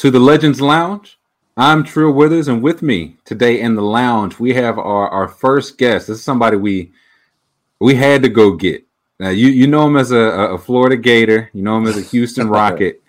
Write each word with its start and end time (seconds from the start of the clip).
to 0.00 0.10
the 0.10 0.18
Legends 0.18 0.62
Lounge. 0.62 1.18
I'm 1.58 1.84
Trill 1.84 2.12
Withers, 2.12 2.48
and 2.48 2.62
with 2.62 2.80
me 2.80 3.16
today 3.26 3.60
in 3.60 3.74
the 3.74 3.82
lounge 3.82 4.38
we 4.38 4.54
have 4.54 4.78
our, 4.78 5.10
our 5.10 5.28
first 5.28 5.76
guest. 5.76 6.06
This 6.06 6.16
is 6.16 6.24
somebody 6.24 6.56
we 6.56 6.90
we 7.80 7.94
had 7.94 8.22
to 8.22 8.30
go 8.30 8.54
get. 8.54 8.82
Now 9.18 9.28
you 9.28 9.48
you 9.48 9.66
know 9.66 9.86
him 9.86 9.98
as 9.98 10.10
a, 10.10 10.16
a 10.16 10.56
Florida 10.56 10.96
Gator, 10.96 11.50
you 11.52 11.60
know 11.60 11.76
him 11.76 11.86
as 11.86 11.98
a 11.98 12.00
Houston 12.00 12.48
Rocket. 12.58 13.02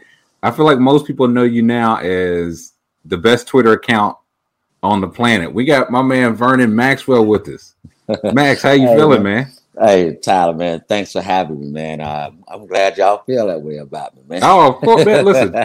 I 0.43 0.51
feel 0.51 0.65
like 0.65 0.79
most 0.79 1.07
people 1.07 1.29
know 1.29 1.43
you 1.43 1.61
now 1.61 1.95
as 1.95 2.73
the 3.05 3.17
best 3.17 3.47
Twitter 3.47 3.71
account 3.71 4.17
on 4.83 4.99
the 4.99 5.07
planet. 5.07 5.53
We 5.53 5.63
got 5.63 5.91
my 5.91 6.01
man 6.01 6.35
Vernon 6.35 6.75
Maxwell 6.75 7.25
with 7.25 7.47
us. 7.47 7.73
Max, 8.33 8.63
how 8.63 8.71
you 8.71 8.89
Hey, 8.89 8.97
feeling, 8.97 9.23
man? 9.23 9.49
Hey, 9.79 10.15
Tyler, 10.15 10.53
man, 10.53 10.83
thanks 10.87 11.13
for 11.13 11.21
having 11.21 11.59
me, 11.59 11.67
man. 11.67 12.01
Uh, 12.01 12.31
I'm 12.49 12.67
glad 12.67 12.97
y'all 12.97 13.23
feel 13.23 13.47
that 13.47 13.61
way 13.61 13.77
about 13.77 14.13
me, 14.15 14.21
man. 14.27 14.41
Oh, 14.43 14.73
of 14.73 14.75
course, 14.81 15.05
man. 15.05 15.23
Listen, 15.25 15.55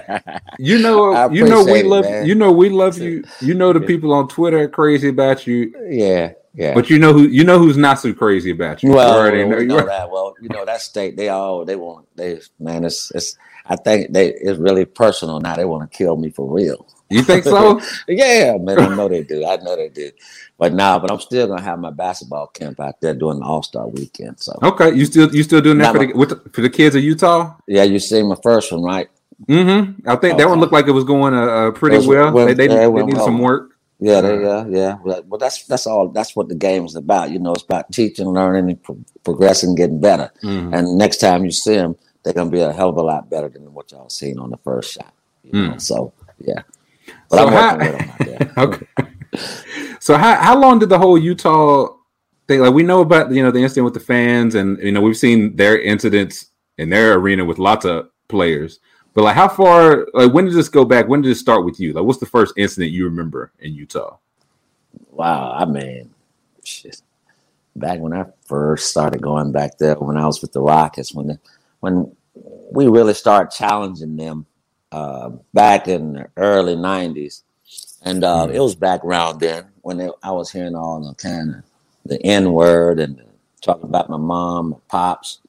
you 0.58 0.78
know, 0.78 1.28
you 1.30 1.44
know, 1.44 1.64
we 1.64 1.80
it, 1.80 1.86
love 1.86 2.04
man. 2.04 2.24
you. 2.24 2.34
Know, 2.36 2.52
we 2.52 2.68
love 2.68 2.98
you. 2.98 3.24
You 3.40 3.54
know, 3.54 3.72
the 3.72 3.80
people 3.80 4.12
on 4.12 4.28
Twitter 4.28 4.60
are 4.60 4.68
crazy 4.68 5.08
about 5.08 5.46
you. 5.48 5.74
yeah, 5.90 6.32
yeah. 6.54 6.72
But 6.72 6.88
you 6.88 7.00
know 7.00 7.12
who 7.12 7.22
you 7.22 7.42
know 7.42 7.58
who's 7.58 7.76
not 7.76 7.98
so 7.98 8.12
crazy 8.14 8.52
about 8.52 8.82
you. 8.84 8.92
well, 8.92 9.12
You 9.12 9.18
already 9.20 9.42
we 9.44 9.50
know- 9.50 9.58
you 9.58 9.66
know 9.66 9.74
already- 9.74 9.88
that. 9.88 10.10
Well, 10.10 10.34
you 10.40 10.48
know 10.50 10.64
that 10.64 10.80
state. 10.82 11.16
They 11.16 11.28
all 11.28 11.64
they 11.64 11.76
want. 11.76 12.06
They 12.16 12.40
man, 12.60 12.84
it's 12.84 13.10
it's. 13.12 13.36
I 13.68 13.74
think 13.74 14.12
they 14.12 14.32
it's 14.34 14.58
really 14.60 14.84
personal 14.84 15.40
now. 15.40 15.56
They 15.56 15.64
want 15.64 15.90
to 15.90 15.98
kill 15.98 16.16
me 16.16 16.30
for 16.30 16.46
real. 16.48 16.86
You 17.08 17.22
think 17.22 17.44
so? 17.44 17.80
Yeah, 18.08 18.56
man. 18.58 18.80
I 18.80 18.94
know 18.94 19.08
they 19.08 19.22
do. 19.22 19.46
I 19.46 19.56
know 19.56 19.76
they 19.76 19.88
do. 19.88 20.10
But 20.58 20.72
now, 20.72 20.98
but 20.98 21.10
I'm 21.10 21.20
still 21.20 21.46
gonna 21.46 21.62
have 21.62 21.78
my 21.78 21.90
basketball 21.90 22.48
camp 22.48 22.80
out 22.80 23.00
there 23.00 23.14
during 23.14 23.40
the 23.40 23.44
All 23.46 23.62
Star 23.62 23.86
weekend. 23.88 24.40
So 24.40 24.58
okay, 24.62 24.94
you 24.94 25.04
still 25.04 25.32
you 25.34 25.42
still 25.42 25.60
doing 25.60 25.78
that 25.78 25.92
for 25.94 26.06
the, 26.06 26.12
with 26.14 26.30
the 26.30 26.50
for 26.50 26.62
the 26.62 26.70
kids 26.70 26.96
of 26.96 27.02
Utah? 27.02 27.54
yeah, 27.68 27.84
you 27.84 27.98
see 27.98 28.22
my 28.22 28.36
first 28.42 28.72
one, 28.72 28.82
right? 28.82 29.08
Mm-hmm. 29.46 30.08
I 30.08 30.16
think 30.16 30.38
that 30.38 30.48
one 30.48 30.60
looked 30.60 30.72
like 30.72 30.86
it 30.86 30.92
was 30.92 31.04
going 31.04 31.34
uh, 31.34 31.42
uh, 31.42 31.70
pretty 31.72 31.98
was- 31.98 32.06
well. 32.06 32.32
well, 32.32 32.46
they 32.46 32.54
they, 32.54 32.66
they 32.68 32.86
well. 32.88 33.24
some 33.24 33.38
work. 33.38 33.72
Yeah, 33.98 34.20
they, 34.20 34.42
yeah, 34.42 34.66
yeah. 34.68 34.94
Well, 35.02 35.38
that's 35.38 35.64
that's 35.64 35.86
all. 35.86 36.08
That's 36.08 36.36
what 36.36 36.48
the 36.48 36.54
game 36.54 36.84
is 36.84 36.96
about. 36.96 37.30
You 37.30 37.38
know, 37.38 37.52
it's 37.54 37.62
about 37.62 37.90
teaching, 37.92 38.26
learning, 38.28 38.68
and 38.68 38.82
pro- 38.82 38.98
progressing, 39.24 39.74
getting 39.74 40.00
better. 40.00 40.30
Mhm. 40.42 40.76
And 40.76 40.98
next 40.98 41.18
time 41.18 41.44
you 41.46 41.50
see 41.50 41.76
them, 41.76 41.96
they're 42.22 42.34
gonna 42.34 42.50
be 42.50 42.60
a 42.60 42.72
hell 42.72 42.90
of 42.90 42.96
a 42.96 43.02
lot 43.02 43.30
better 43.30 43.48
than 43.48 43.72
what 43.72 43.92
y'all 43.92 44.10
seen 44.10 44.38
on 44.38 44.50
the 44.50 44.58
first 44.58 44.92
shot. 44.92 45.12
You 45.44 45.52
know? 45.68 45.78
So 45.78 46.12
yeah, 46.38 46.62
but 47.30 47.36
So 47.38 47.46
I'm 47.46 47.52
how- 47.52 47.76
working 47.76 48.08
with 48.18 48.38
them 48.38 48.52
out. 48.56 48.58
Okay. 48.58 48.86
so 50.00 50.16
how 50.16 50.34
how 50.36 50.58
long 50.58 50.78
did 50.78 50.88
the 50.88 50.98
whole 50.98 51.18
Utah 51.18 51.88
thing? 52.48 52.60
Like 52.60 52.72
we 52.72 52.82
know 52.82 53.00
about 53.00 53.30
you 53.32 53.42
know 53.42 53.50
the 53.50 53.58
incident 53.62 53.84
with 53.84 53.94
the 53.94 54.00
fans, 54.00 54.54
and 54.54 54.78
you 54.82 54.92
know 54.92 55.00
we've 55.00 55.16
seen 55.16 55.56
their 55.56 55.78
incidents 55.80 56.46
in 56.78 56.88
their 56.90 57.14
arena 57.14 57.44
with 57.44 57.58
lots 57.58 57.84
of 57.84 58.08
players. 58.28 58.80
But 59.14 59.24
like, 59.24 59.34
how 59.34 59.48
far? 59.48 60.06
Like, 60.14 60.32
when 60.32 60.44
did 60.46 60.54
this 60.54 60.68
go 60.68 60.84
back? 60.84 61.08
When 61.08 61.22
did 61.22 61.30
it 61.30 61.36
start 61.36 61.64
with 61.64 61.80
you? 61.80 61.92
Like, 61.92 62.04
what's 62.04 62.18
the 62.18 62.26
first 62.26 62.54
incident 62.56 62.92
you 62.92 63.04
remember 63.04 63.52
in 63.58 63.72
Utah? 63.74 64.18
Wow, 65.10 65.52
I 65.52 65.64
mean, 65.64 66.10
shit. 66.64 67.00
Back 67.76 67.98
when 68.00 68.12
I 68.14 68.24
first 68.46 68.90
started 68.90 69.20
going 69.22 69.52
back 69.52 69.76
there, 69.78 69.94
when 69.96 70.16
I 70.16 70.26
was 70.26 70.40
with 70.40 70.52
the 70.52 70.60
Rockets, 70.60 71.12
when 71.14 71.26
the, 71.28 71.38
when 71.80 72.14
we 72.70 72.88
really 72.88 73.14
started 73.14 73.50
challenging 73.54 74.16
them 74.16 74.46
uh, 74.96 75.30
back 75.52 75.88
in 75.88 76.14
the 76.14 76.28
early 76.36 76.74
'90s, 76.74 77.42
and 78.02 78.24
uh, 78.24 78.48
it 78.50 78.60
was 78.60 78.74
back 78.74 79.04
around 79.04 79.40
then 79.40 79.66
when 79.82 79.98
they, 79.98 80.08
I 80.22 80.30
was 80.32 80.50
hearing 80.50 80.74
all 80.74 81.00
the 81.06 81.14
kind 81.14 81.56
of 81.56 81.62
the 82.06 82.20
N 82.24 82.52
word 82.52 82.98
and 82.98 83.20
talking 83.60 83.84
about 83.84 84.08
my 84.08 84.16
mom, 84.16 84.70
my 84.70 84.76
pops, 84.88 85.40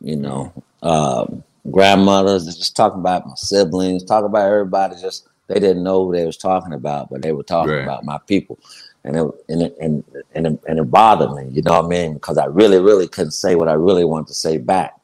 you 0.00 0.16
know, 0.16 0.52
um, 0.82 1.42
grandmothers, 1.70 2.44
just 2.46 2.76
talking 2.76 3.00
about 3.00 3.26
my 3.26 3.34
siblings, 3.34 4.04
talking 4.04 4.26
about 4.26 4.46
everybody. 4.46 4.94
Just 5.00 5.28
they 5.48 5.58
didn't 5.58 5.82
know 5.82 6.04
who 6.06 6.12
they 6.12 6.26
was 6.26 6.36
talking 6.36 6.72
about, 6.72 7.10
but 7.10 7.22
they 7.22 7.32
were 7.32 7.42
talking 7.42 7.72
Right. 7.72 7.82
about 7.82 8.04
my 8.04 8.18
people, 8.26 8.58
and 9.04 9.16
it 9.16 9.26
and 9.48 9.62
it, 9.62 9.76
and 9.80 10.04
and 10.34 10.46
it, 10.46 10.60
and 10.68 10.78
it 10.78 10.90
bothered 10.90 11.32
me. 11.32 11.48
You 11.50 11.62
know 11.62 11.72
what 11.80 11.86
I 11.86 11.88
mean? 11.88 12.14
Because 12.14 12.38
I 12.38 12.46
really, 12.46 12.78
really 12.78 13.08
couldn't 13.08 13.32
say 13.32 13.56
what 13.56 13.68
I 13.68 13.72
really 13.74 14.04
wanted 14.04 14.28
to 14.28 14.34
say 14.34 14.58
back 14.58 14.94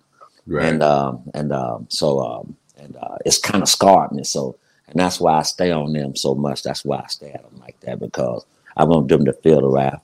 Right. 0.47 0.67
and 0.67 0.83
um 0.83 1.23
and 1.35 1.53
um 1.53 1.87
so 1.89 2.21
um 2.21 2.57
and 2.83 2.97
uh 2.97 3.17
it's 3.25 3.39
kind 3.39 3.63
of 3.63 3.69
scarred 3.69 4.13
me 4.13 4.25
so 4.25 4.57
and 4.89 4.99
that's 5.01 5.21
why 5.21 5.39
i 5.39 5.43
stay 5.43 5.71
on 5.71 5.93
them 5.93 6.15
so 6.17 6.35
much 6.35 6.63
that's 6.63 6.85
why 6.85 6.99
i 6.99 7.07
stay 7.07 7.31
at 7.33 7.43
them 7.43 7.61
like 7.61 7.79
that 7.81 7.99
because 8.01 8.45
i 8.77 8.85
want 8.85 9.09
them 9.09 9.25
to 9.25 9.33
feel 9.33 9.61
the 9.61 9.69
wrath 9.69 10.03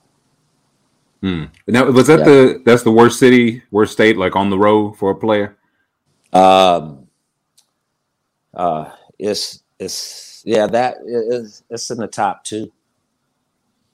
Hmm. 1.21 1.45
Now, 1.67 1.83
was 1.91 2.07
that 2.07 2.19
Yeah. 2.19 2.25
the 2.25 2.61
that's 2.65 2.83
the 2.83 2.91
worst 2.91 3.19
city, 3.19 3.61
worst 3.71 3.91
state, 3.91 4.15
like 4.15 4.37
on 4.37 4.49
the 4.49 4.57
road 4.57 4.93
for 4.97 5.11
a 5.11 5.15
player? 5.15 5.57
um 6.31 7.07
uh 8.53 8.89
it's 9.17 9.61
it's 9.79 10.41
yeah 10.45 10.65
that 10.67 10.95
is 11.05 11.63
it's 11.69 11.91
in 11.91 11.97
the 11.97 12.07
top 12.07 12.43
two 12.45 12.71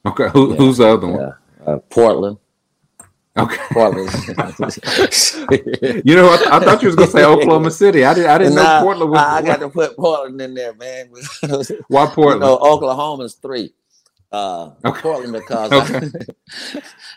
Okay, 0.06 0.29
Who, 0.34 0.52
Yeah. 0.52 0.57
who's 0.57 0.78
the 0.78 0.88
other 0.88 1.07
one? 1.07 1.19
yeah 1.19 1.34
uh, 1.66 1.78
portland 1.90 2.38
Okay, 3.38 3.57
portland 3.72 4.09
you 6.06 6.16
know, 6.16 6.29
I, 6.29 6.57
I 6.57 6.59
thought 6.62 6.81
you 6.81 6.88
was 6.88 6.96
gonna 6.96 7.12
say 7.12 7.23
Oklahoma 7.25 7.69
City. 7.72 8.06
I 8.06 8.13
didn't. 8.13 8.29
I 8.29 8.38
didn't 8.38 8.56
Nah, 8.56 8.79
know 8.79 8.85
Portland 8.85 9.12
was. 9.12 9.19
I, 9.19 9.38
I 9.38 9.41
got 9.41 9.59
to 9.59 9.69
put 9.69 9.96
portland 9.97 10.40
in 10.41 10.53
there 10.53 10.73
man 10.75 11.09
Why 11.90 12.06
Portland? 12.07 12.41
You 12.41 12.47
know, 12.47 12.57
Oklahoma's 12.57 13.35
three. 13.35 13.73
Uh, 14.31 14.72
Okay. 14.85 15.01
Portland 15.01 15.34
because 15.34 15.72
Okay. 15.72 16.07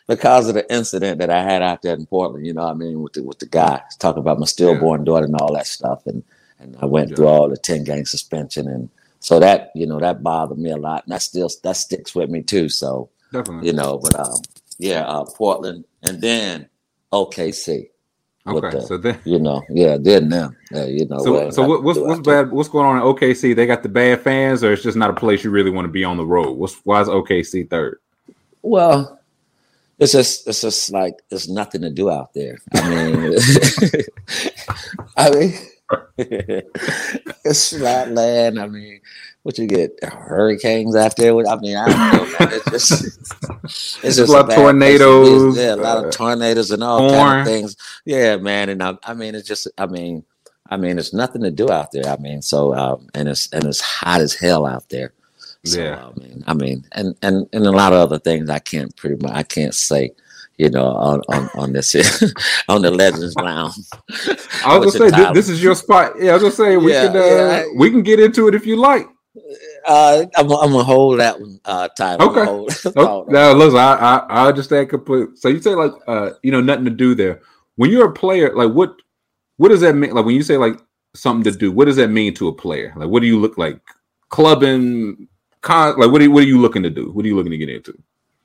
because 0.09 0.49
of 0.49 0.55
the 0.55 0.73
incident 0.73 1.19
that 1.21 1.31
I 1.31 1.43
had 1.43 1.63
out 1.63 1.83
there 1.83 1.95
in 1.95 2.07
Portland. 2.07 2.47
You 2.47 2.55
know, 2.55 2.65
what 2.65 2.71
I 2.73 2.75
mean, 2.75 3.01
with 3.03 3.13
the 3.15 3.23
with 3.23 3.39
the 3.39 3.47
guy 3.47 3.83
talking 3.99 4.21
about 4.21 4.39
my 4.39 4.47
stillborn 4.47 5.05
daughter 5.05 5.27
and 5.27 5.37
all 5.37 5.55
that 5.55 5.67
stuff, 5.67 6.07
and 6.07 6.23
and 6.59 6.77
I 6.81 6.87
went 6.87 7.15
through 7.15 7.29
all 7.29 7.49
the 7.49 7.57
ten 7.57 7.85
game 7.85 8.05
suspension, 8.05 8.69
and 8.69 8.89
so 9.21 9.41
that 9.41 9.71
you 9.75 9.87
know 9.87 9.99
that 10.01 10.23
bothered 10.23 10.59
me 10.59 10.71
a 10.71 10.77
lot, 10.77 11.05
and 11.05 11.13
that 11.13 11.23
still 11.23 11.49
that 11.63 11.77
sticks 11.77 12.15
with 12.15 12.31
me 12.31 12.43
too. 12.43 12.69
So 12.69 13.09
Definitely. 13.33 13.67
you 13.69 13.73
know, 13.73 13.99
but 13.99 14.19
um, 14.19 14.41
yeah, 14.79 15.03
uh, 15.03 15.25
Portland, 15.25 15.85
and 16.03 16.21
then 16.21 16.69
OKC. 17.13 17.89
Okay, 18.47 18.71
the- 18.71 18.81
so 18.81 18.97
then. 18.97 19.19
You 19.25 19.39
know, 19.39 19.63
yeah, 19.69 19.99
then 20.01 20.29
them. 20.31 20.57
Uh, 20.75 20.87
you 20.87 21.07
know, 21.07 21.19
So, 21.19 21.33
well, 21.33 21.53
so 21.53 21.67
what, 21.67 21.83
what's 21.83 21.99
what's 21.99 22.21
bad? 22.21 22.51
What's 22.51 22.69
going 22.69 22.87
on 22.87 22.97
in 22.97 23.03
OKC? 23.03 23.55
They 23.55 23.67
got 23.67 23.83
the 23.83 23.89
bad 23.89 24.23
fans, 24.23 24.65
or 24.65 24.73
it's 24.73 24.83
just 24.83 24.97
not 24.97 25.11
a 25.11 25.15
place 25.15 25.45
you 25.45 25.51
really 25.51 25.71
want 25.71 25.85
to 25.85 25.93
be 25.93 26.05
on 26.05 26.17
the 26.17 26.25
road. 26.25 26.53
What's 26.53 26.75
why 26.85 27.01
is 27.03 27.09
OKC 27.09 27.69
third? 27.69 27.99
Well, 28.63 29.21
it's 29.99 30.13
just 30.13 30.47
it's 30.49 30.63
just 30.63 30.91
like 30.93 31.15
there's 31.29 31.49
nothing 31.49 31.83
to 31.83 31.91
do 31.91 32.11
out 32.11 32.33
there. 32.33 32.59
I 32.73 32.89
mean, 32.89 33.35
I 35.17 35.31
mean, 35.31 35.55
it's 37.45 37.77
flat 37.77 38.13
land. 38.13 38.59
I 38.59 38.67
mean, 38.67 39.01
what 39.43 39.59
you 39.59 39.67
get 39.67 39.99
hurricanes 40.03 40.97
out 40.97 41.17
there? 41.17 41.35
I 41.37 41.57
mean, 41.57 41.77
I 41.77 41.89
don't 41.89 41.99
know. 41.99 42.37
Man. 42.47 42.61
It's 42.67 42.89
just 42.89 43.35
it's 44.03 44.17
just 44.17 44.19
a 44.21 44.33
lot 44.33 44.49
of 44.49 44.55
tornadoes, 44.55 45.57
Yeah, 45.57 45.75
a 45.75 45.77
lot 45.77 46.05
uh, 46.05 46.09
of 46.09 46.13
tornadoes 46.15 46.71
and 46.71 46.83
all 46.83 47.11
kind 47.11 47.41
of 47.41 47.47
things. 47.47 47.77
Yeah, 48.05 48.37
man. 48.37 48.69
And 48.71 48.83
I, 48.83 48.97
I 49.05 49.15
mean, 49.15 49.35
it's 49.35 49.47
just 49.49 49.69
I 49.79 49.87
mean. 49.87 50.25
I 50.71 50.77
mean, 50.77 50.99
it's 50.99 51.15
nothing 51.15 51.41
to 51.45 51.51
do 51.51 51.71
out 51.71 51.93
there. 51.93 52.05
I 52.07 52.19
mean, 52.19 52.43
so 52.43 52.75
um, 52.75 53.09
and 53.15 53.27
it's 53.27 53.51
and 53.55 53.65
it's 53.65 53.81
hot 53.81 54.21
as 54.21 54.35
hell 54.35 54.67
out 54.67 54.87
there. 54.91 55.15
So, 55.65 55.81
Yeah. 55.83 56.05
I 56.15 56.21
mean, 56.21 56.45
I 56.47 56.53
mean, 56.53 56.85
and 56.93 57.17
and 57.23 57.47
and 57.55 57.65
a 57.67 57.71
lot 57.71 57.95
of 57.95 58.01
other 58.01 58.19
things 58.19 58.51
I 58.51 58.59
can't 58.59 58.95
pretty 58.95 59.17
much 59.23 59.33
I 59.35 59.45
can't 59.45 59.75
say, 59.75 60.11
you 60.59 60.69
know, 60.69 60.85
on 60.89 61.23
on, 61.31 61.49
on 61.55 61.73
this 61.73 61.95
on 62.69 62.83
the 62.83 62.91
Legends 62.91 63.35
Lounge. 63.37 63.77
I 64.63 64.77
was 64.77 64.95
gonna 64.95 65.11
say 65.11 65.17
thi- 65.17 65.23
title. 65.23 65.33
this 65.33 65.49
is 65.49 65.63
your 65.63 65.75
spot. 65.75 66.13
Yeah, 66.21 66.33
I 66.33 66.35
was 66.35 66.43
gonna 66.43 66.55
say 66.55 66.77
we 66.77 66.93
Yeah, 66.93 67.07
can 67.07 67.17
uh, 67.17 67.21
yeah, 67.25 67.63
I- 67.65 67.73
we 67.75 67.91
can 67.91 68.03
get 68.03 68.21
into 68.21 68.47
it 68.49 68.55
if 68.55 68.67
you 68.67 68.77
like. 68.77 69.07
Uh, 69.87 70.25
I'm, 70.37 70.51
I'm 70.51 70.71
gonna 70.73 70.85
hold 70.85 71.21
that 71.21 71.41
one. 71.41 71.61
Uh, 71.65 71.89
time. 71.89 72.21
I'm 72.21 72.29
Okay. 72.29 72.45
hold- 72.45 72.73
Oh, 72.97 73.07
hold 73.07 73.31
now 73.31 73.53
listen, 73.53 73.79
I, 73.79 73.95
I 73.95 74.17
I 74.29 74.49
understand 74.49 74.89
complete. 74.91 75.29
So 75.37 75.49
you 75.49 75.61
say 75.61 75.75
like 75.75 75.93
uh 76.07 76.31
you 76.43 76.51
know 76.51 76.61
nothing 76.61 76.85
to 76.85 76.91
do 76.91 77.15
there. 77.15 77.41
When 77.77 77.91
you're 77.91 78.09
a 78.09 78.13
player, 78.13 78.55
like 78.55 78.73
what 78.73 78.97
what 79.57 79.69
does 79.69 79.81
that 79.83 79.95
mean? 79.95 80.13
Like 80.15 80.25
when 80.25 80.35
you 80.35 80.43
say 80.43 80.57
like 80.57 80.81
something 81.15 81.51
to 81.51 81.57
do, 81.59 81.73
what 81.73 81.87
does 81.87 81.97
that 81.97 82.09
mean 82.09 82.35
to 82.35 82.49
a 82.49 82.53
player? 82.55 82.93
Like 82.97 83.09
what 83.09 83.21
do 83.21 83.27
you 83.27 83.39
look 83.41 83.59
like? 83.59 83.81
Clubbing, 84.31 85.27
con 85.63 85.99
like 85.99 86.11
what 86.11 86.21
are 86.21 86.25
you, 86.25 86.31
what 86.31 86.45
are 86.45 86.47
you 86.47 86.61
looking 86.61 86.83
to 86.83 86.91
do? 86.91 87.11
What 87.11 87.25
are 87.25 87.29
you 87.29 87.37
looking 87.37 87.53
to 87.53 87.59
get 87.59 87.69
into? 87.71 87.97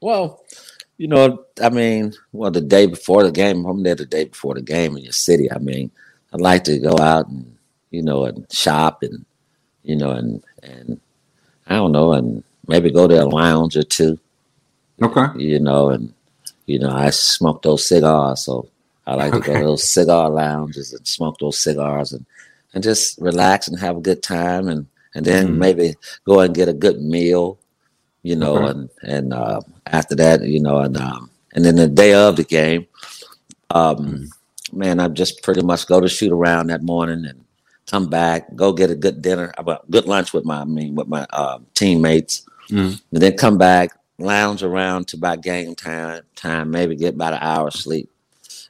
Well, 0.01 0.43
you 0.97 1.07
know, 1.07 1.45
I 1.61 1.69
mean, 1.69 2.13
well, 2.31 2.51
the 2.51 2.61
day 2.61 2.85
before 2.85 3.23
the 3.23 3.31
game, 3.31 3.65
I'm 3.65 3.83
there 3.83 3.95
the 3.95 4.05
day 4.05 4.25
before 4.25 4.53
the 4.53 4.61
game 4.61 4.95
in 4.97 5.03
your 5.03 5.11
city. 5.13 5.51
I 5.51 5.57
mean, 5.59 5.91
I'd 6.33 6.41
like 6.41 6.63
to 6.65 6.79
go 6.79 6.97
out 6.99 7.27
and 7.27 7.57
you 7.91 8.01
know 8.01 8.25
and 8.25 8.45
shop 8.51 9.03
and 9.03 9.25
you 9.83 9.95
know 9.95 10.11
and 10.11 10.43
and 10.63 10.99
I 11.67 11.75
don't 11.75 11.91
know 11.91 12.13
and 12.13 12.43
maybe 12.67 12.91
go 12.91 13.07
to 13.07 13.23
a 13.23 13.25
lounge 13.25 13.77
or 13.77 13.83
two. 13.83 14.19
Okay. 15.01 15.27
You 15.39 15.59
know, 15.59 15.89
and 15.89 16.13
you 16.65 16.79
know 16.79 16.89
I 16.91 17.09
smoke 17.09 17.61
those 17.61 17.85
cigars, 17.87 18.41
so 18.43 18.67
I 19.07 19.15
like 19.15 19.33
to 19.33 19.39
go 19.39 19.53
to 19.53 19.63
those 19.65 19.87
cigar 19.89 20.29
lounges 20.29 20.93
and 20.93 21.05
smoke 21.07 21.37
those 21.39 21.57
cigars 21.59 22.13
and 22.13 22.25
and 22.73 22.83
just 22.83 23.17
relax 23.19 23.67
and 23.67 23.79
have 23.79 23.97
a 23.97 24.01
good 24.01 24.23
time 24.23 24.67
and 24.67 24.85
and 25.15 25.25
then 25.25 25.47
Mhm. 25.53 25.57
maybe 25.57 25.95
go 26.25 26.39
and 26.39 26.55
get 26.55 26.67
a 26.69 26.73
good 26.73 27.01
meal, 27.01 27.57
you 28.23 28.35
know, 28.35 28.55
Okay. 28.57 28.69
and 28.71 28.89
and 29.03 29.33
uh, 29.33 29.61
after 29.87 30.15
that, 30.15 30.41
you 30.43 30.59
know, 30.61 30.79
and 30.79 30.97
um, 30.97 31.29
and 31.53 31.63
then 31.65 31.75
the 31.75 31.87
day 31.87 32.13
of 32.13 32.35
the 32.35 32.43
game, 32.43 32.87
um, 33.71 33.97
Mhm. 33.97 34.29
man, 34.73 34.99
I 34.99 35.07
just 35.09 35.41
pretty 35.43 35.61
much 35.61 35.87
go 35.87 35.99
to 35.99 36.07
shoot 36.09 36.31
around 36.31 36.67
that 36.67 36.83
morning 36.83 37.25
and 37.25 37.42
come 37.89 38.07
back, 38.07 38.55
go 38.55 38.71
get 38.73 38.89
a 38.91 38.95
good 38.95 39.21
dinner, 39.21 39.53
about 39.57 39.89
good 39.91 40.05
lunch 40.05 40.33
with 40.33 40.45
my, 40.45 40.61
I 40.61 40.65
mean, 40.65 40.95
with 40.95 41.07
my 41.07 41.25
um, 41.33 41.65
teammates, 41.73 42.45
Mhm. 42.69 43.01
and 43.11 43.21
then 43.21 43.35
come 43.37 43.57
back, 43.57 43.91
lounge 44.19 44.63
around 44.63 45.07
to 45.09 45.17
about 45.17 45.41
game 45.41 45.75
time, 45.75 46.21
time 46.35 46.71
maybe 46.71 46.95
get 46.95 47.15
about 47.15 47.33
an 47.33 47.39
hour 47.41 47.67
of 47.67 47.73
sleep, 47.73 48.09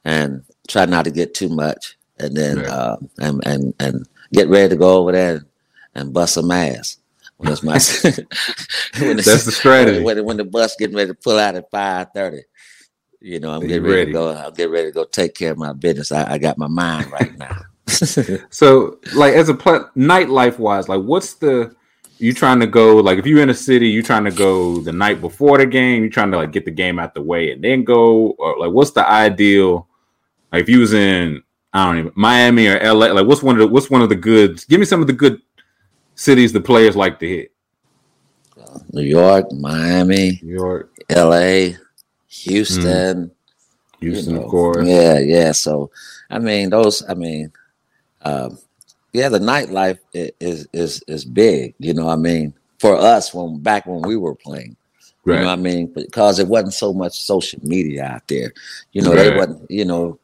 and 0.03 0.43
try 0.67 0.85
not 0.85 1.05
to 1.05 1.11
get 1.11 1.33
too 1.33 1.49
much, 1.49 1.95
and 2.19 2.35
then 2.35 2.57
Right. 2.57 2.67
uh, 2.67 2.97
and 3.19 3.41
and 3.45 3.73
and 3.79 4.07
get 4.33 4.47
ready 4.49 4.69
to 4.69 4.75
go 4.75 4.97
over 4.97 5.11
there 5.11 5.35
and, 5.35 5.45
and 5.95 6.13
bust 6.13 6.33
some 6.33 6.49
ass. 6.51 6.97
When 7.37 7.51
it's 7.51 7.61
my 7.63 7.73
when 8.99 9.19
it's- 9.19 9.25
That's 9.25 9.45
the 9.45 9.51
strategy. 9.51 10.01
When, 10.01 10.23
when 10.25 10.37
the 10.37 10.43
bus 10.45 10.75
getting 10.77 10.95
ready 10.95 11.09
to 11.09 11.13
pull 11.15 11.37
out 11.37 11.55
at 11.55 11.69
five 11.71 12.07
thirty, 12.15 12.43
you 13.21 13.39
know, 13.39 13.51
I'm 13.51 13.61
getting 13.67 13.83
ready, 13.83 13.95
ready. 13.95 14.05
to 14.07 14.11
go. 14.13 14.29
I'll 14.31 14.51
get 14.51 14.69
ready 14.71 14.87
to 14.87 14.91
go 14.93 15.03
take 15.05 15.35
care 15.35 15.51
of 15.51 15.57
my 15.57 15.73
business. 15.73 16.11
I, 16.11 16.33
I 16.33 16.37
got 16.39 16.57
my 16.57 16.67
mind 16.67 17.11
right 17.11 17.37
now. 17.37 17.61
So, 18.49 18.99
like, 19.15 19.33
as 19.33 19.49
a 19.49 19.53
pl- 19.53 19.89
nightlife 19.95 20.57
wise, 20.57 20.87
like, 20.87 21.01
what's 21.01 21.33
the 21.35 21.75
you 22.19 22.33
trying 22.33 22.59
to 22.59 22.67
go? 22.67 22.97
Like, 22.97 23.19
if 23.19 23.25
you're 23.25 23.41
in 23.41 23.49
a 23.49 23.53
city, 23.53 23.89
you 23.89 24.01
trying 24.01 24.23
to 24.23 24.31
go 24.31 24.79
the 24.79 24.93
night 24.93 25.19
before 25.19 25.57
the 25.57 25.65
game. 25.65 26.03
You 26.03 26.09
trying 26.09 26.31
to 26.31 26.37
like 26.37 26.51
get 26.51 26.65
the 26.65 26.71
game 26.71 26.99
out 26.99 27.13
the 27.13 27.21
way 27.21 27.51
and 27.51 27.63
then 27.63 27.83
go, 27.83 28.31
or 28.31 28.59
like, 28.59 28.71
what's 28.71 28.91
the 28.91 29.07
ideal? 29.07 29.87
Like, 30.51 30.61
if 30.61 30.69
you 30.69 30.79
was 30.79 30.93
in, 30.93 31.43
I 31.73 31.85
don't 31.85 31.97
even 31.97 32.11
Miami 32.15 32.67
or 32.67 32.79
LA, 32.79 33.07
like, 33.07 33.27
what's 33.27 33.43
one 33.43 33.55
of 33.55 33.59
the 33.59 33.67
what's 33.67 33.89
one 33.89 34.01
of 34.01 34.09
the 34.09 34.15
good? 34.15 34.65
Give 34.67 34.79
me 34.79 34.85
some 34.85 35.01
of 35.01 35.07
the 35.07 35.13
good 35.13 35.41
cities 36.15 36.53
the 36.53 36.61
players 36.61 36.95
like 36.95 37.19
to 37.19 37.27
hit. 37.27 37.51
New 38.91 39.03
York, 39.03 39.51
Miami, 39.51 40.39
New 40.43 40.53
York, 40.53 40.91
L.A., 41.09 41.71
mm-hmm. 41.71 41.83
Houston. 42.27 43.31
you 43.99 44.11
Houston, 44.11 44.35
know. 44.35 44.43
of 44.43 44.49
course. 44.49 44.87
Yeah, 44.87 45.19
yeah. 45.19 45.51
So, 45.51 45.91
I 46.29 46.39
mean, 46.39 46.69
those. 46.69 47.03
I 47.07 47.13
mean, 47.13 47.51
um, 48.23 48.57
yeah, 49.13 49.29
the 49.29 49.39
nightlife 49.39 49.99
is 50.13 50.67
is 50.73 51.03
is 51.07 51.25
big. 51.25 51.75
You 51.79 51.93
know, 51.93 52.05
what 52.05 52.13
I 52.13 52.17
mean, 52.17 52.53
for 52.79 52.95
us 52.95 53.33
when 53.33 53.59
back 53.59 53.85
when 53.85 54.01
we 54.01 54.17
were 54.17 54.35
playing. 54.35 54.75
You 55.25 55.33
know 55.35 55.45
what 55.45 55.53
I 55.53 55.55
mean? 55.55 55.87
Because 55.93 56.37
it 56.39 56.49
wasn't 56.49 56.73
so 56.73 56.93
much 56.93 57.21
social 57.21 57.59
media 57.63 58.03
out 58.03 58.27
there. 58.27 58.51
You 58.91 59.01
know, 59.01 59.15
they 59.15 59.29
Right. 59.29 59.37
wasn't, 59.37 59.71
you 59.71 59.85
know, 59.85 60.19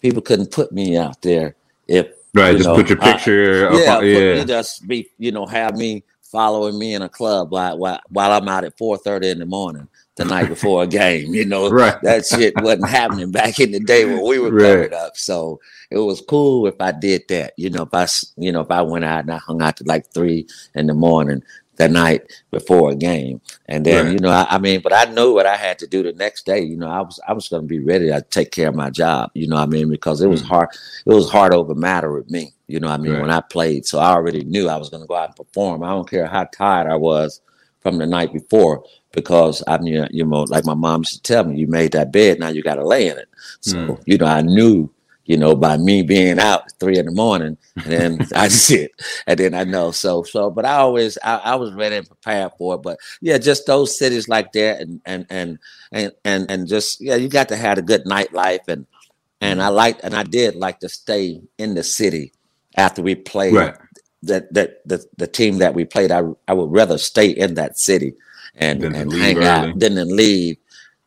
people 0.00 0.22
couldn't 0.22 0.52
put 0.52 0.70
me 0.70 0.96
out 0.96 1.20
there 1.22 1.56
if 1.88 2.06
Right, 2.34 2.56
just 2.56 2.68
know, 2.68 2.76
put 2.76 2.88
your 2.88 3.00
I- 3.00 3.12
picture. 3.14 3.66
up 3.68 3.80
yeah, 3.80 3.96
on- 3.96 4.00
put 4.02 4.12
just 4.46 4.86
be, 4.86 5.08
you 5.18 5.32
know, 5.32 5.44
have 5.46 5.76
me 5.76 6.04
following 6.22 6.78
me 6.78 6.94
in 6.94 7.02
a 7.02 7.08
club 7.08 7.50
while 7.50 7.78
while, 7.78 8.00
while 8.10 8.30
I'm 8.30 8.48
out 8.48 8.64
at 8.64 8.78
four 8.78 8.96
thirty 8.96 9.28
in 9.28 9.40
the 9.40 9.46
morning 9.46 9.88
the 10.16 10.24
night 10.24 10.48
before 10.48 10.82
a 10.82 10.86
game. 10.86 11.34
You 11.34 11.44
know, 11.44 11.70
Right. 11.72 11.94
that 12.02 12.26
shit 12.26 12.54
wasn't 12.60 12.88
happening 12.88 13.30
back 13.30 13.58
in 13.60 13.72
the 13.72 13.80
day 13.80 14.04
when 14.04 14.22
we 14.26 14.38
were 14.38 14.50
Right. 14.50 14.92
up. 14.92 15.16
So 15.16 15.60
it 15.90 15.98
was 15.98 16.20
cool 16.20 16.66
if 16.66 16.80
I 16.80 16.92
did 16.92 17.22
that. 17.28 17.54
You 17.56 17.70
know, 17.70 17.82
if 17.82 17.92
I, 17.94 18.06
you 18.36 18.52
know, 18.52 18.60
if 18.60 18.70
I 18.70 18.82
went 18.82 19.04
out 19.04 19.20
and 19.20 19.32
I 19.32 19.38
hung 19.38 19.62
out 19.62 19.76
to 19.78 19.84
like 19.84 20.12
three 20.12 20.46
in 20.74 20.86
the 20.86 20.94
morning 20.94 21.42
the 21.76 21.88
night 21.88 22.22
before 22.52 22.92
a 22.92 22.94
game, 22.94 23.40
and 23.66 23.84
then 23.84 24.04
Right. 24.04 24.12
you 24.12 24.20
know, 24.20 24.30
I, 24.30 24.46
I 24.48 24.58
mean, 24.58 24.80
but 24.80 24.92
I 24.92 25.06
knew 25.06 25.34
what 25.34 25.46
I 25.46 25.56
had 25.56 25.76
to 25.80 25.88
do 25.88 26.04
the 26.04 26.12
next 26.12 26.46
day. 26.46 26.60
You 26.60 26.76
know, 26.76 26.88
I 26.88 27.00
was 27.00 27.18
I 27.26 27.32
was 27.32 27.48
going 27.48 27.62
to 27.62 27.68
be 27.68 27.80
ready 27.80 28.06
to 28.06 28.22
take 28.30 28.52
care 28.52 28.68
of 28.68 28.76
my 28.76 28.90
job. 28.90 29.30
You 29.34 29.48
know, 29.48 29.56
what 29.56 29.62
I 29.62 29.66
mean, 29.66 29.88
because 29.90 30.20
it 30.20 30.28
was 30.28 30.42
Mm. 30.42 30.46
hard. 30.46 30.68
It 31.04 31.12
was 31.12 31.28
hard 31.30 31.52
over 31.52 31.74
matter 31.74 32.12
with 32.12 32.30
me. 32.30 32.54
You 32.68 32.78
know, 32.78 32.88
what 32.88 33.00
I 33.00 33.02
mean, 33.02 33.20
when 33.20 33.30
I 33.30 33.40
played, 33.40 33.84
so 33.86 33.98
I 33.98 34.12
already 34.12 34.44
knew 34.44 34.68
I 34.68 34.76
was 34.76 34.88
going 34.88 35.02
to 35.02 35.06
go 35.08 35.16
out 35.16 35.30
and 35.30 35.36
perform. 35.36 35.82
I 35.82 35.88
don't 35.90 36.08
care 36.08 36.26
how 36.26 36.44
tired 36.44 36.86
I 36.88 36.94
was 36.96 37.40
from 37.80 37.98
the 37.98 38.06
night 38.06 38.32
before 38.32 38.84
because 39.14 39.62
I 39.66 39.78
mean, 39.78 40.06
you 40.10 40.24
know, 40.26 40.42
like 40.44 40.64
my 40.64 40.74
mom 40.74 41.00
used 41.00 41.14
to 41.14 41.22
tell 41.22 41.44
me, 41.44 41.56
you 41.58 41.66
made 41.66 41.92
that 41.92 42.12
bed, 42.12 42.38
now 42.40 42.48
you 42.48 42.62
got 42.62 42.76
to 42.76 42.86
lay 42.86 43.08
in 43.08 43.18
it. 43.18 43.28
So, 43.60 43.76
Mm. 43.78 44.02
you 44.06 44.18
know, 44.18 44.26
I 44.26 44.42
knew, 44.42 44.90
you 45.26 45.36
know, 45.36 45.54
by 45.56 45.76
me 45.78 46.02
being 46.02 46.38
out 46.38 46.70
three 46.80 46.98
in 46.98 47.06
the 47.06 47.12
morning, 47.12 47.56
and 47.84 47.92
then 47.92 48.26
I 48.34 48.48
sit, 48.48 48.92
and 49.26 49.38
then 49.38 49.54
I 49.54 49.64
know. 49.64 49.90
So, 49.92 50.22
so, 50.24 50.50
but 50.50 50.64
I 50.64 50.76
always, 50.76 51.18
I, 51.24 51.36
I 51.36 51.54
was 51.56 51.72
ready 51.74 51.96
and 51.96 52.06
prepared 52.06 52.52
for 52.58 52.74
it. 52.74 52.82
But 52.82 52.98
yeah, 53.20 53.38
just 53.38 53.66
those 53.66 53.96
cities 53.98 54.28
like 54.28 54.52
that, 54.52 54.80
and 54.80 55.00
and 55.06 55.26
and 55.30 55.58
and 55.92 56.12
and 56.24 56.50
and 56.50 56.68
just 56.68 57.00
yeah, 57.00 57.16
you 57.16 57.28
got 57.28 57.48
to 57.48 57.56
have 57.56 57.78
a 57.78 57.82
good 57.82 58.04
nightlife, 58.04 58.68
and 58.68 58.86
and 59.40 59.62
I 59.62 59.68
like, 59.68 60.00
and 60.02 60.14
I 60.14 60.22
did 60.24 60.56
like 60.56 60.80
to 60.80 60.88
stay 60.88 61.40
in 61.58 61.74
the 61.74 61.82
city 61.84 62.32
after 62.76 63.02
we 63.02 63.14
played 63.14 63.54
Right. 63.54 63.74
that 64.24 64.52
that 64.54 64.86
the, 64.86 65.04
the 65.16 65.26
team 65.26 65.58
that 65.58 65.74
we 65.74 65.84
played, 65.84 66.10
I 66.10 66.22
I 66.48 66.54
would 66.54 66.72
rather 66.72 66.98
stay 66.98 67.28
in 67.30 67.54
that 67.54 67.78
city 67.78 68.14
and, 68.56 68.80
to 68.80 68.86
and 68.88 69.10
leave 69.12 69.20
hang 69.22 69.36
early. 69.38 69.46
out 69.70 69.80
to 69.80 69.90
leave 70.04 70.56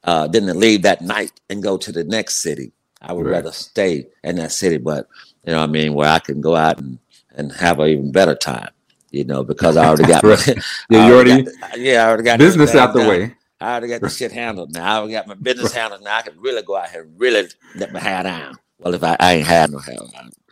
uh 0.03 0.27
to 0.27 0.41
leave 0.41 0.81
that 0.83 1.01
night 1.01 1.31
and 1.49 1.63
go 1.63 1.77
to 1.77 1.91
the 1.91 2.03
next 2.03 2.35
city. 2.41 2.71
I 3.01 3.13
would 3.13 3.25
Right. 3.25 3.33
rather 3.33 3.51
stay 3.51 4.07
in 4.23 4.37
that 4.37 4.51
city, 4.51 4.77
but 4.77 5.07
you 5.45 5.53
know 5.53 5.59
what 5.59 5.69
I 5.69 5.71
mean, 5.71 5.93
where 5.93 6.09
I 6.09 6.19
can 6.19 6.41
go 6.41 6.55
out 6.55 6.79
and, 6.79 6.99
and 7.35 7.51
have 7.53 7.79
an 7.79 7.89
even 7.89 8.11
better 8.11 8.35
time, 8.35 8.69
you 9.11 9.23
know, 9.23 9.43
because 9.43 9.77
I 9.77 9.85
already 9.87 10.05
got 10.05 10.23
Right. 10.23 10.49
I 10.57 10.61
Yeah, 10.89 11.07
you 11.07 11.13
already 11.15 11.43
got- 11.43 11.79
yeah, 11.79 12.03
I 12.03 12.07
already 12.07 12.23
got 12.23 12.39
business 12.39 12.75
out 12.75 12.93
the 12.93 12.99
way. 13.01 13.35
I 13.59 13.71
already 13.71 13.87
got 13.87 14.01
the 14.01 14.09
shit 14.09 14.31
handled 14.31 14.71
now. 14.73 14.85
I 14.85 14.97
already 14.97 15.13
got 15.13 15.27
my 15.27 15.33
business 15.33 15.71
handled 15.73 16.03
now. 16.03 16.17
I 16.17 16.21
can 16.21 16.39
really 16.39 16.61
go 16.61 16.75
out 16.75 16.89
here 16.91 17.01
and 17.03 17.19
really 17.19 17.47
let 17.75 17.91
my 17.91 17.99
hair 17.99 18.21
down. 18.23 18.59
Well, 18.79 18.93
if 18.93 19.03
I, 19.03 19.17
I 19.19 19.33
ain't 19.33 19.47
had 19.47 19.71
no 19.71 19.79
hair 19.79 19.95
down. 20.13 20.31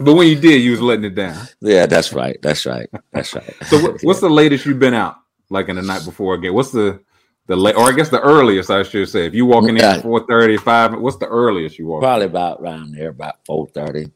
but 0.00 0.14
when 0.14 0.26
you 0.26 0.36
did, 0.36 0.62
you 0.62 0.70
was 0.70 0.80
letting 0.80 1.04
it 1.04 1.14
down. 1.14 1.46
Yeah, 1.60 1.84
that's 1.84 2.14
right. 2.14 2.38
That's 2.40 2.64
right. 2.64 2.88
That's 3.12 3.34
right. 3.34 3.54
So 3.66 3.78
what, 3.82 4.02
what's 4.02 4.20
the 4.20 4.30
latest 4.30 4.64
you've 4.64 4.78
been 4.78 4.94
out? 4.94 5.16
Like 5.48 5.68
in 5.68 5.76
the 5.76 5.82
night 5.82 6.04
before 6.04 6.34
a 6.34 6.40
game? 6.40 6.54
What's 6.54 6.72
the 6.72 7.00
the 7.46 7.56
late, 7.56 7.76
or 7.76 7.84
I 7.88 7.92
guess 7.92 8.08
the 8.08 8.20
earliest 8.20 8.70
I 8.70 8.82
should 8.82 9.08
say. 9.08 9.26
If 9.26 9.34
you 9.34 9.46
walking 9.46 9.70
in 9.70 9.76
Yeah. 9.76 9.96
at 9.96 10.02
4:30, 10.02 10.58
5, 10.58 10.98
what's 11.00 11.16
the 11.16 11.28
earliest 11.28 11.78
you 11.78 11.86
walk? 11.86 12.02
Probably 12.02 12.26
about 12.26 12.60
around 12.60 12.92
there, 12.92 13.10
about 13.10 13.36
four 13.46 13.68
thirty. 13.68 14.10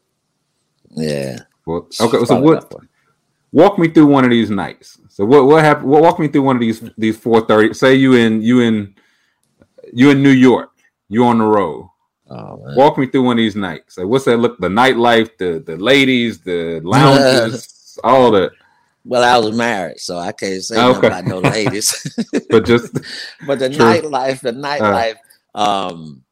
Yeah. 0.91 1.39
Well, 1.67 1.87
okay, 2.01 2.25
so 2.25 2.41
what? 2.41 2.73
Walk 3.53 3.79
me 3.79 3.89
through 3.89 4.07
one 4.07 4.25
of 4.25 4.31
these 4.31 4.51
nights. 4.51 4.99
So 5.09 5.25
what 5.25 5.47
what 5.47 5.63
happened? 5.63 5.89
What 5.89 6.03
walk 6.03 6.19
me 6.19 6.29
through 6.29 6.43
one 6.43 6.57
of 6.57 6.61
these 6.61 6.81
these 6.99 7.19
4:30. 7.19 7.75
Say 7.75 7.95
you 7.95 8.15
in 8.15 8.43
you 8.43 8.61
in 8.61 8.95
you 9.93 10.11
in 10.11 10.23
New 10.23 10.31
York. 10.31 10.71
You 11.09 11.25
on 11.25 11.39
the 11.39 11.45
road. 11.45 11.89
Oh. 12.29 12.61
Walk 12.77 12.97
me 12.97 13.07
through 13.07 13.25
one 13.25 13.39
of 13.39 13.43
these 13.43 13.57
nights. 13.57 13.99
Like 13.99 14.07
what's 14.07 14.25
that 14.27 14.37
look? 14.39 14.59
The 14.61 14.69
nightlife, 14.69 15.37
the 15.39 15.63
the 15.65 15.77
ladies, 15.77 16.41
the 16.41 16.81
lounges, 16.85 17.99
all 18.05 18.31
that. 18.33 18.53
Well, 19.05 19.23
I 19.25 19.39
was 19.45 19.57
married, 19.57 19.99
so 20.01 20.19
I 20.19 20.33
can't 20.33 20.63
say 20.63 20.77
Okay. 20.79 21.07
about 21.07 21.25
no 21.25 21.39
ladies. 21.39 21.95
But 22.51 22.67
just 22.67 22.93
but 23.47 23.59
the 23.61 23.71
True. 23.71 23.79
nightlife, 23.79 24.41
the 24.41 24.53
nightlife, 24.53 25.17
um, 25.55 26.23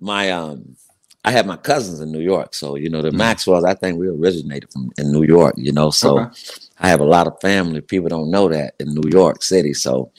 my 0.00 0.30
um, 0.30 0.76
I 1.24 1.30
had 1.32 1.46
my 1.46 1.56
cousins 1.56 2.00
in 2.00 2.12
New 2.12 2.20
York, 2.20 2.54
so 2.54 2.76
you 2.76 2.88
know 2.88 3.02
the 3.02 3.10
Mhm. 3.10 3.18
Maxwells. 3.18 3.64
I 3.64 3.74
think 3.74 3.98
we 3.98 4.08
originated 4.08 4.70
from 4.72 4.90
in 4.98 5.12
New 5.12 5.24
York, 5.24 5.54
you 5.58 5.72
know. 5.72 5.90
So 5.90 6.18
Okay. 6.20 6.30
I 6.78 6.88
have 6.88 7.00
a 7.00 7.04
lot 7.04 7.26
of 7.26 7.40
family. 7.40 7.80
People 7.80 8.08
don't 8.08 8.30
know 8.30 8.48
that 8.48 8.74
in 8.80 8.94
New 8.94 9.08
York 9.10 9.42
City. 9.42 9.74
So 9.74 10.12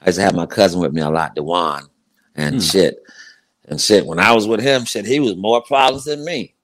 I 0.00 0.06
used 0.06 0.18
to 0.18 0.24
have 0.24 0.34
my 0.34 0.46
cousin 0.46 0.80
with 0.80 0.92
me 0.92 1.02
a 1.02 1.10
lot, 1.10 1.34
Dewan, 1.34 1.84
and 2.36 2.54
Hmm. 2.56 2.60
shit, 2.60 2.96
and 3.68 3.80
shit. 3.80 4.06
When 4.06 4.20
I 4.20 4.32
was 4.32 4.46
with 4.46 4.60
him, 4.60 4.84
shit, 4.84 5.06
he 5.06 5.20
was 5.20 5.36
more 5.36 5.62
problems 5.62 6.04
than 6.04 6.24
me. 6.24 6.54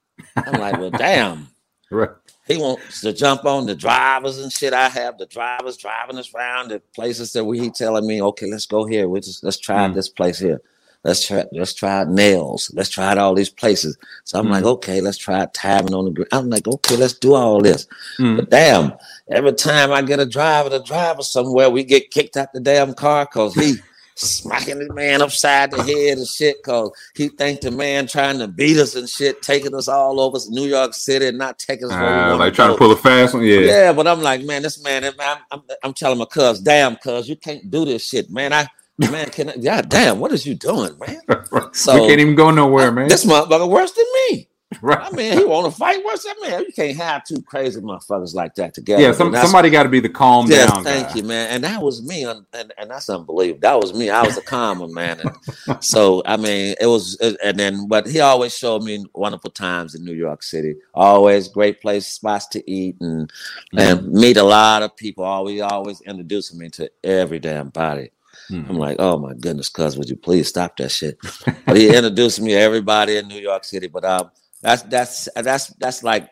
I'm 0.45 0.57
like, 0.57 0.77
well, 0.77 0.91
damn. 0.95 1.49
right. 1.91 2.09
He 2.51 2.57
wants 2.57 3.01
to 3.01 3.13
jump 3.13 3.45
on 3.45 3.65
the 3.65 3.75
drivers 3.75 4.39
and 4.39 4.51
shit. 4.51 4.73
I 4.73 4.89
have 4.89 5.17
the 5.17 5.25
drivers 5.25 5.77
driving 5.77 6.17
us 6.17 6.33
around 6.33 6.69
the 6.69 6.79
places 6.95 7.33
that 7.33 7.45
we 7.45 7.59
he 7.59 7.69
telling 7.69 8.07
me, 8.07 8.21
okay, 8.21 8.47
let's 8.49 8.65
go 8.65 8.85
here. 8.85 9.07
We 9.09 9.19
just 9.21 9.43
let's 9.43 9.57
try 9.59 9.87
Mm. 9.87 9.93
this 9.95 10.09
place 10.09 10.39
here. 10.39 10.61
Let's 11.03 11.25
try 11.25 11.45
let's 11.51 11.73
try 11.73 12.03
Nell's. 12.03 12.71
Let's 12.75 12.89
try 12.89 13.15
all 13.15 13.33
these 13.33 13.49
places. 13.49 13.97
So 14.25 14.39
I'm 14.39 14.49
like, 14.49 14.63
Mm. 14.63 14.73
okay, 14.75 15.01
let's 15.01 15.17
try 15.17 15.45
tavern 15.53 15.93
on 15.95 16.05
the 16.05 16.11
gr-" 16.11 16.23
I'm 16.31 16.49
like, 16.49 16.67
okay, 16.67 16.95
let's 16.95 17.13
do 17.13 17.33
all 17.33 17.61
this. 17.61 17.87
Mm. 18.19 18.37
But 18.37 18.49
damn, 18.51 18.93
every 19.31 19.53
time 19.53 19.91
I 19.91 20.01
get 20.03 20.19
a 20.19 20.25
driver 20.27 20.69
to 20.69 20.79
drive 20.79 21.19
us 21.19 21.31
somewhere, 21.31 21.69
we 21.71 21.83
get 21.83 22.11
kicked 22.11 22.37
out 22.37 22.53
the 22.53 22.59
damn 22.59 22.93
car 22.93 23.25
because 23.25 23.55
he 23.55 23.75
smacking 24.21 24.79
the 24.79 24.93
man 24.93 25.21
upside 25.21 25.71
the 25.71 25.83
head 25.83 26.17
and 26.17 26.27
shit 26.27 26.57
because 26.63 26.91
he 27.15 27.29
think 27.29 27.61
the 27.61 27.71
man 27.71 28.07
trying 28.07 28.39
to 28.39 28.47
beat 28.47 28.77
us 28.77 28.95
and 28.95 29.09
shit, 29.09 29.41
taking 29.41 29.75
us 29.75 29.87
all 29.87 30.19
over 30.19 30.37
New 30.49 30.65
York 30.65 30.93
City 30.93 31.27
and 31.27 31.37
not 31.37 31.59
taking 31.59 31.85
us 31.85 31.91
Uh, 31.91 32.35
like 32.37 32.53
trying 32.53 32.71
to 32.71 32.77
pull 32.77 32.91
a 32.91 32.95
fast 32.95 33.33
one. 33.33 33.43
Yeah. 33.43 33.59
Yeah, 33.59 33.93
but 33.93 34.07
I'm 34.07 34.21
like, 34.21 34.43
man, 34.43 34.61
this 34.61 34.83
man, 34.83 35.03
I'm, 35.03 35.37
I'm, 35.51 35.61
I'm 35.83 35.93
telling 35.93 36.17
my 36.17 36.25
cuz, 36.25 36.59
damn, 36.59 36.95
cuz, 36.97 37.27
you 37.27 37.35
can't 37.35 37.69
do 37.69 37.85
this 37.85 38.07
shit, 38.07 38.29
man. 38.29 38.53
I 38.53 38.67
man, 38.97 39.29
can 39.29 39.49
I, 39.49 39.57
God 39.57 39.89
damn, 39.89 40.19
what 40.19 40.31
is 40.31 40.45
you 40.45 40.55
doing, 40.55 40.97
man? 40.99 41.21
So 41.73 41.93
we 41.93 42.07
can't 42.07 42.19
even 42.19 42.35
go 42.35 42.51
nowhere, 42.51 42.91
man. 42.91 43.07
this 43.07 43.25
motherfucker 43.25 43.69
worse 43.69 43.91
than 43.93 44.05
me. 44.29 44.47
Right. 44.81 44.99
I 44.99 45.09
mean, 45.11 45.37
he 45.37 45.43
want 45.43 45.71
to 45.71 45.77
fight 45.77 46.03
worse 46.05 46.23
that 46.23 46.35
man? 46.41 46.61
You 46.61 46.71
can't 46.73 46.97
have 46.97 47.23
two 47.25 47.41
crazy 47.41 47.81
motherfuckers 47.81 48.33
like 48.33 48.55
that 48.55 48.73
together. 48.73 49.01
Yeah, 49.01 49.11
some, 49.11 49.35
somebody 49.35 49.69
got 49.69 49.83
to 49.83 49.89
be 49.89 49.99
the 49.99 50.09
calm 50.09 50.47
Yes, 50.49 50.69
down. 50.71 50.83
thank 50.83 51.09
guy. 51.09 51.15
you, 51.15 51.23
man. 51.23 51.49
And 51.51 51.63
that 51.63 51.81
was 51.81 52.01
me, 52.03 52.23
and, 52.23 52.45
and, 52.53 52.73
and 52.77 52.89
that's 52.89 53.09
unbelievable. 53.09 53.59
That 53.61 53.79
was 53.79 53.93
me. 53.93 54.09
I 54.09 54.23
was 54.23 54.37
a 54.37 54.41
calmer 54.41 54.87
man. 54.87 55.19
And 55.21 55.83
so, 55.83 56.21
I 56.25 56.37
mean, 56.37 56.75
it 56.79 56.87
was, 56.87 57.17
and 57.43 57.57
then, 57.59 57.87
but 57.87 58.07
he 58.07 58.19
always 58.19 58.57
showed 58.57 58.83
me 58.83 59.05
wonderful 59.13 59.51
times 59.51 59.95
in 59.95 60.05
New 60.05 60.13
York 60.13 60.43
City. 60.43 60.75
Always 60.93 61.47
great 61.47 61.81
place, 61.81 62.07
spots 62.07 62.47
to 62.47 62.71
eat, 62.71 62.95
and 63.01 63.31
and 63.77 64.11
meet 64.11 64.37
a 64.37 64.43
lot 64.43 64.83
of 64.83 64.95
people. 64.95 65.23
Always, 65.23 65.61
always 65.61 66.01
introducing 66.01 66.57
me 66.59 66.69
to 66.69 66.89
every 67.03 67.39
damn 67.39 67.69
body. 67.69 68.11
I'm 68.49 68.77
like, 68.77 68.97
oh 68.99 69.17
my 69.17 69.33
goodness, 69.33 69.69
cuz, 69.69 69.97
would 69.97 70.09
you 70.09 70.17
please 70.17 70.49
stop 70.49 70.75
that 70.77 70.91
shit? 70.91 71.17
but 71.65 71.77
he 71.77 71.95
introduced 71.95 72.41
me 72.41 72.49
to 72.51 72.57
everybody 72.59 73.15
in 73.15 73.27
New 73.29 73.39
York 73.39 73.63
City. 73.63 73.87
But 73.87 74.03
um, 74.03 74.29
that's 74.61 74.83
that's 74.83 75.29
that's 75.35 75.67
that's 75.67 76.03
like 76.03 76.29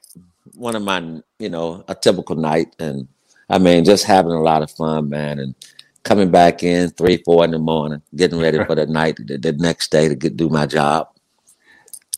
one 0.54 0.76
of 0.76 0.84
my, 0.84 1.22
you 1.40 1.50
know, 1.50 1.84
a 1.88 1.96
typical 1.96 2.36
night, 2.36 2.76
and 2.80 3.08
I 3.50 3.58
mean, 3.58 3.86
just 3.86 4.06
having 4.06 4.32
a 4.32 4.42
lot 4.42 4.64
of 4.64 4.72
fun, 4.72 5.10
man, 5.10 5.40
and 5.40 5.56
coming 6.04 6.32
back 6.32 6.64
in 6.64 6.90
three, 6.92 7.18
four 7.26 7.44
in 7.46 7.52
the 7.52 7.60
morning, 7.60 8.02
getting 8.16 8.40
ready 8.40 8.64
for 8.66 8.76
the 8.76 8.86
night, 8.88 9.18
the, 9.26 9.38
the 9.38 9.54
next 9.54 9.92
day 9.92 10.08
to 10.08 10.16
get 10.16 10.38
do 10.38 10.50
my 10.50 10.66
job. 10.66 11.10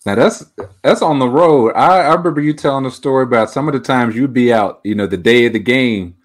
Now 0.06 0.16
that's 0.16 0.46
that's 0.82 1.02
on 1.02 1.20
the 1.20 1.30
road. 1.30 1.74
I, 1.74 2.02
I 2.02 2.14
remember 2.14 2.42
you 2.42 2.54
telling 2.54 2.86
a 2.86 2.92
story 2.92 3.24
about 3.24 3.52
some 3.52 3.68
of 3.68 3.74
the 3.74 3.80
times 3.80 4.16
you'd 4.16 4.34
be 4.34 4.52
out, 4.52 4.82
you 4.84 4.96
know, 4.96 5.08
the 5.08 5.18
day 5.18 5.46
of 5.46 5.54
the 5.54 5.60
game, 5.60 6.16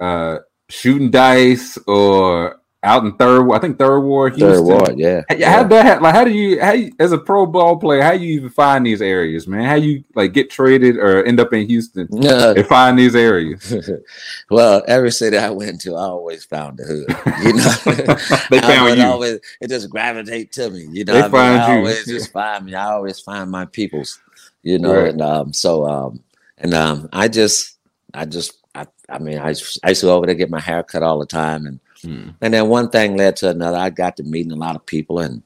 uh, 0.00 0.38
shooting 0.68 1.10
dice 1.10 1.78
or 1.86 2.57
out 2.84 3.04
in 3.04 3.12
third. 3.16 3.50
I 3.52 3.58
think 3.58 3.76
third 3.78 4.00
ward, 4.00 4.36
Houston. 4.36 4.52
Third 4.54 4.62
ward, 4.62 4.98
yeah. 4.98 5.22
How, 5.28 5.36
how 5.62 5.64
that 5.64 5.86
ha- 5.86 6.02
like? 6.02 6.14
How 6.14 6.24
do 6.24 6.30
you 6.30 6.60
how 6.60 6.72
you, 6.72 6.92
as 7.00 7.10
a 7.12 7.18
pro 7.18 7.44
ball 7.46 7.76
player? 7.76 8.02
How 8.02 8.12
you 8.12 8.34
even 8.34 8.50
find 8.50 8.86
these 8.86 9.02
areas, 9.02 9.46
man? 9.48 9.64
How 9.64 9.74
you 9.74 10.04
like 10.14 10.32
get 10.32 10.48
traded 10.50 10.96
or 10.96 11.24
end 11.24 11.40
up 11.40 11.52
in 11.52 11.66
Houston 11.66 12.06
Yeah. 12.12 12.52
and 12.56 12.66
find 12.66 12.98
these 12.98 13.16
areas? 13.16 13.72
well, 14.50 14.82
every 14.86 15.10
city 15.10 15.36
I 15.36 15.50
went 15.50 15.80
to, 15.82 15.96
I 15.96 16.02
always 16.02 16.44
found 16.44 16.78
the 16.78 16.84
hood. 16.84 17.08
You 17.42 17.52
know, 17.54 18.14
They 18.50 18.60
found 18.60 18.96
you. 18.98 19.04
Always, 19.04 19.40
it 19.60 19.68
just 19.68 19.90
gravitate 19.90 20.52
to 20.52 20.70
me. 20.70 20.86
You 20.92 21.04
know, 21.04 21.14
They 21.14 21.18
I, 21.20 21.22
mean? 21.22 21.30
find 21.32 21.60
I 21.60 21.72
you. 21.72 21.78
always 21.78 22.04
just 22.06 22.32
find 22.32 22.64
me. 22.66 22.74
I 22.74 22.92
always 22.92 23.18
find 23.20 23.50
my 23.50 23.64
peoples. 23.64 24.20
You 24.62 24.78
know, 24.78 24.94
Right. 24.94 25.10
and 25.12 25.22
um, 25.22 25.52
so 25.52 25.86
um, 25.86 26.22
and 26.58 26.74
um, 26.74 27.08
I 27.12 27.28
just, 27.28 27.76
I 28.14 28.24
just, 28.24 28.54
I, 28.74 28.86
I 29.08 29.18
mean, 29.18 29.38
I, 29.38 29.54
I 29.84 29.88
used 29.88 30.00
to 30.00 30.06
go 30.06 30.16
over 30.16 30.26
there 30.26 30.34
get 30.34 30.50
my 30.50 30.60
hair 30.60 30.82
cut 30.82 31.02
all 31.02 31.18
the 31.18 31.26
time, 31.26 31.66
and 31.66 31.78
Hmm. 32.02 32.30
and 32.40 32.54
then 32.54 32.68
one 32.68 32.90
thing 32.90 33.16
led 33.16 33.36
to 33.36 33.50
another. 33.50 33.76
I 33.76 33.90
got 33.90 34.16
to 34.18 34.22
meeting 34.22 34.52
a 34.52 34.56
lot 34.56 34.76
of 34.76 34.86
people, 34.86 35.18
and 35.18 35.42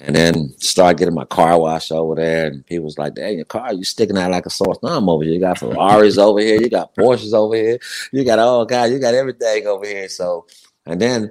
and 0.00 0.14
then 0.14 0.54
started 0.58 0.98
getting 0.98 1.14
my 1.14 1.24
car 1.24 1.58
washed 1.58 1.90
over 1.90 2.14
there, 2.14 2.46
and 2.46 2.64
people 2.66 2.84
was 2.84 2.98
like, 2.98 3.14
"Dang, 3.14 3.36
your 3.36 3.44
car, 3.44 3.72
you 3.72 3.84
sticking 3.84 4.16
out 4.18 4.30
like 4.30 4.46
a 4.46 4.50
sore 4.50 4.74
thumb 4.76 5.08
over 5.08 5.24
here. 5.24 5.32
You 5.32 5.40
got 5.40 5.58
Ferraris 5.58 6.18
over 6.18 6.40
here, 6.40 6.60
you 6.60 6.68
got 6.68 6.94
Porsches 6.94 7.32
over 7.32 7.54
here, 7.56 7.78
you 8.12 8.24
got 8.24 8.38
all 8.38 8.64
God, 8.64 8.90
you 8.90 8.98
got 8.98 9.14
everything 9.14 9.66
over 9.66 9.86
here." 9.86 10.08
So, 10.08 10.46
and 10.86 11.00
then 11.00 11.30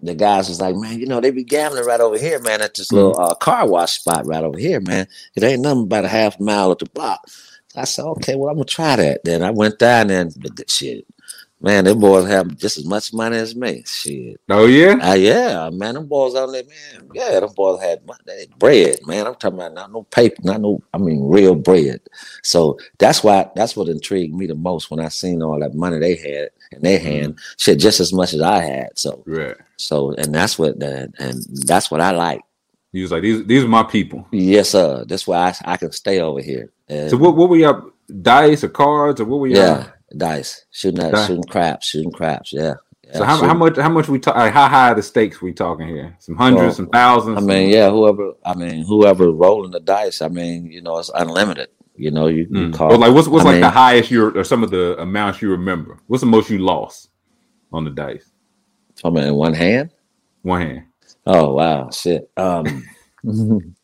the 0.00 0.14
guys 0.14 0.48
was 0.48 0.60
like, 0.60 0.76
"Man, 0.76 0.98
you 0.98 1.06
know 1.06 1.20
they 1.20 1.30
be 1.30 1.44
gambling 1.44 1.84
right 1.84 2.00
over 2.00 2.18
here, 2.18 2.40
man, 2.40 2.62
at 2.62 2.74
this 2.74 2.92
little 2.92 3.18
uh, 3.20 3.34
car 3.34 3.68
wash 3.68 3.98
spot 4.00 4.26
right 4.26 4.44
over 4.44 4.58
here, 4.58 4.80
man. 4.80 5.06
It 5.34 5.42
ain't 5.42 5.62
nothing 5.62 5.82
about 5.82 6.04
a 6.04 6.08
half 6.08 6.40
mile 6.40 6.70
at 6.72 6.78
the 6.78 6.86
block." 6.86 7.26
I 7.74 7.84
said, 7.84 8.04
"Okay, 8.06 8.34
well 8.36 8.48
I'm 8.50 8.56
gonna 8.56 8.64
try 8.64 8.96
that." 8.96 9.24
Then 9.24 9.42
I 9.42 9.50
went 9.50 9.78
down 9.78 10.10
and 10.10 10.34
shit. 10.68 11.04
Man, 11.58 11.84
them 11.84 11.98
boys 11.98 12.26
have 12.28 12.54
just 12.58 12.76
as 12.76 12.84
much 12.84 13.14
money 13.14 13.38
as 13.38 13.56
me. 13.56 13.82
Shit. 13.86 14.38
Oh 14.50 14.66
yeah, 14.66 14.98
Uh, 15.02 15.14
yeah, 15.14 15.70
man, 15.72 15.94
them 15.94 16.06
boys 16.06 16.34
on 16.34 16.52
there, 16.52 16.62
man. 16.64 17.08
Yeah, 17.14 17.40
them 17.40 17.50
boys 17.56 17.80
had 17.80 18.04
mon- 18.06 18.18
they 18.26 18.40
had 18.40 18.58
bread, 18.58 18.98
man. 19.06 19.26
I'm 19.26 19.34
talking 19.36 19.58
about 19.58 19.72
not 19.72 19.90
no 19.90 20.02
paper, 20.02 20.36
not 20.44 20.60
no, 20.60 20.82
I 20.92 20.98
mean, 20.98 21.26
real 21.26 21.54
bread. 21.54 22.00
So 22.42 22.78
that's 22.98 23.24
why 23.24 23.50
that's 23.56 23.74
what 23.74 23.88
intrigued 23.88 24.34
me 24.34 24.46
the 24.46 24.54
most 24.54 24.90
when 24.90 25.00
I 25.00 25.08
seen 25.08 25.42
all 25.42 25.58
that 25.60 25.74
money 25.74 25.98
they 25.98 26.14
had 26.16 26.50
in 26.72 26.82
their 26.82 26.98
hand, 26.98 27.38
shit, 27.56 27.78
just 27.78 28.00
as 28.00 28.12
much 28.12 28.34
as 28.34 28.42
I 28.42 28.60
had. 28.60 28.90
So, 28.98 29.22
right. 29.26 29.56
so, 29.78 30.12
and 30.12 30.34
that's 30.34 30.58
what, 30.58 30.78
the, 30.78 31.10
and 31.18 31.42
that's 31.66 31.90
what 31.90 32.00
I 32.02 32.10
like. 32.10 32.42
He 32.92 33.02
was 33.02 33.12
like, 33.12 33.22
these 33.22 33.44
these 33.46 33.64
are 33.64 33.68
my 33.68 33.82
people. 33.82 34.26
Yes, 34.30 34.70
sir. 34.70 35.04
That's 35.06 35.26
why 35.26 35.48
I, 35.64 35.72
I 35.72 35.76
can 35.78 35.90
stay 35.92 36.20
over 36.20 36.40
here. 36.40 36.70
And, 36.88 37.10
So 37.10 37.16
what 37.16 37.34
what 37.34 37.48
were 37.48 37.56
y'all 37.56 37.90
dice 38.22 38.62
or 38.62 38.68
cards 38.68 39.20
or 39.20 39.24
what 39.24 39.40
were 39.40 39.48
y'all? 39.48 39.56
yeah, 39.56 39.90
dice, 40.14 40.64
shooting 40.70 41.02
at, 41.02 41.26
shooting 41.26 41.42
craps, 41.44 41.86
shooting 41.86 42.12
craps. 42.12 42.52
Yeah. 42.52 42.74
So 43.14 43.20
Yeah, 43.20 43.24
how, 43.24 43.24
how 43.36 43.40
shooting- 43.42 43.58
much 43.58 43.76
how 43.76 43.88
much 43.88 44.08
we 44.08 44.18
talk? 44.18 44.36
Like 44.36 44.52
how 44.52 44.68
high 44.68 44.90
are 44.90 44.94
the 44.94 45.02
stakes 45.02 45.40
we 45.40 45.52
talking 45.52 45.86
here? 45.88 46.16
Some 46.18 46.36
hundreds, 46.36 46.62
Well, 46.62 46.74
some 46.74 46.86
thousands. 46.88 47.38
I 47.38 47.40
mean, 47.40 47.70
yeah, 47.70 47.88
whoever, 47.90 48.32
I 48.44 48.54
mean, 48.54 48.84
whoever 48.84 49.30
rolling 49.30 49.70
the 49.70 49.80
dice, 49.80 50.20
I 50.22 50.28
mean, 50.28 50.66
you 50.70 50.82
know, 50.82 50.98
it's 50.98 51.10
unlimited. 51.14 51.68
You 51.98 52.10
know, 52.10 52.26
you, 52.26 52.42
you 52.50 52.68
Mm. 52.68 52.74
call. 52.74 52.92
Or 52.92 52.98
like 52.98 53.14
what's 53.14 53.28
what's 53.28 53.44
I 53.46 53.52
like 53.52 53.60
the 53.60 53.70
highest 53.70 54.10
you 54.10 54.30
or 54.36 54.44
some 54.44 54.62
of 54.62 54.70
the 54.70 55.00
amounts 55.00 55.40
you 55.40 55.50
remember? 55.50 55.98
What's 56.08 56.20
the 56.20 56.26
most 56.26 56.50
you 56.50 56.58
lost 56.58 57.08
on 57.72 57.84
the 57.84 57.90
dice? 57.90 58.28
I 59.04 59.10
mean, 59.10 59.24
in 59.24 59.34
one 59.34 59.54
hand. 59.54 59.90
One 60.42 60.60
hand. 60.60 60.82
Oh 61.26 61.54
wow, 61.54 61.90
shit. 61.90 62.30
Um, 62.36 62.84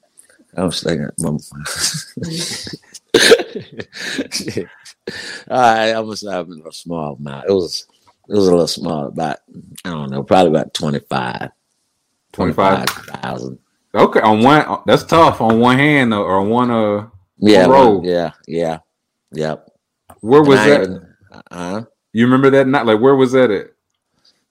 I 0.56 0.64
was 0.64 0.82
thinking. 0.82 1.08
shit. 3.16 4.68
All 5.50 5.60
right, 5.60 5.90
I 5.92 6.00
was 6.00 6.22
having 6.28 6.62
a 6.66 6.72
small 6.72 7.14
amount. 7.16 7.46
It 7.48 7.52
was, 7.52 7.86
it 8.28 8.34
was 8.34 8.46
a 8.46 8.50
little 8.50 8.66
small, 8.68 9.06
about 9.06 9.38
I 9.84 9.90
don't 9.90 10.10
know, 10.10 10.22
probably 10.22 10.50
about 10.50 10.72
25 10.74 11.50
25? 12.32 12.84
25,000. 12.86 13.58
Okay, 13.94 14.20
on 14.20 14.42
one 14.42 14.78
that's 14.86 15.04
tough 15.04 15.40
on 15.42 15.60
one 15.60 15.76
hand 15.76 16.14
or 16.14 16.38
on 16.40 16.48
one 16.48 16.70
uh 16.70 17.08
Yeah, 17.38 17.66
one- 17.66 18.02
yeah, 18.04 18.30
yeah, 18.48 18.78
yep. 19.32 19.68
where 20.20 20.42
was 20.42 20.58
And 20.60 20.70
that? 20.70 20.82
even- 20.82 21.08
uh-huh. 21.50 21.84
You 22.14 22.24
remember 22.26 22.50
that 22.50 22.66
night? 22.66 22.86
Like 22.86 23.00
where 23.00 23.16
was 23.16 23.32
that 23.32 23.50
at? 23.50 23.66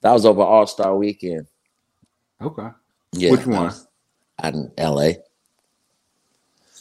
That 0.02 0.12
was 0.12 0.26
over 0.26 0.42
All 0.42 0.68
Star 0.68 0.96
Weekend. 0.96 1.48
Okay. 2.42 2.68
Yeah, 3.14 3.32
Which 3.32 3.46
one? 3.46 3.72
Out 4.42 4.54
in 4.54 4.72
L.A. 4.78 5.18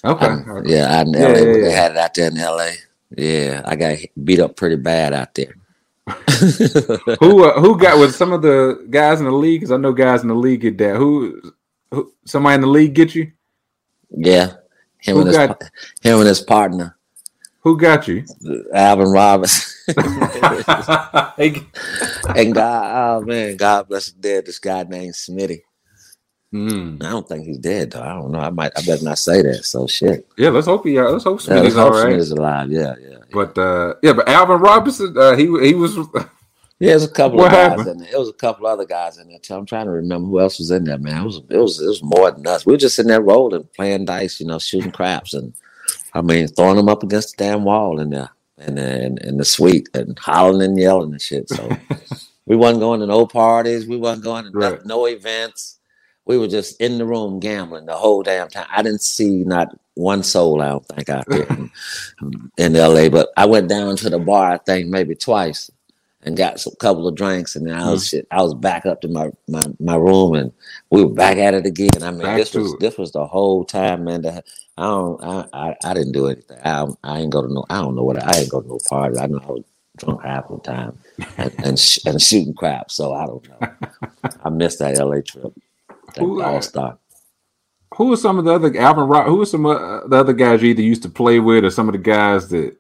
Okay. 0.04 0.26
Um, 0.26 0.62
yeah, 0.64 0.99
out 0.99 1.07
in 1.07 1.12
Yeah, 1.14 1.26
LA. 1.28 1.35
yeah, 1.38 1.42
when 1.45 1.61
They 1.62 1.71
had 1.73 1.90
it 1.92 1.97
out 1.99 2.14
there 2.14 2.28
in 2.28 2.35
LA. 2.37 2.71
Yeah, 3.16 3.62
I 3.64 3.76
got 3.76 3.99
beat 4.25 4.40
up 4.40 4.57
pretty 4.57 4.76
bad 4.76 5.12
out 5.12 5.35
there. 5.35 5.54
who 7.21 7.45
uh, 7.45 7.61
who 7.61 7.76
got 7.78 7.99
with 7.99 8.14
some 8.14 8.33
of 8.33 8.42
the 8.42 8.87
guys 8.90 9.19
in 9.21 9.26
the 9.26 9.33
league? 9.33 9.61
Because 9.61 9.73
I 9.73 9.76
know 9.76 9.92
guys 9.92 10.23
in 10.23 10.28
the 10.28 10.35
league 10.35 10.61
get 10.62 10.78
that. 10.78 10.97
Who, 10.97 11.52
who 11.90 12.12
somebody 12.25 12.54
in 12.57 12.61
the 12.62 12.66
league 12.69 12.95
get 12.95 13.14
you? 13.14 13.30
yeah, 14.16 14.54
him 14.99 15.14
Who 15.16 15.21
and 15.21 15.28
his 15.28 15.37
got- 15.37 15.61
pa- 15.61 15.69
him 16.02 16.19
and 16.19 16.26
his 16.28 16.40
partner 16.40 16.97
Who 17.61 17.76
got 17.76 18.09
you? 18.09 18.25
Alvin 18.75 19.11
Roberts 19.11 19.85
and 22.37 22.54
God. 22.54 23.21
Oh 23.21 23.21
man, 23.25 23.57
God 23.57 23.88
bless 23.88 24.11
the 24.11 24.21
dead. 24.21 24.47
This 24.47 24.59
guy 24.59 24.83
named 24.85 25.14
Smitty. 25.14 25.62
Mm. 26.52 27.02
I 27.04 27.11
don't 27.11 27.28
think 27.28 27.47
he's 27.47 27.59
dead 27.59 27.92
though. 27.92 28.02
I 28.02 28.09
don't 28.09 28.33
know. 28.33 28.40
I 28.40 28.50
might. 28.50 28.73
I 28.76 28.83
better 28.83 29.04
not 29.04 29.19
say 29.19 29.40
that. 29.42 29.64
So 29.64 29.87
shit. 29.87 30.26
Yeah, 30.37 30.49
let's 30.50 30.66
hope 30.66 30.85
he. 30.85 30.99
Uh, 30.99 31.11
let's 31.11 31.23
hope 31.25 31.40
Yeah, 31.47 31.54
let's 31.61 31.75
Smitty's 31.75 31.76
all 31.76 31.90
right. 31.92 32.19
Alive. 32.19 32.73
Yeah, 32.73 32.95
yeah. 33.00 33.19
But 33.33 33.57
uh, 33.57 33.95
yeah, 34.02 34.14
but 34.14 34.28
Alvin 34.28 34.59
Robertson, 34.59 35.16
uh, 35.16 35.37
he 35.37 35.45
he 35.45 35.75
was. 35.75 35.97
Yeah, 35.97 36.88
there's 36.90 37.04
a 37.04 37.09
couple 37.09 37.38
What 37.38 37.47
of 37.49 37.52
guys 37.52 37.69
happened? 37.71 37.88
in 37.88 37.99
there. 37.99 38.14
It 38.14 38.19
was 38.19 38.30
a 38.30 38.33
couple 38.33 38.66
other 38.66 38.85
guys 38.85 39.19
in 39.19 39.28
there 39.28 39.38
too. 39.38 39.54
I'm 39.54 39.66
trying 39.66 39.85
to 39.85 39.92
remember 39.92 40.26
who 40.28 40.40
else 40.40 40.59
was 40.59 40.73
in 40.73 40.85
there, 40.85 40.99
man. 40.99 41.23
It 41.23 41.25
was 41.25 41.37
it 41.49 41.57
was 41.57 41.80
it 41.80 41.87
was 41.87 42.02
more 42.02 42.30
than 42.33 42.45
us. 42.49 42.66
We 42.66 42.73
were 42.73 42.78
just 42.78 42.97
sitting 42.97 43.11
there 43.11 43.21
rolling, 43.23 43.69
playing 43.76 44.07
dice, 44.07 44.40
you 44.40 44.47
know, 44.47 44.59
shooting 44.59 44.90
craps, 44.90 45.35
and 45.35 45.52
I 46.14 46.23
mean 46.23 46.49
throwing 46.49 46.76
them 46.76 46.88
up 46.88 47.04
against 47.04 47.37
the 47.37 47.45
damn 47.45 47.62
wall 47.62 48.00
in 48.00 48.11
there, 48.11 48.30
and 48.59 48.76
in, 48.76 49.19
in 49.19 49.37
the 49.37 49.45
suite, 49.45 49.88
and 49.95 50.19
hollering 50.19 50.62
and 50.62 50.78
yelling 50.78 51.12
and 51.12 51.23
shit. 51.23 51.49
So 51.49 51.71
we 52.47 52.57
wasn't 52.57 52.80
going 52.80 52.99
to 53.00 53.07
no 53.07 53.25
parties. 53.26 53.87
We 53.87 53.97
wasn't 53.99 54.25
going 54.25 54.47
to 54.47 54.59
no- 54.59 54.80
no 54.85 55.07
events. 55.07 55.76
We 56.30 56.38
were 56.38 56.46
just 56.46 56.80
in 56.80 56.99
the 56.99 57.04
room 57.04 57.40
gambling 57.40 57.87
the 57.87 57.96
whole 57.96 58.22
damn 58.22 58.49
time. 58.49 58.68
I 58.70 58.82
didn't 58.82 59.02
see 59.02 59.42
not 59.42 59.76
one 59.94 60.22
soul. 60.22 60.62
I 60.62 60.68
don't 60.68 60.87
think 60.87 61.10
um, 61.10 61.18
out 61.18 61.26
there 61.26 61.42
in, 61.42 61.70
in 62.56 62.76
L.A. 62.76 63.08
But 63.08 63.30
I 63.37 63.46
went 63.46 63.68
down 63.68 63.96
to 63.96 64.08
the 64.08 64.20
bar. 64.20 64.52
I 64.52 64.58
think 64.58 64.87
maybe 64.87 65.16
twice 65.16 65.72
and 66.22 66.37
got 66.37 66.60
some 66.60 66.75
couple 66.78 67.08
of 67.08 67.16
drinks, 67.16 67.56
and 67.56 67.66
then 67.66 67.75
I 67.75 67.90
was 67.90 68.04
mm-hmm. 68.04 68.18
shit. 68.18 68.28
I 68.30 68.42
was 68.42 68.54
back 68.54 68.87
up 68.87 69.00
to 69.00 69.08
my, 69.08 69.32
my 69.49 69.64
my 69.80 69.96
room, 69.96 70.37
and 70.37 70.52
we 70.90 71.04
were 71.04 71.12
back 71.12 71.37
at 71.38 71.54
it 71.54 71.66
again. 71.66 72.00
I 72.00 72.12
mean, 72.12 72.22
Back 72.22 72.37
this 72.37 72.54
was 72.54 72.75
it. 72.75 72.78
this 72.78 72.96
was 72.96 73.10
the 73.10 73.26
whole 73.26 73.64
time, 73.64 74.04
man. 74.04 74.22
The, 74.22 74.44
I 74.78 74.82
don't, 74.82 75.25
I, 75.25 75.49
I 75.52 75.76
I 75.82 75.94
didn't 75.94 76.12
do 76.12 76.28
anything. 76.28 76.58
I 76.64 76.87
I 77.02 77.18
ain't 77.18 77.32
go 77.32 77.42
to 77.42 77.52
no. 77.52 77.64
I 77.68 77.80
don't 77.80 77.96
know 77.96 78.04
what 78.04 78.22
I 78.22 78.38
ain't 78.38 78.50
go 78.50 78.60
to 78.60 78.68
no 78.68 78.78
party. 78.88 79.18
I 79.18 79.26
know 79.26 79.40
I 79.42 79.50
was 79.50 79.64
drunk 79.96 80.22
half 80.22 80.46
the 80.46 80.58
time 80.58 80.96
and 81.38 81.52
and, 81.64 81.76
sh- 81.76 82.06
and 82.06 82.22
shooting 82.22 82.54
crap. 82.54 82.92
So 82.92 83.14
I 83.14 83.26
don't 83.26 83.49
know. 83.49 83.75
I 84.44 84.49
missed 84.49 84.78
that 84.78 84.96
L.A. 84.96 85.22
trip. 85.22 85.52
Who, 86.19 86.43
uh, 86.43 86.47
All 86.47 86.62
Star. 86.62 86.99
who 87.97 88.12
are 88.12 88.17
some 88.17 88.38
of 88.38 88.45
the 88.45 88.52
other 88.52 88.76
Alvin 88.79 89.05
Rob? 89.05 89.26
Who 89.26 89.40
are 89.43 89.47
some 89.47 89.67
uh, 89.67 90.07
the 90.07 90.17
other 90.17 90.33
guys 90.33 90.62
you 90.62 90.71
either 90.71 90.83
used 90.83 91.02
to 91.02 91.09
play 91.09 91.38
with, 91.40 91.64
or 91.64 91.71
some 91.71 91.88
of 91.88 91.93
the 91.93 91.99
guys 91.99 92.49
that 92.49 92.76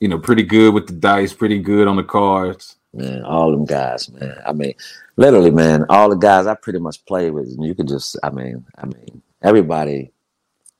you 0.00 0.08
know 0.08 0.18
pretty 0.18 0.42
good 0.42 0.74
with 0.74 0.86
the 0.86 0.92
dice, 0.94 1.32
pretty 1.32 1.58
good 1.60 1.88
on 1.88 1.96
the 1.96 2.04
cards? 2.04 2.76
man, 2.94 3.22
all 3.22 3.52
them 3.52 3.66
guys, 3.66 4.08
man. 4.10 4.34
I 4.46 4.52
mean, 4.52 4.72
literally, 5.16 5.50
man, 5.50 5.84
all 5.90 6.08
the 6.08 6.16
guys 6.16 6.46
I 6.46 6.54
pretty 6.54 6.78
much 6.78 7.04
played 7.04 7.30
with, 7.32 7.46
and 7.48 7.62
you 7.64 7.74
could 7.74 7.86
just, 7.86 8.16
I 8.22 8.30
mean, 8.30 8.64
I 8.78 8.86
mean, 8.86 9.22
everybody 9.42 10.10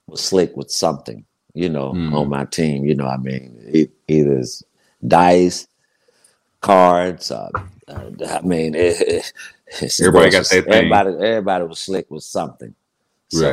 was 0.06 0.22
slick 0.24 0.56
with 0.56 0.70
something, 0.70 1.26
you 1.52 1.68
know, 1.68 1.92
Mhm. 1.92 2.14
on 2.14 2.28
my 2.30 2.46
team. 2.46 2.86
You 2.86 2.94
know, 2.94 3.06
I 3.06 3.18
mean, 3.18 3.54
it, 3.62 3.90
either 4.08 4.42
dice, 5.06 5.68
cards. 6.60 7.30
Uh, 7.30 7.50
uh, 7.88 8.10
I 8.26 8.40
mean, 8.40 8.74
it, 8.74 9.32
Everybody 10.00 10.30
got 10.30 10.48
their 10.48 10.62
thing. 10.62 10.72
everybody. 10.72 11.10
Everybody 11.10 11.64
was 11.64 11.78
slick 11.80 12.10
with 12.10 12.24
something. 12.24 12.74
So 13.28 13.50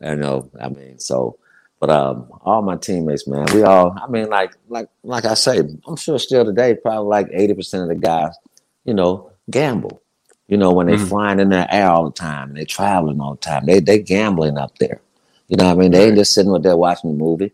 Right. 0.00 0.10
I 0.10 0.14
know. 0.14 0.50
I 0.60 0.68
mean, 0.68 0.98
so. 0.98 1.38
But 1.78 1.90
um, 1.90 2.28
all 2.42 2.62
my 2.62 2.76
teammates, 2.76 3.26
man, 3.28 3.46
we 3.52 3.62
all. 3.62 3.94
I 4.02 4.08
mean, 4.08 4.30
like, 4.30 4.52
like, 4.68 4.88
like 5.02 5.26
I 5.26 5.34
say, 5.34 5.60
I'm 5.86 5.96
sure 5.96 6.18
still 6.18 6.42
today, 6.44 6.74
probably 6.74 7.06
like 7.08 7.28
80 7.30 7.54
percent 7.54 7.82
of 7.82 7.88
the 7.90 7.94
guys, 7.96 8.32
you 8.86 8.94
know, 8.94 9.30
gamble. 9.50 10.00
You 10.48 10.56
know, 10.56 10.72
when 10.72 10.86
they're 10.86 10.96
Mhm. 10.96 11.08
flying 11.08 11.38
in 11.40 11.50
the 11.50 11.72
air 11.74 11.90
all 11.90 12.04
the 12.06 12.12
time, 12.12 12.48
and 12.48 12.56
they 12.56 12.64
traveling 12.64 13.20
all 13.20 13.32
the 13.34 13.40
time, 13.40 13.66
they 13.66 13.80
they 13.80 13.98
gambling 13.98 14.56
up 14.56 14.78
there. 14.78 15.00
You 15.48 15.56
know, 15.58 15.66
what 15.66 15.72
I 15.72 15.74
mean, 15.74 15.92
they 15.92 16.06
ain't 16.06 16.16
just 16.16 16.32
sitting 16.32 16.50
with 16.50 16.62
there 16.62 16.76
watching 16.78 17.10
the 17.10 17.16
movie 17.22 17.52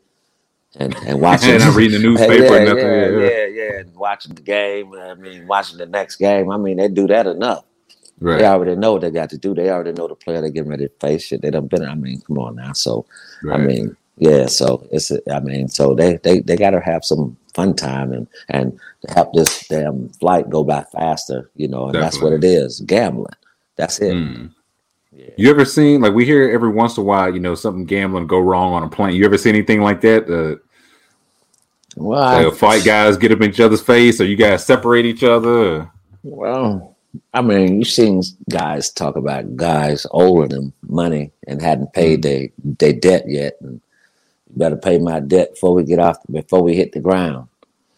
and 0.76 0.94
and 1.04 1.20
watching 1.20 1.50
And 1.54 1.64
not 1.64 1.74
reading 1.74 2.00
the 2.00 2.06
newspaper 2.08 2.44
yeah, 2.44 2.64
nothing. 2.64 2.84
Yeah, 2.84 3.08
Yeah, 3.08 3.18
yeah, 3.18 3.46
yeah, 3.46 3.78
and 3.80 3.94
watching 3.96 4.34
the 4.34 4.42
game. 4.42 4.94
I 4.94 5.14
mean, 5.14 5.48
watching 5.48 5.78
the 5.78 5.86
next 5.86 6.16
game. 6.16 6.48
I 6.50 6.58
mean, 6.58 6.76
they 6.76 6.86
do 6.88 7.08
that 7.08 7.26
enough. 7.26 7.64
They 8.38 8.44
already 8.46 8.76
know 8.76 8.92
what 8.92 9.02
they 9.02 9.10
got 9.10 9.30
to 9.30 9.38
do. 9.38 9.54
They 9.54 9.70
already 9.70 9.92
know 9.92 10.08
the 10.08 10.14
player 10.14 10.40
they're 10.40 10.50
getting 10.50 10.70
ready 10.70 10.88
to 10.88 10.94
face. 11.00 11.24
Shit, 11.24 11.42
they 11.42 11.50
done 11.50 11.66
been. 11.66 11.84
I 11.84 11.94
mean, 11.94 12.20
come 12.22 12.38
on 12.38 12.56
now. 12.56 12.72
So 12.72 13.04
Right. 13.42 13.60
I 13.60 13.64
mean, 13.64 13.96
yeah. 14.18 14.46
So 14.46 14.86
it's. 14.92 15.10
a- 15.10 15.20
I 15.34 15.40
mean, 15.40 15.68
so 15.68 15.94
they 15.94 16.16
they 16.18 16.40
they 16.40 16.56
got 16.56 16.70
to 16.70 16.80
have 16.80 17.04
some 17.04 17.36
fun 17.54 17.74
time 17.74 18.12
and 18.12 18.26
and 18.48 18.78
to 19.06 19.14
help 19.14 19.32
this 19.34 19.66
damn 19.68 20.08
flight 20.20 20.48
go 20.50 20.62
by 20.64 20.84
faster. 20.92 21.50
You 21.56 21.68
know, 21.68 21.86
and 21.86 21.94
that's 21.94 22.20
what 22.22 22.32
it 22.32 22.44
is. 22.44 22.80
Gambling. 22.80 23.26
That's 23.76 23.98
it. 24.00 24.14
Mm. 24.14 24.50
You 25.36 25.50
ever 25.50 25.64
seen 25.64 26.00
like 26.00 26.14
we 26.14 26.24
hear 26.24 26.48
every 26.50 26.70
once 26.70 26.96
in 26.96 27.02
a 27.02 27.04
while, 27.04 27.32
you 27.32 27.40
know, 27.40 27.54
something 27.54 27.84
gambling 27.84 28.26
go 28.26 28.38
wrong 28.38 28.72
on 28.72 28.82
a 28.82 28.88
plane. 28.88 29.14
You 29.14 29.24
ever 29.26 29.36
see 29.38 29.50
anything 29.50 29.82
like 29.82 30.00
that? 30.02 30.28
Uh, 30.30 30.56
Well, 31.96 32.22
I- 32.22 32.50
fight 32.54 32.84
guys 32.84 33.16
get 33.18 33.32
up 33.32 33.40
in 33.42 33.50
each 33.50 33.60
other's 33.60 33.82
face, 33.82 34.20
or 34.20 34.24
you 34.24 34.36
guys 34.36 34.64
separate 34.64 35.04
each 35.04 35.22
other. 35.22 35.90
Well, 36.22 36.91
I 37.34 37.42
mean, 37.42 37.78
you've 37.78 37.88
seen 37.88 38.22
guys 38.50 38.90
talk 38.90 39.16
about 39.16 39.56
guys 39.56 40.06
owing 40.12 40.48
them 40.48 40.72
money 40.88 41.30
and 41.46 41.60
hadn't 41.60 41.92
paid 41.92 42.22
their 42.22 42.48
their 42.64 42.92
debt 42.94 43.24
yet, 43.28 43.56
and 43.60 43.80
you 44.50 44.56
better 44.56 44.76
pay 44.76 44.98
my 44.98 45.20
debt 45.20 45.52
before 45.52 45.74
we 45.74 45.84
get 45.84 45.98
off 45.98 46.16
before 46.30 46.62
we 46.62 46.74
hit 46.74 46.92
the 46.92 47.00
ground. 47.00 47.48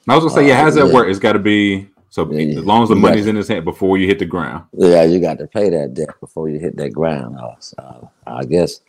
I 0.09 0.17
was 0.17 0.25
gonna 0.25 0.35
say, 0.35 0.49
yeah, 0.49 0.59
Uh, 0.59 0.63
how's 0.65 0.75
that 0.75 0.87
yeah. 0.89 0.93
work? 0.93 1.09
It's 1.09 1.19
got 1.21 1.33
to 1.35 1.39
be 1.39 1.89
so 2.11 2.31
Yeah, 2.31 2.59
as 2.59 2.65
long 2.65 2.83
as 2.83 2.89
the 2.89 2.97
money's 2.97 3.27
in 3.27 3.37
his 3.37 3.49
hand 3.49 3.65
before 3.65 3.99
you 3.99 4.07
hit 4.07 4.19
the 4.19 4.27
ground. 4.27 4.65
Yeah, 4.77 5.03
you 5.05 5.21
got 5.21 5.39
to 5.39 5.47
pay 5.47 5.71
that 5.71 5.95
debt 5.95 6.11
before 6.21 6.49
you 6.49 6.59
hit 6.59 6.77
that 6.77 6.91
ground. 6.91 7.39
Uh, 7.39 7.55
so 7.61 8.11
I 8.27 8.45
guess 8.45 8.81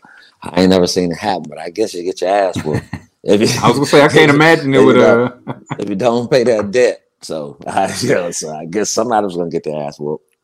I 0.42 0.62
ain't 0.62 0.70
never 0.72 0.88
seen 0.88 1.12
it 1.12 1.18
happen, 1.18 1.46
but 1.50 1.58
I 1.60 1.70
guess 1.70 1.94
you 1.94 2.04
get 2.04 2.22
your 2.22 2.30
ass 2.32 2.64
whooped 2.64 2.84
if 3.24 3.42
you. 3.56 3.62
I 3.64 3.68
was 3.68 3.78
gonna 3.78 3.86
say, 3.86 4.02
I 4.04 4.08
can't 4.10 4.30
imagine 4.36 4.74
it 4.74 4.84
would. 4.84 4.98
Uh, 4.98 5.32
if 5.80 5.88
you 5.90 5.96
don't 5.96 6.30
pay 6.30 6.44
that 6.46 6.72
debt. 6.72 7.02
So, 7.26 7.58
I, 7.68 7.94
you 8.02 8.10
know, 8.10 8.32
so 8.32 8.56
I 8.56 8.66
guess 8.66 8.92
somebody 8.92 9.26
was 9.26 9.36
gonna 9.36 9.50
get 9.50 9.64
their 9.64 9.82
ass 9.82 10.00
whooped. 10.00 10.36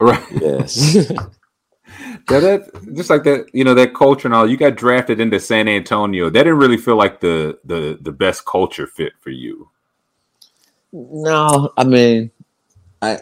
right. 0.00 0.24
Yes. 0.32 1.12
Yeah, 2.30 2.40
that 2.40 2.94
just 2.94 3.08
like 3.08 3.24
that, 3.24 3.46
you 3.54 3.64
know, 3.64 3.74
that 3.74 3.94
culture 3.94 4.28
and 4.28 4.34
all. 4.34 4.48
You 4.48 4.58
got 4.58 4.76
drafted 4.76 5.20
into 5.20 5.40
San 5.40 5.66
Antonio. 5.66 6.28
That 6.28 6.44
didn't 6.44 6.58
really 6.58 6.76
feel 6.76 6.96
like 6.96 7.20
the 7.20 7.58
the 7.64 7.98
the 8.02 8.12
best 8.12 8.44
culture 8.44 8.86
fit 8.86 9.14
for 9.20 9.30
you. 9.30 9.70
No, 10.92 11.72
I 11.76 11.84
mean, 11.84 12.30
I 13.00 13.20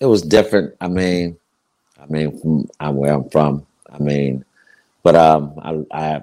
it 0.00 0.06
was 0.06 0.22
different. 0.22 0.74
I 0.80 0.88
mean, 0.88 1.38
I 2.00 2.06
mean, 2.06 2.38
from 2.40 2.68
I'm 2.80 2.96
where 2.96 3.14
I'm 3.14 3.30
from. 3.30 3.64
I 3.88 3.98
mean, 3.98 4.44
but 5.04 5.14
um, 5.14 5.54
I 5.62 5.84
I 5.96 6.22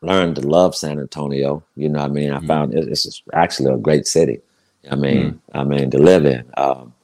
learned 0.00 0.36
to 0.36 0.42
love 0.42 0.74
San 0.74 0.98
Antonio. 0.98 1.62
You 1.76 1.90
know, 1.90 2.00
what 2.00 2.10
I 2.10 2.14
mean, 2.14 2.32
I 2.32 2.40
found 2.40 2.74
it, 2.74 2.88
it's 2.88 3.22
actually 3.34 3.74
a 3.74 3.78
great 3.78 4.06
city. 4.06 4.40
I 4.88 4.96
mean, 4.96 5.40
I 5.52 5.64
mean 5.64 5.90
to 5.90 5.98
live 5.98 6.24
in. 6.24 6.44
Um, 6.56 6.94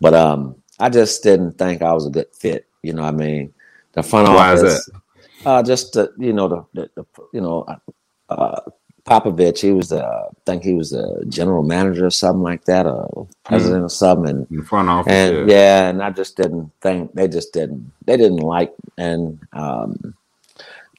but 0.00 0.14
um, 0.14 0.56
I 0.78 0.90
just 0.90 1.22
didn't 1.22 1.58
think 1.58 1.82
I 1.82 1.92
was 1.92 2.06
a 2.06 2.10
good 2.10 2.26
fit. 2.34 2.66
You 2.82 2.92
know, 2.92 3.04
I 3.04 3.10
mean, 3.10 3.54
the 3.92 4.02
front 4.02 4.28
Why 4.28 4.52
is 4.54 4.62
office. 4.62 4.90
Uh, 5.44 5.62
just 5.62 5.92
the, 5.92 6.12
you 6.18 6.32
know 6.32 6.48
the, 6.48 6.64
the, 6.74 6.90
the 6.94 7.04
you 7.32 7.40
know 7.40 7.66
uh, 8.28 8.60
Popovich. 9.04 9.60
He 9.60 9.72
was 9.72 9.90
the 9.90 10.04
I 10.04 10.28
think 10.46 10.62
he 10.64 10.74
was 10.74 10.90
the 10.90 11.24
general 11.28 11.62
manager 11.62 12.06
or 12.06 12.10
something 12.10 12.42
like 12.42 12.64
that, 12.64 12.86
or 12.86 13.28
president 13.44 13.84
or 13.84 13.90
something. 13.90 14.46
And, 14.50 14.66
front 14.66 14.88
office, 14.88 15.12
and 15.12 15.48
yeah. 15.48 15.56
yeah, 15.56 15.88
and 15.88 16.02
I 16.02 16.10
just 16.10 16.36
didn't 16.36 16.70
think 16.80 17.14
they 17.14 17.28
just 17.28 17.52
didn't 17.52 17.92
they 18.04 18.16
didn't 18.16 18.38
like 18.38 18.74
and 18.96 19.38
um 19.52 20.14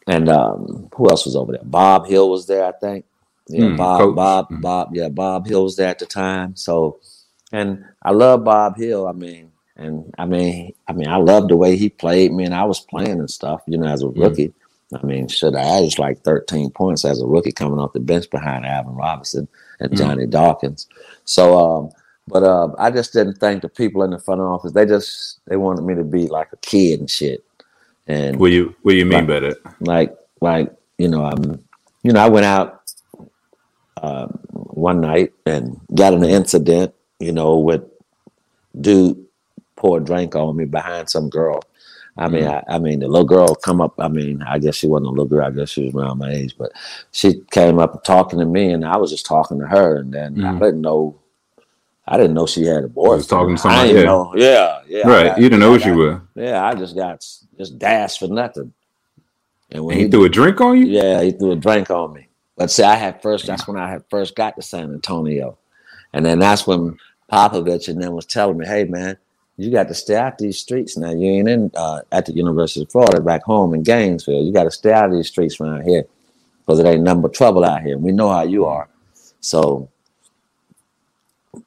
and 0.07 0.29
um 0.29 0.89
who 0.95 1.09
else 1.09 1.25
was 1.25 1.35
over 1.35 1.51
there? 1.51 1.61
Bob 1.63 2.07
Hill 2.07 2.29
was 2.29 2.45
there, 2.45 2.65
I 2.65 2.71
think. 2.71 3.05
Yeah, 3.47 3.69
Hmm, 3.69 3.75
Bob, 3.75 3.99
coach. 3.99 4.15
Bob, 4.15 4.49
Mhm. 4.49 4.61
Bob, 4.61 4.95
yeah, 4.95 5.09
Bob 5.09 5.47
Hill 5.47 5.63
was 5.63 5.75
there 5.75 5.87
at 5.89 5.99
the 5.99 6.05
time. 6.05 6.55
So 6.55 6.99
and 7.51 7.85
I 8.01 8.11
love 8.11 8.43
Bob 8.43 8.75
Hill. 8.77 9.07
I 9.07 9.11
mean, 9.11 9.51
and 9.77 10.13
I 10.17 10.25
mean, 10.25 10.73
I 10.87 10.93
mean, 10.93 11.07
I 11.07 11.17
loved 11.17 11.49
the 11.49 11.55
way 11.57 11.75
he 11.77 11.89
played. 11.89 12.33
Man, 12.33 12.53
I 12.53 12.63
was 12.63 12.79
playing 12.81 13.19
and 13.19 13.29
stuff, 13.29 13.61
you 13.67 13.77
know, 13.77 13.87
as 13.87 14.01
a 14.03 14.07
Mhm. 14.07 14.19
rookie. 14.19 14.53
I 14.93 15.05
mean, 15.05 15.27
should 15.27 15.55
I 15.55 15.61
averaged 15.63 15.99
like 15.99 16.23
13 16.23 16.69
points 16.71 17.05
as 17.05 17.21
a 17.21 17.25
rookie 17.27 17.51
coming 17.51 17.79
off 17.79 17.93
the 17.93 17.99
bench 17.99 18.29
behind 18.29 18.65
Alvin 18.65 18.95
Robertson 18.95 19.47
and 19.79 19.91
Mhm. 19.91 19.97
Johnny 19.97 20.25
Dawkins. 20.25 20.87
So, 21.25 21.57
um, 21.57 21.89
but 22.27 22.43
uh, 22.43 22.69
I 22.79 22.91
just 22.91 23.13
didn't 23.13 23.35
think 23.39 23.61
the 23.61 23.69
people 23.69 24.03
in 24.03 24.11
the 24.11 24.19
front 24.19 24.41
office 24.41 24.71
they 24.71 24.85
just 24.85 25.39
they 25.47 25.57
wanted 25.57 25.83
me 25.83 25.93
to 25.95 26.03
be 26.03 26.27
like 26.27 26.49
a 26.53 26.57
kid 26.57 26.99
and 26.99 27.09
shit. 27.09 27.43
And 28.07 28.39
What 28.39 28.51
you 28.51 28.75
what 28.83 28.95
you 28.95 29.05
mean 29.05 29.25
by 29.27 29.39
that? 29.39 29.57
like 29.81 30.15
like 30.41 30.71
you 30.97 31.07
know 31.07 31.25
I'm 31.25 31.63
you 32.03 32.11
know 32.13 32.19
I 32.21 32.29
went 32.29 32.45
out 32.45 32.74
um, 34.01 34.39
one 34.51 35.01
night 35.01 35.33
and 35.45 35.79
got 35.95 36.13
in 36.13 36.23
an 36.23 36.29
incident 36.29 36.93
you 37.19 37.31
know 37.31 37.57
with 37.59 37.83
dude 38.79 39.23
pour 39.75 39.97
a 39.99 40.03
drink 40.03 40.35
on 40.35 40.55
me 40.55 40.65
behind 40.65 41.09
some 41.09 41.29
girl. 41.29 41.61
I 42.17 42.29
mean, 42.29 42.47
I, 42.47 42.63
I 42.69 42.79
mean, 42.79 43.01
the 43.01 43.09
little 43.09 43.27
girl 43.27 43.55
come 43.55 43.81
up. 43.81 43.93
I 43.99 44.07
mean, 44.07 44.41
I 44.43 44.57
guess 44.57 44.75
she 44.75 44.87
wasn't 44.87 45.07
a 45.07 45.09
little 45.09 45.25
girl. 45.25 45.45
I 45.45 45.51
guess 45.51 45.69
she 45.69 45.83
was 45.83 45.93
around 45.93 46.19
my 46.19 46.31
age, 46.31 46.55
but 46.57 46.71
she 47.11 47.41
came 47.51 47.77
up 47.77 48.05
talking 48.05 48.39
to 48.39 48.45
me, 48.45 48.71
and 48.71 48.85
I 48.85 48.95
was 48.95 49.11
just 49.11 49.25
talking 49.25 49.59
to 49.59 49.67
her. 49.67 49.97
And 49.97 50.13
then 50.13 50.41
I 50.45 50.53
Mhm. 50.53 50.59
didn't 50.61 50.81
know, 50.81 51.15
I 52.07 52.15
didn't 52.15 52.33
know 52.35 52.45
she 52.45 52.63
had 52.65 52.85
a 52.85 52.87
boyfriend. 52.87 53.13
I 53.13 53.17
was 53.17 53.27
talking 53.27 53.55
to 53.57 53.59
I 53.59 53.63
somebody, 53.63 53.87
didn't 53.89 54.03
yeah. 54.03 54.09
know. 54.09 54.33
Yeah, 54.37 54.79
yeah. 54.87 55.07
Right. 55.09 55.27
got- 55.27 55.37
you 55.39 55.43
didn't 55.49 55.59
know 55.59 55.67
I 55.67 55.71
what 55.71 55.85
you 55.85 55.95
were. 55.95 56.21
Yeah, 56.35 56.65
I 56.65 56.73
just 56.73 56.95
got 56.95 57.19
just 57.57 57.77
dashed 57.77 58.19
for 58.19 58.27
nothing. 58.29 58.71
And 59.71 59.83
when 59.83 59.95
And 59.97 60.05
he 60.05 60.09
threw 60.09 60.23
a 60.23 60.29
drink 60.29 60.61
on 60.61 60.77
you? 60.77 60.85
yeah, 60.85 61.21
he 61.21 61.31
threw 61.31 61.51
a 61.51 61.55
drink 61.57 61.89
on 61.89 62.13
me. 62.13 62.24
But 62.57 62.71
say 62.71 62.83
I 62.83 62.95
had 62.95 63.21
first. 63.21 63.47
That's 63.47 63.67
when 63.67 63.77
I 63.77 63.89
had 63.89 64.03
first 64.09 64.35
got 64.35 64.55
to 64.55 64.61
San 64.61 64.93
Antonio, 64.93 65.57
and 66.13 66.25
then 66.25 66.39
that's 66.39 66.65
when 66.65 66.97
Popovich 67.31 67.87
and 67.89 68.01
then 68.01 68.13
was 68.13 68.25
telling 68.25 68.57
me, 68.57 68.65
"Hey, 68.65 68.85
man, 68.85 69.17
you 69.57 69.71
got 69.71 69.87
to 69.89 69.93
stay 69.93 70.15
out 70.15 70.37
these 70.37 70.59
streets 70.59 70.97
now. 70.97 71.11
You 71.11 71.31
ain't 71.31 71.49
in 71.49 71.71
uh, 71.75 72.01
at 72.11 72.25
the 72.25 72.33
University 72.33 72.83
of 72.83 72.91
Florida 72.91 73.19
back 73.21 73.43
home 73.43 73.73
in 73.73 73.83
Gainesville. 73.83 74.43
You 74.43 74.53
got 74.53 74.63
to 74.63 74.71
stay 74.71 74.93
out 74.93 75.09
of 75.09 75.11
these 75.11 75.27
streets 75.27 75.59
around 75.59 75.83
here 75.83 76.05
because 76.65 76.79
it 76.79 76.85
ain't 76.85 77.03
nothing 77.03 77.21
but 77.21 77.33
trouble 77.33 77.65
out 77.65 77.81
here. 77.81 77.97
We 77.97 78.11
know 78.11 78.29
how 78.29 78.43
you 78.43 78.65
are." 78.65 78.87
So, 79.41 79.89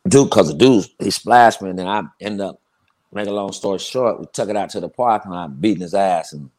dude, 0.06 0.30
because 0.30 0.48
the 0.48 0.54
dude 0.54 0.86
he 0.98 1.10
splashed 1.10 1.60
me, 1.60 1.70
and 1.70 1.78
then 1.78 1.86
I 1.86 2.02
end 2.20 2.40
up. 2.40 2.60
Make 3.10 3.26
a 3.26 3.32
long 3.32 3.52
story 3.52 3.78
short, 3.78 4.20
we 4.20 4.26
took 4.34 4.50
it 4.50 4.56
out 4.56 4.68
to 4.70 4.80
the 4.80 4.88
parking 4.90 5.32
lot, 5.32 5.62
beating 5.62 5.80
his 5.80 5.94
ass 5.94 6.34
and 6.34 6.50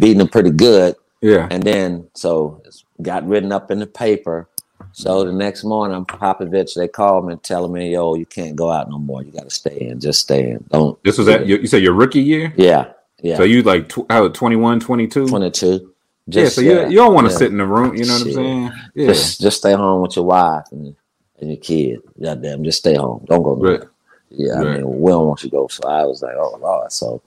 beating 0.00 0.20
him 0.20 0.26
pretty 0.26 0.50
good. 0.50 0.96
Yeah. 1.20 1.48
And 1.50 1.62
then 1.62 2.08
so 2.14 2.62
it's 2.64 2.84
got 3.02 3.26
written 3.26 3.52
up 3.52 3.70
in 3.70 3.78
the 3.78 3.86
paper. 3.86 4.48
So 4.92 5.24
the 5.24 5.32
next 5.32 5.62
morning, 5.62 6.04
Popovich, 6.04 6.74
they 6.74 6.88
called 6.88 7.26
me 7.26 7.34
and 7.34 7.42
telling 7.42 7.72
me, 7.72 7.92
"Yo, 7.92 8.14
you 8.14 8.26
can't 8.26 8.56
go 8.56 8.70
out 8.70 8.88
no 8.90 8.98
more. 8.98 9.22
You 9.22 9.30
got 9.30 9.44
to 9.44 9.50
stay 9.50 9.76
in. 9.78 10.00
Just 10.00 10.20
stay 10.20 10.50
in. 10.50 10.64
Don't." 10.70 11.02
This 11.04 11.18
was 11.18 11.28
at 11.28 11.46
you, 11.46 11.58
you 11.58 11.66
said 11.66 11.82
your 11.82 11.92
rookie 11.92 12.22
year? 12.22 12.52
Yeah, 12.56 12.92
yeah. 13.22 13.36
So 13.36 13.44
you 13.44 13.62
like 13.62 13.88
tw- 13.88 14.10
how 14.10 14.28
21, 14.28 14.80
22? 14.80 15.28
Twenty-two. 15.28 15.94
yeah, 16.26 16.48
so 16.48 16.60
you, 16.60 16.88
you 16.88 16.96
don't 16.96 17.14
want 17.14 17.26
to 17.26 17.32
yeah. 17.32 17.38
sit 17.38 17.52
in 17.52 17.58
the 17.58 17.66
room, 17.66 17.94
you 17.94 18.06
know 18.06 18.14
what 18.14 18.26
I'm 18.26 18.32
saying? 18.32 18.72
Yeah. 18.94 19.06
Just 19.08 19.40
just 19.40 19.58
stay 19.58 19.74
home 19.74 20.02
with 20.02 20.16
your 20.16 20.24
wife 20.24 20.64
and, 20.72 20.96
and 21.40 21.50
your 21.50 21.58
kid. 21.58 22.00
Goddamn, 22.20 22.64
just 22.64 22.78
stay 22.78 22.94
home. 22.94 23.24
Don't 23.28 23.42
go 23.42 23.54
nowhere. 23.54 23.78
Right. 23.78 23.88
Yeah, 24.30 24.54
I 24.54 24.64
mean, 24.64 25.00
we 25.00 25.10
don't 25.10 25.26
want 25.26 25.42
you 25.42 25.50
to 25.50 25.56
go. 25.56 25.68
So 25.68 25.86
I 25.88 26.04
was 26.04 26.22
like, 26.22 26.34
oh 26.36 26.56
lord. 26.60 26.90
So 26.92 27.22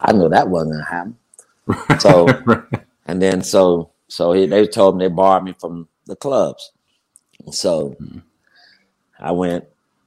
I 0.00 0.12
knew 0.12 0.28
that 0.28 0.48
wasn't 0.48 0.72
gonna 0.72 0.84
happen. 0.84 1.16
So 1.98 2.26
and 3.08 3.20
then 3.20 3.42
so 3.42 3.90
so 4.08 4.32
he, 4.32 4.46
they 4.46 4.66
told 4.66 4.96
me 4.96 5.06
they 5.08 5.12
barred 5.12 5.44
me 5.44 5.54
from 5.58 5.88
the 6.06 6.16
clubs. 6.16 6.72
So 7.50 7.96
I 9.18 9.32
went. 9.32 9.64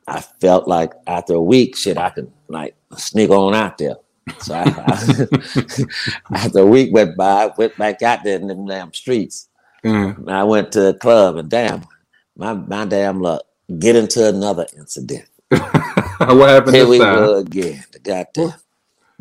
I 0.07 0.19
felt 0.21 0.67
like 0.67 0.93
after 1.07 1.35
a 1.35 1.41
week, 1.41 1.77
shit, 1.77 1.97
I 1.97 2.09
could 2.09 2.31
like 2.47 2.75
sneak 2.97 3.29
on 3.29 3.53
out 3.55 3.77
there. 3.77 3.95
So 4.39 4.53
I, 4.55 4.63
I, 4.63 6.33
after 6.33 6.59
a 6.59 6.65
week 6.65 6.93
went 6.93 7.15
by, 7.15 7.43
I 7.45 7.51
went 7.57 7.77
back 7.77 8.01
out 8.01 8.23
there 8.23 8.37
in 8.39 8.47
them 8.47 8.65
damn 8.65 8.93
streets. 8.93 9.47
Mhm. 9.83 10.17
And 10.17 10.31
I 10.31 10.43
went 10.43 10.71
to 10.73 10.81
the 10.81 10.93
club, 10.95 11.37
and 11.37 11.49
damn, 11.49 11.85
my 12.35 12.53
my 12.53 12.85
damn 12.85 13.21
luck. 13.21 13.43
get 13.79 13.95
into 13.95 14.27
another 14.27 14.65
incident. 14.77 15.27
what 15.49 16.49
happened 16.49 16.75
Here 16.75 16.87
we 16.87 16.99
time? 16.99 17.15
go 17.15 17.35
again. 17.37 17.83
The 17.91 17.99
goddamn 17.99 18.53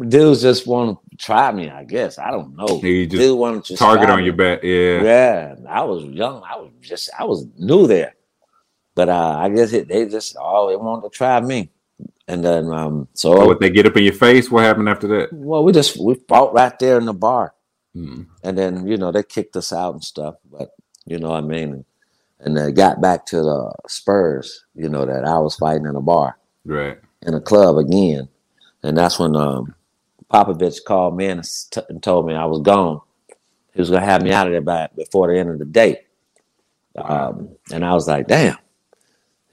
dudes 0.08 0.42
just 0.42 0.66
want 0.66 0.98
to 1.09 1.09
try 1.20 1.52
me. 1.52 1.68
I 1.70 1.84
guess 1.84 2.18
I 2.18 2.30
don't 2.30 2.56
know. 2.56 2.80
He 2.80 3.06
just 3.06 3.20
Dude 3.20 3.38
wanted 3.38 3.64
to 3.66 3.76
Target 3.76 4.10
on 4.10 4.18
me. 4.20 4.24
your 4.26 4.34
back. 4.34 4.62
Yeah. 4.62 5.02
Yeah, 5.02 5.54
I 5.68 5.82
was 5.84 6.04
young. 6.04 6.42
I 6.42 6.56
was 6.56 6.70
just 6.80 7.10
I 7.18 7.24
was 7.24 7.46
new 7.58 7.86
there, 7.86 8.14
but 8.94 9.08
uh, 9.08 9.36
I 9.38 9.48
guess 9.50 9.72
it, 9.72 9.88
they 9.88 10.06
just 10.08 10.36
oh 10.40 10.68
they 10.70 10.76
wanted 10.76 11.02
to 11.02 11.10
try 11.10 11.40
me, 11.40 11.70
and 12.28 12.44
then 12.44 12.72
um 12.72 13.08
so 13.14 13.34
So 13.34 13.46
what 13.46 13.60
they 13.60 13.70
get 13.70 13.86
up 13.86 13.96
in 13.96 14.04
your 14.04 14.12
face? 14.14 14.50
What 14.50 14.64
happened 14.64 14.88
after 14.88 15.06
that? 15.08 15.32
well 15.32 15.62
we 15.64 15.72
just 15.72 15.98
we 16.00 16.14
fought 16.28 16.54
right 16.54 16.76
there 16.78 16.98
in 16.98 17.04
the 17.06 17.14
bar, 17.14 17.54
Hmm. 17.94 18.22
and 18.42 18.56
then 18.56 18.86
you 18.86 18.96
know 18.96 19.12
they 19.12 19.22
kicked 19.22 19.56
us 19.56 19.72
out 19.72 19.94
and 19.94 20.04
stuff. 20.04 20.36
But 20.50 20.70
you 21.06 21.18
know 21.18 21.30
what 21.30 21.44
I 21.44 21.46
mean, 21.46 21.84
and 22.40 22.56
they 22.56 22.72
got 22.72 23.00
back 23.00 23.26
to 23.26 23.36
the 23.42 23.72
Spurs. 23.88 24.64
You 24.74 24.88
know 24.88 25.04
that 25.06 25.24
I 25.24 25.38
was 25.38 25.56
fighting 25.56 25.86
in 25.86 25.96
a 25.96 26.00
bar 26.02 26.38
Right. 26.64 26.98
in 27.22 27.34
a 27.34 27.40
club 27.40 27.76
again, 27.78 28.28
and 28.82 28.96
that's 28.96 29.18
when 29.18 29.34
um 29.36 29.74
Popovich 30.32 30.84
called 30.84 31.16
me 31.16 31.26
and, 31.26 31.44
t- 31.70 31.80
and 31.88 32.02
told 32.02 32.26
me 32.26 32.34
I 32.34 32.44
was 32.44 32.60
gone. 32.60 33.00
He 33.74 33.80
was 33.80 33.90
gonna 33.90 34.04
have 34.04 34.22
me 34.22 34.32
out 34.32 34.46
of 34.46 34.52
there 34.52 34.60
by 34.60 34.88
before 34.96 35.32
the 35.32 35.38
end 35.38 35.50
of 35.50 35.58
the 35.58 35.64
day. 35.64 36.02
Um, 36.96 37.50
and 37.72 37.84
I 37.84 37.94
was 37.94 38.08
like, 38.08 38.26
damn, 38.26 38.58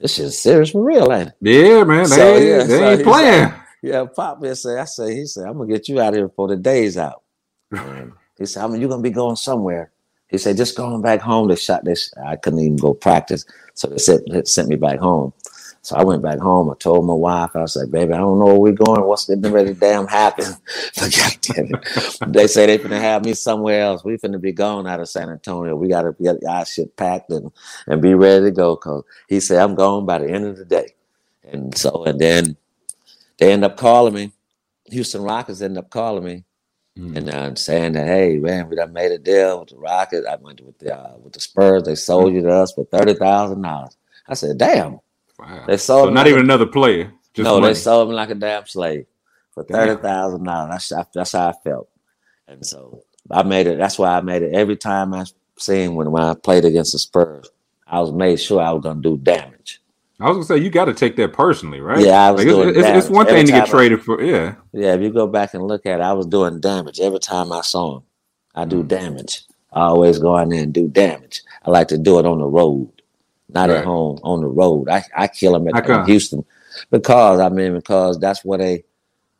this 0.00 0.18
is 0.18 0.38
serious 0.38 0.70
for 0.70 0.82
real, 0.82 1.12
ain't 1.12 1.28
it? 1.28 1.34
Yeah, 1.40 1.84
man. 1.84 2.08
They, 2.08 2.48
yeah, 2.48 2.62
they 2.64 2.78
so 2.78 2.90
ain't 2.90 3.04
playing. 3.04 3.52
Yeah, 3.82 4.06
Pop 4.06 4.44
say, 4.54 4.78
I 4.78 4.84
said, 4.84 5.10
he 5.10 5.26
said, 5.26 5.46
I'm 5.46 5.58
gonna 5.58 5.68
get 5.68 5.88
you 5.88 6.00
out 6.00 6.14
here 6.14 6.26
before 6.26 6.48
the 6.48 6.56
day's 6.56 6.96
out. 6.98 7.22
And 7.70 8.12
he 8.36 8.46
said, 8.46 8.64
I 8.64 8.66
mean, 8.66 8.80
you're 8.80 8.90
gonna 8.90 9.02
be 9.02 9.10
going 9.10 9.36
somewhere. 9.36 9.92
He 10.28 10.36
said, 10.36 10.56
just 10.56 10.76
going 10.76 11.00
back 11.00 11.20
home. 11.20 11.48
They 11.48 11.56
shot 11.56 11.84
this. 11.84 12.12
I 12.24 12.36
couldn't 12.36 12.58
even 12.60 12.76
go 12.76 12.92
practice, 12.92 13.46
so 13.74 13.88
they 13.88 13.98
sent, 13.98 14.30
they 14.30 14.44
sent 14.44 14.68
me 14.68 14.76
back 14.76 14.98
home. 14.98 15.32
So 15.82 15.96
I 15.96 16.04
went 16.04 16.22
back 16.22 16.38
home. 16.38 16.70
I 16.70 16.74
told 16.78 17.06
my 17.06 17.14
wife, 17.14 17.50
I 17.54 17.60
was 17.62 17.76
like, 17.76 17.90
baby, 17.90 18.12
I 18.12 18.18
don't 18.18 18.38
know 18.38 18.46
where 18.46 18.58
we're 18.58 18.72
going. 18.72 19.04
What's 19.04 19.26
getting 19.26 19.52
ready 19.52 19.74
to 19.74 19.80
damn 19.80 20.06
happen? 20.06 20.46
But 20.96 21.16
goddamn 21.16 21.74
it. 21.74 22.18
They 22.32 22.46
say 22.46 22.66
they 22.66 22.78
finna 22.78 23.00
have 23.00 23.24
me 23.24 23.34
somewhere 23.34 23.82
else. 23.82 24.04
We 24.04 24.16
finna 24.18 24.40
be 24.40 24.52
gone 24.52 24.86
out 24.86 25.00
of 25.00 25.08
San 25.08 25.30
Antonio. 25.30 25.76
We 25.76 25.88
gotta 25.88 26.14
get 26.20 26.36
our 26.48 26.66
shit 26.66 26.96
packed 26.96 27.30
and, 27.30 27.50
and 27.86 28.02
be 28.02 28.14
ready 28.14 28.46
to 28.46 28.50
go. 28.50 28.76
Cause 28.76 29.04
he 29.28 29.40
said, 29.40 29.60
I'm 29.62 29.74
gone 29.74 30.06
by 30.06 30.18
the 30.18 30.28
end 30.30 30.46
of 30.46 30.56
the 30.58 30.64
day. 30.64 30.94
And 31.44 31.76
so, 31.76 32.04
and 32.04 32.20
then 32.20 32.56
they 33.38 33.52
end 33.52 33.64
up 33.64 33.76
calling 33.76 34.14
me. 34.14 34.32
Houston 34.86 35.22
Rockets 35.22 35.60
end 35.62 35.78
up 35.78 35.90
calling 35.90 36.24
me 36.24 36.44
Mm. 36.98 37.16
and 37.16 37.30
uh, 37.30 37.54
saying 37.54 37.92
that, 37.92 38.08
hey 38.08 38.38
man, 38.38 38.68
we 38.68 38.76
done 38.76 38.92
made 38.92 39.12
a 39.12 39.18
deal 39.18 39.60
with 39.60 39.68
the 39.68 39.76
Rockets. 39.78 40.26
I 40.26 40.36
went 40.36 40.60
with 40.60 40.78
the 40.80 40.96
uh, 40.98 41.16
with 41.18 41.32
the 41.32 41.40
Spurs. 41.40 41.84
They 41.84 41.94
sold 41.94 42.34
you 42.34 42.42
to 42.42 42.50
us 42.52 42.72
for 42.72 42.84
thirty 42.86 43.14
thousand 43.14 43.62
dollars. 43.62 43.96
I 44.28 44.34
said, 44.34 44.58
damn. 44.58 44.98
Wow. 45.38 45.64
They 45.66 45.76
sold 45.76 46.06
So 46.06 46.08
me 46.08 46.14
not 46.14 46.20
like 46.22 46.28
even 46.30 46.40
a- 46.40 46.44
another 46.44 46.66
player. 46.66 47.12
Just 47.34 47.44
no, 47.44 47.60
money. 47.60 47.72
they 47.72 47.78
sold 47.78 48.08
me 48.08 48.14
like 48.14 48.30
a 48.30 48.34
damn 48.34 48.66
slave 48.66 49.06
for 49.52 49.62
thirty 49.64 50.00
thousand 50.00 50.44
dollars. 50.44 50.88
That's 50.88 51.08
that's 51.14 51.32
how 51.32 51.48
I 51.48 51.52
felt, 51.64 51.88
and 52.48 52.64
so 52.66 53.02
I 53.30 53.42
made 53.44 53.66
it. 53.66 53.78
That's 53.78 53.98
why 53.98 54.16
I 54.16 54.20
made 54.20 54.42
it 54.42 54.54
every 54.54 54.76
time 54.76 55.14
I 55.14 55.24
seen 55.56 55.94
when 55.94 56.10
when 56.10 56.22
I 56.22 56.34
played 56.34 56.64
against 56.64 56.92
the 56.92 56.98
Spurs. 56.98 57.48
I 57.86 58.00
was 58.00 58.12
made 58.12 58.40
sure 58.40 58.60
I 58.60 58.72
was 58.72 58.82
gonna 58.82 59.00
do 59.00 59.16
damage. 59.16 59.80
I 60.20 60.24
was 60.28 60.34
gonna 60.36 60.44
say 60.46 60.64
you 60.64 60.68
got 60.70 60.86
to 60.86 60.94
take 60.94 61.14
that 61.16 61.32
personally, 61.32 61.80
right? 61.80 62.04
Yeah, 62.04 62.26
I 62.26 62.32
was 62.32 62.44
Like, 62.44 62.52
doing 62.54 62.68
it's, 62.70 62.78
it's, 62.78 62.86
it's 62.88 63.06
damage 63.06 63.10
one 63.16 63.26
thing 63.26 63.46
to 63.46 63.52
get 63.52 63.62
I- 63.68 63.70
traded 63.70 64.02
for. 64.02 64.20
Yeah. 64.20 64.56
Yeah, 64.72 64.94
if 64.94 65.00
you 65.00 65.10
go 65.10 65.28
back 65.28 65.54
and 65.54 65.62
look 65.62 65.86
at 65.86 66.00
it, 66.00 66.02
I 66.02 66.12
was 66.12 66.26
doing 66.26 66.58
damage 66.60 66.98
every 66.98 67.20
time 67.20 67.52
I 67.52 67.60
saw 67.60 67.98
him. 67.98 68.02
I 68.54 68.64
do 68.64 68.82
Mm. 68.82 68.88
damage. 68.88 69.42
I 69.72 69.82
always 69.82 70.18
go 70.18 70.36
out 70.36 70.48
there 70.50 70.60
and 70.62 70.72
do 70.72 70.88
damage. 70.88 71.42
I 71.64 71.70
like 71.70 71.86
to 71.88 71.98
do 71.98 72.18
it 72.18 72.26
on 72.26 72.38
the 72.40 72.46
road, 72.46 72.90
not 73.50 73.68
Right. 73.70 73.78
at 73.78 73.84
home. 73.84 74.18
On 74.22 74.40
the 74.40 74.46
road, 74.46 74.88
I 74.88 75.04
I 75.16 75.26
kill 75.28 75.52
them 75.52 75.68
at, 75.74 75.88
in 75.88 76.04
Houston 76.06 76.44
because 76.90 77.40
I 77.40 77.48
mean 77.48 77.74
because 77.74 78.18
that's 78.18 78.44
where 78.44 78.58
they, 78.58 78.84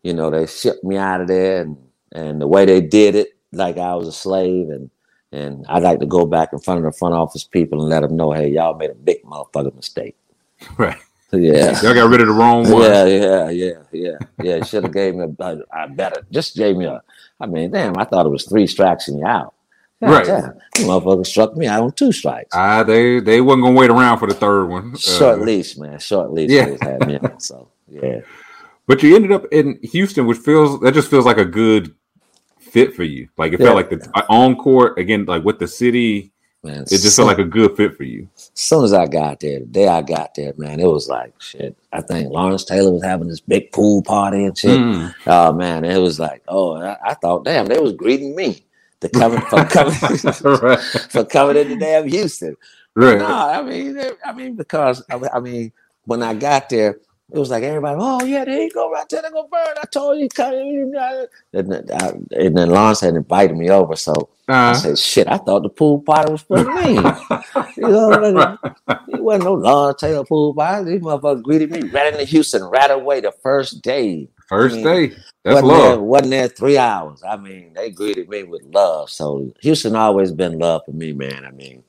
you 0.03 0.13
know, 0.15 0.31
they 0.31 0.47
shipped 0.47 0.85
me 0.85 0.97
out 0.97 1.21
of 1.21 1.29
there 1.29 1.63
and 1.63 1.77
and 2.13 2.41
the 2.41 2.47
way 2.49 2.65
they 2.65 2.81
did 2.81 3.15
it, 3.15 3.37
like 3.53 3.79
I 3.79 3.95
was 3.95 4.09
a 4.09 4.13
slave 4.13 4.69
and. 4.71 4.91
And 5.31 5.67
I 5.69 5.79
like 5.79 6.01
to 6.01 6.07
go 6.07 6.25
back 6.25 6.55
in 6.55 6.59
front 6.59 6.79
of 6.79 6.91
the 6.91 6.99
front 6.99 7.15
office 7.15 7.45
people 7.45 7.83
and 7.83 7.91
let 7.91 8.01
them 8.01 8.17
know, 8.17 8.33
hey, 8.33 8.49
y'all 8.49 8.75
made 8.75 8.89
a 8.89 8.95
big 8.95 9.23
motherfucking 9.25 9.77
mistake. 9.77 10.17
Right. 10.79 10.97
Yeah. 11.33 11.79
Y'all 11.83 11.93
got 11.93 12.09
rid 12.09 12.23
of 12.23 12.29
the 12.29 12.33
wrong 12.33 12.63
one. 12.73 12.83
Yeah, 12.85 13.05
yeah, 13.05 13.51
yeah, 13.51 13.73
yeah, 13.93 14.19
yeah. 14.43 14.65
Should 14.65 14.85
have 14.85 14.95
gave 14.95 15.15
me 15.17 15.27
a, 15.39 15.45
a, 15.45 15.59
a 15.85 15.89
better. 15.91 16.25
Just 16.31 16.57
gave 16.57 16.79
me 16.79 16.87
a. 16.87 17.03
I 17.41 17.45
mean, 17.45 17.71
damn, 17.71 17.99
I 17.99 18.05
thought 18.05 18.25
it 18.25 18.31
was 18.31 18.47
three 18.47 18.67
strikes 18.67 19.09
and 19.09 19.19
you 19.19 19.27
out. 19.27 19.53
God 20.01 20.11
Right. 20.11 20.27
damn, 20.27 20.53
motherfucker 20.87 21.27
struck 21.27 21.57
me 21.57 21.67
out 21.67 21.83
on 21.83 21.93
two 21.93 22.13
strikes. 22.13 22.51
Ah, 22.55 22.83
they 22.85 23.19
they 23.21 23.41
wasn't 23.41 23.65
gonna 23.65 23.77
wait 23.77 23.91
around 23.91 24.19
for 24.19 24.29
the 24.29 24.35
third 24.35 24.67
one. 24.67 24.97
Short 24.97 25.41
Uh, 25.41 25.43
leash, 25.43 25.77
man. 25.77 25.99
Short 25.99 26.33
leash. 26.33 26.51
yeah. 26.51 26.77
Had 26.81 27.07
me 27.07 27.19
on, 27.19 27.41
so 27.41 27.69
yeah, 27.91 28.21
But 28.87 29.03
you 29.03 29.17
ended 29.17 29.33
up 29.33 29.47
in 29.51 29.79
Houston, 29.83 30.27
which 30.27 30.39
feels 30.39 30.79
that 30.81 30.95
just 30.95 31.11
feels 31.11 31.25
like 31.27 31.39
a 31.39 31.45
good 31.45 31.95
fit 32.61 32.95
for 32.95 33.03
you. 33.03 33.29
Like 33.37 33.53
it 33.53 33.61
Yeah. 33.61 33.67
felt 33.67 33.77
like 33.77 33.91
the 33.91 34.09
uh, 34.15 34.23
on 34.31 34.55
court 34.57 34.99
again, 34.99 35.25
like 35.25 35.45
with 35.45 35.59
the 35.59 35.67
city, 35.67 36.31
man. 36.63 36.83
it 36.83 36.99
just 37.01 37.17
felt 37.17 37.27
like 37.27 37.39
a 37.39 37.45
good 37.45 37.77
fit 37.77 37.97
for 37.97 38.05
you. 38.05 38.29
as 38.37 38.51
soon 38.55 38.85
as 38.85 38.93
I 38.93 39.07
got 39.07 39.41
there, 39.41 39.59
the 39.61 39.67
day 39.67 39.89
I 39.89 40.03
got 40.03 40.35
there, 40.37 40.53
man, 40.57 40.79
it 40.79 40.87
was 40.87 41.09
like 41.09 41.33
shit. 41.41 41.77
I 41.93 42.03
think 42.03 42.31
Lawrence 42.31 42.65
Taylor 42.65 42.93
was 42.93 43.03
having 43.03 43.27
this 43.27 43.41
big 43.41 43.73
pool 43.73 44.03
party 44.03 44.45
and 44.45 44.57
shit. 44.57 44.79
Mm. 44.79 45.13
Oh 45.27 45.53
man, 45.53 45.85
it 45.85 45.99
was 45.99 46.21
like, 46.21 46.43
oh, 46.47 46.77
I, 46.77 46.97
I 47.05 47.15
thought, 47.15 47.45
damn, 47.45 47.67
they 47.67 47.81
was 47.81 47.95
greeting 47.95 48.37
me. 48.37 48.65
The 49.01 49.09
coming 49.11 49.41
for 49.43 49.65
coming 49.67 50.63
right. 50.63 50.81
for 51.11 51.25
coming 51.25 51.57
into 51.57 51.77
damn 51.77 52.09
Houston. 52.09 52.57
Right. 52.97 53.19
No, 53.19 53.27
I 53.27 53.63
mean, 53.63 53.99
I 54.25 54.33
mean, 54.33 54.57
because 54.57 55.03
I 55.11 55.39
mean- 55.41 55.73
when 56.05 56.23
I 56.23 56.35
got 56.35 56.69
there, 56.71 56.99
it 57.31 57.39
was 57.39 57.51
like 57.51 57.63
everybody, 57.63 57.99
oh 58.01 58.25
yeah, 58.25 58.45
there 58.47 58.63
you 58.63 58.71
go, 58.71 58.91
right 58.91 59.07
there, 59.11 59.21
they 59.21 59.29
go 59.29 59.47
burn. 59.53 59.77
I 59.77 59.85
told 59.93 60.19
you, 60.19 60.29
come. 60.31 60.55
And 60.55 61.71
then, 61.71 61.85
I, 61.93 62.13
and 62.33 62.57
then 62.57 62.71
Lawrence 62.71 63.03
had 63.03 63.15
invited 63.15 63.57
me 63.59 63.69
over, 63.69 63.95
so 63.97 64.15
I 64.49 64.71
Uh, 64.71 64.75
said, 64.75 64.99
shit, 64.99 65.29
I 65.29 65.37
thought 65.37 65.65
the 65.65 65.69
pool 65.69 66.01
party 66.01 66.33
was 66.33 66.41
for 66.41 66.65
me. 66.65 66.95
you 67.77 67.83
know, 67.83 68.59
it 69.09 69.23
wasn't 69.23 69.45
no 69.45 69.53
Lawrence 69.55 70.01
Taylor 70.01 70.25
pool 70.25 70.55
party. 70.55 70.93
These 70.93 71.03
motherfuckers 71.03 71.43
greeted 71.43 71.71
me 71.71 71.83
right 71.91 72.11
into 72.13 72.25
Houston 72.25 72.63
right 72.63 72.91
away 72.91 73.21
the 73.21 73.33
first 73.43 73.83
day. 73.83 74.31
first 74.49 74.77
I 74.77 74.79
mean, 74.79 74.85
day. 75.11 75.17
That's 75.45 75.63
wasn't 75.63 75.71
There, 75.73 76.01
wasn't 76.01 76.31
there 76.31 76.49
three 76.49 76.79
hours. 76.79 77.23
I 77.23 77.37
mean, 77.37 77.73
they 77.75 77.91
greeted 77.91 78.29
me 78.29 78.45
with 78.45 78.63
love. 78.65 79.11
So 79.11 79.53
Houston 79.61 79.97
always 79.97 80.33
been 80.33 80.59
love 80.59 80.83
for 80.85 80.93
me, 80.93 81.13
man. 81.13 81.45
I 81.45 81.51
mean, 81.51 81.83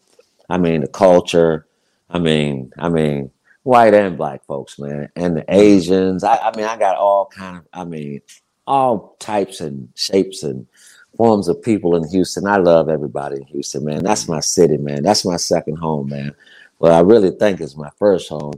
I 0.49 0.57
mean 0.57 0.81
the 0.81 0.87
culture. 0.87 1.67
I 2.09 2.19
mean, 2.19 2.71
I 2.79 2.89
mean 2.89 3.31
white 3.63 3.93
and 3.93 4.17
black 4.17 4.45
folks, 4.45 4.79
man, 4.79 5.09
and 5.15 5.37
the 5.37 5.45
Asians. 5.53 6.23
I, 6.23 6.37
I 6.37 6.55
mean, 6.55 6.65
I 6.65 6.77
got 6.77 6.97
all 6.97 7.27
kind 7.27 7.57
of. 7.57 7.65
I 7.73 7.83
mean, 7.85 8.21
all 8.67 9.15
types 9.19 9.61
and 9.61 9.89
shapes 9.95 10.43
and 10.43 10.67
forms 11.17 11.47
of 11.47 11.61
people 11.61 11.95
in 11.95 12.07
Houston. 12.09 12.47
I 12.47 12.57
love 12.57 12.89
everybody 12.89 13.37
in 13.37 13.43
Houston, 13.47 13.83
man. 13.85 14.03
That's 14.03 14.27
my 14.27 14.39
city, 14.39 14.77
man. 14.77 15.03
That's 15.03 15.25
my 15.25 15.37
second 15.37 15.77
home, 15.77 16.09
man. 16.09 16.33
Well, 16.79 16.93
I 16.93 17.01
really 17.01 17.31
think 17.31 17.59
it's 17.61 17.75
my 17.75 17.89
first 17.97 18.29
home. 18.29 18.53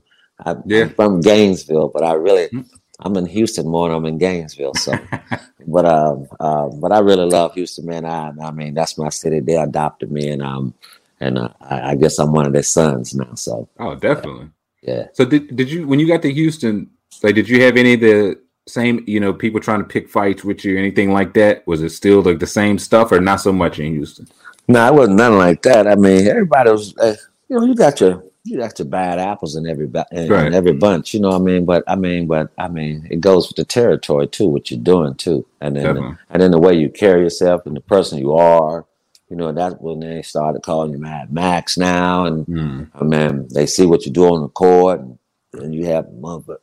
I, 0.45 0.55
Yeah. 0.65 0.83
I'm 0.83 0.89
from 0.91 1.21
Gainesville, 1.21 1.89
but 1.89 2.03
I 2.03 2.13
really, 2.13 2.49
Mm. 2.49 2.67
I'm 3.03 3.15
in 3.17 3.25
Houston 3.25 3.67
more 3.67 3.87
than 3.89 3.97
I'm 3.97 4.05
in 4.05 4.17
Gainesville. 4.17 4.73
So, 4.75 4.93
but 5.67 5.85
um, 5.85 6.27
uh, 6.39 6.67
but 6.67 6.91
I 6.91 6.99
really 6.99 7.25
love 7.25 7.53
Houston, 7.55 7.85
man. 7.85 8.05
I, 8.05 8.31
I 8.41 8.51
mean, 8.51 8.73
that's 8.73 8.97
my 8.97 9.09
city. 9.09 9.39
They 9.39 9.55
adopted 9.55 10.11
me, 10.11 10.29
and 10.29 10.41
um, 10.41 10.73
and 11.19 11.37
uh, 11.37 11.49
I, 11.61 11.91
I 11.91 11.95
guess 11.95 12.19
I'm 12.19 12.31
one 12.31 12.45
of 12.45 12.53
their 12.53 12.63
sons 12.63 13.13
now. 13.15 13.33
So, 13.35 13.67
Oh, 13.79 13.95
definitely. 13.95 14.49
yeah. 14.81 15.07
So 15.13 15.25
did 15.25 15.55
did 15.55 15.69
you 15.71 15.87
when 15.87 15.99
you 15.99 16.07
got 16.07 16.21
to 16.23 16.31
Houston? 16.33 16.89
Like, 17.23 17.35
did 17.35 17.49
you 17.49 17.61
have 17.63 17.77
any 17.77 17.93
of 17.93 17.99
the 18.01 18.39
same 18.67 19.03
you 19.07 19.19
know 19.19 19.33
people 19.33 19.59
trying 19.59 19.79
to 19.79 19.87
pick 19.87 20.07
fights 20.09 20.43
with 20.43 20.63
you, 20.63 20.75
or 20.75 20.79
anything 20.79 21.11
like 21.11 21.33
that? 21.33 21.65
Was 21.67 21.81
it 21.81 21.89
still 21.89 22.21
like 22.21 22.39
the 22.39 22.47
same 22.47 22.77
stuff, 22.79 23.11
or 23.11 23.19
not 23.19 23.41
so 23.41 23.51
much 23.51 23.79
in 23.79 23.93
Houston? 23.93 24.27
No, 24.67 24.87
it 24.87 24.93
wasn't 24.93 25.17
nothing 25.17 25.37
like 25.39 25.61
that. 25.63 25.87
I 25.87 25.95
mean, 25.95 26.27
everybody 26.27 26.69
was, 26.71 26.95
uh, 26.97 27.15
you 27.49 27.59
know, 27.59 27.65
you 27.65 27.75
got 27.75 27.99
your 27.99 28.23
you 28.43 28.57
got 28.57 28.77
your 28.79 28.87
bad 28.87 29.19
apples 29.19 29.55
in 29.55 29.67
every 29.67 29.85
in, 30.11 30.29
Right. 30.29 30.47
in 30.47 30.53
every 30.53 30.73
bunch. 30.73 31.13
You 31.13 31.19
know 31.19 31.29
what 31.29 31.35
I 31.41 31.45
mean? 31.45 31.65
But 31.65 31.83
I 31.87 31.95
mean, 31.95 32.27
but 32.27 32.49
I 32.57 32.67
mean, 32.67 33.07
it 33.11 33.21
goes 33.21 33.47
with 33.47 33.57
the 33.57 33.65
territory 33.65 34.27
too, 34.27 34.47
what 34.47 34.71
you're 34.71 34.79
doing 34.79 35.15
too, 35.15 35.45
and 35.61 35.75
then 35.75 35.83
Definitely. 35.83 36.17
and 36.31 36.41
then 36.41 36.51
the 36.51 36.59
way 36.59 36.73
you 36.73 36.89
carry 36.89 37.21
yourself 37.21 37.65
and 37.65 37.75
the 37.75 37.81
person 37.81 38.17
you 38.19 38.33
are. 38.33 38.85
You 39.29 39.37
know, 39.37 39.53
that's 39.53 39.75
when 39.79 40.01
they 40.01 40.21
started 40.23 40.61
calling 40.61 40.91
you 40.91 40.97
Mad 40.97 41.31
Max 41.31 41.77
now, 41.77 42.25
and 42.25 42.45
Hmm. 42.45 42.83
I 42.93 43.03
mean, 43.05 43.47
they 43.53 43.65
see 43.65 43.85
what 43.85 44.05
you 44.05 44.11
do 44.11 44.25
on 44.25 44.41
the 44.41 44.49
court, 44.49 44.99
and, 44.99 45.17
and 45.53 45.73
you 45.73 45.85
have, 45.85 46.07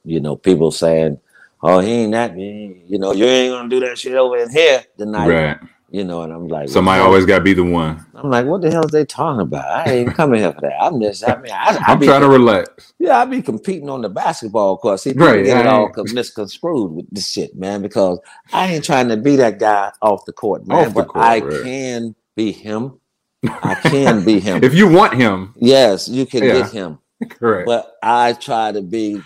you 0.04 0.20
know, 0.20 0.36
people 0.36 0.70
saying, 0.70 1.18
"Oh, 1.62 1.78
he 1.78 1.90
ain't 1.92 2.12
that," 2.12 2.36
you 2.38 2.98
know, 2.98 3.12
you 3.12 3.24
ain't 3.24 3.54
gonna 3.54 3.68
do 3.70 3.80
that 3.80 3.96
shit 3.96 4.14
over 4.14 4.36
in 4.36 4.50
here 4.50 4.84
tonight, 4.98 5.28
Right. 5.28 5.58
You 5.90 6.04
know. 6.04 6.22
And 6.22 6.32
I'm 6.32 6.48
like, 6.48 6.68
Somebody 6.68 7.02
always 7.02 7.24
got 7.26 7.38
to 7.38 7.44
be 7.44 7.54
the 7.54 7.64
one. 7.64 8.04
I'm 8.14 8.30
like, 8.30 8.46
what 8.46 8.62
the 8.62 8.70
hell 8.70 8.84
is 8.84 8.90
they 8.90 9.04
talking 9.04 9.40
about? 9.40 9.64
I 9.64 9.90
ain't 9.90 10.14
coming 10.14 10.40
here 10.40 10.52
for 10.52 10.62
that. 10.62 10.80
I'm 10.80 11.00
just, 11.00 11.26
I 11.26 11.40
mean, 11.40 11.52
I, 11.52 11.94
be, 11.94 12.06
trying 12.06 12.22
to 12.22 12.28
relax. 12.28 12.92
yeah, 12.98 13.18
I 13.18 13.24
be 13.24 13.42
competing 13.42 13.88
on 13.88 14.02
the 14.02 14.08
basketball 14.08 14.78
court. 14.78 15.00
See, 15.00 15.12
Right, 15.12 15.44
get 15.44 15.60
it 15.60 15.66
all 15.66 15.90
misconstrued 16.12 16.92
with 16.92 17.10
this 17.10 17.28
shit, 17.28 17.56
man, 17.56 17.82
because 17.82 18.18
I 18.52 18.74
ain't 18.74 18.84
trying 18.84 19.08
to 19.08 19.16
be 19.16 19.36
that 19.36 19.58
guy 19.58 19.92
off 20.02 20.24
the 20.24 20.32
court, 20.32 20.66
man. 20.66 20.88
The 20.88 20.94
but 20.94 21.08
court, 21.08 21.24
I 21.24 21.40
right. 21.40 21.62
can 21.62 22.14
be 22.36 22.52
him. 22.52 23.00
I 23.46 23.74
can 23.82 24.24
be 24.24 24.40
him. 24.40 24.62
If 24.64 24.74
you 24.74 24.88
want 24.88 25.14
him, 25.14 25.54
yes, 25.56 26.08
you 26.08 26.26
can 26.26 26.42
Yeah. 26.42 26.62
get 26.62 26.72
him. 26.72 26.98
Correct. 27.30 27.66
but 27.66 27.96
I 28.00 28.34
try 28.34 28.70
to 28.70 28.80
be 28.80 29.20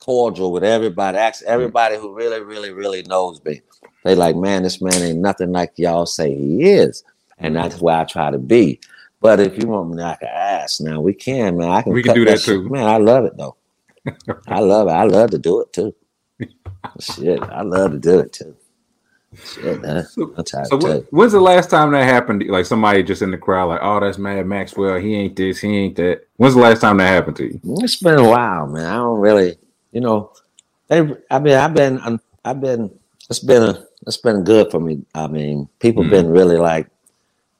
cordial 0.00 0.52
with 0.52 0.64
everybody. 0.64 1.18
Ask 1.18 1.44
mm. 1.44 1.48
everybody 1.48 1.96
who 1.96 2.14
really, 2.14 2.40
really, 2.40 2.72
really 2.72 3.02
knows 3.02 3.42
me. 3.44 3.60
They 4.06 4.14
like, 4.14 4.36
man, 4.36 4.62
this 4.62 4.80
man 4.80 5.02
ain't 5.02 5.18
nothing 5.18 5.50
like 5.50 5.72
y'all 5.74 6.06
say 6.06 6.32
he 6.32 6.62
is, 6.62 7.02
and 7.38 7.56
mm-hmm. 7.56 7.62
that's 7.68 7.80
where 7.80 7.96
I 7.96 8.04
try 8.04 8.30
to 8.30 8.38
be. 8.38 8.78
But 9.20 9.40
if 9.40 9.60
you 9.60 9.66
want 9.66 9.90
me 9.90 9.96
to 9.96 10.02
knock 10.02 10.22
an 10.22 10.28
ass, 10.28 10.80
now 10.80 11.00
we 11.00 11.12
can, 11.12 11.56
man. 11.56 11.70
I 11.70 11.82
can. 11.82 11.92
We 11.92 12.04
can 12.04 12.14
do 12.14 12.24
that 12.26 12.38
shit. 12.38 12.54
too. 12.54 12.68
man. 12.68 12.86
I 12.86 12.98
love 12.98 13.24
it 13.24 13.36
though. 13.36 13.56
I 14.46 14.60
love 14.60 14.86
it. 14.86 14.92
I 14.92 15.02
love 15.02 15.32
to 15.32 15.38
do 15.38 15.60
it 15.60 15.72
too. 15.72 15.92
Shit, 17.00 17.42
I 17.42 17.62
love 17.62 17.90
to 17.90 17.98
do 17.98 18.20
it 18.20 18.32
too. 18.32 18.54
Shit, 19.44 19.82
man. 19.82 20.04
So- 20.04 20.32
So 20.44 21.04
when's 21.10 21.32
the 21.32 21.40
last 21.40 21.68
time 21.68 21.90
that 21.90 22.04
happened? 22.04 22.40
to 22.40 22.46
you? 22.46 22.52
Like 22.52 22.66
somebody 22.66 23.02
just 23.02 23.22
in 23.22 23.32
the 23.32 23.38
crowd, 23.38 23.70
like, 23.70 23.80
"Oh, 23.82 23.98
that's 23.98 24.18
Mad 24.18 24.46
Maxwell. 24.46 25.00
He 25.00 25.16
ain't 25.16 25.34
this. 25.34 25.58
He 25.58 25.76
ain't 25.76 25.96
that." 25.96 26.28
When's 26.36 26.54
the 26.54 26.60
last 26.60 26.80
time 26.80 26.98
that 26.98 27.08
happened 27.08 27.38
to 27.38 27.46
you? 27.46 27.60
It's 27.80 27.96
been 27.96 28.20
a 28.20 28.28
while, 28.28 28.68
man. 28.68 28.86
I 28.86 28.98
don't 28.98 29.18
really, 29.18 29.56
you 29.90 30.00
know, 30.00 30.30
they. 30.86 31.00
I 31.28 31.40
mean, 31.40 31.54
I've 31.54 31.74
been, 31.74 32.20
I've 32.44 32.60
been. 32.60 32.96
It's 33.28 33.40
been 33.40 33.62
a. 33.62 33.84
It's 34.06 34.16
been 34.18 34.44
good 34.44 34.70
for 34.70 34.78
me. 34.78 35.02
I 35.14 35.26
mean, 35.26 35.68
people 35.80 36.04
Mhm. 36.04 36.10
been 36.10 36.30
really 36.30 36.58
like 36.58 36.88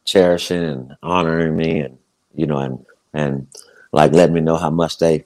cherishing 0.05 0.63
and 0.63 0.97
honoring 1.03 1.57
me, 1.57 1.81
and 1.81 1.99
you 2.35 2.47
know, 2.47 2.59
and 2.59 2.85
and 3.15 3.47
like 3.93 4.13
letting 4.13 4.35
me 4.35 4.41
know 4.41 4.57
how 4.57 4.71
much 4.71 4.99
they 4.99 5.25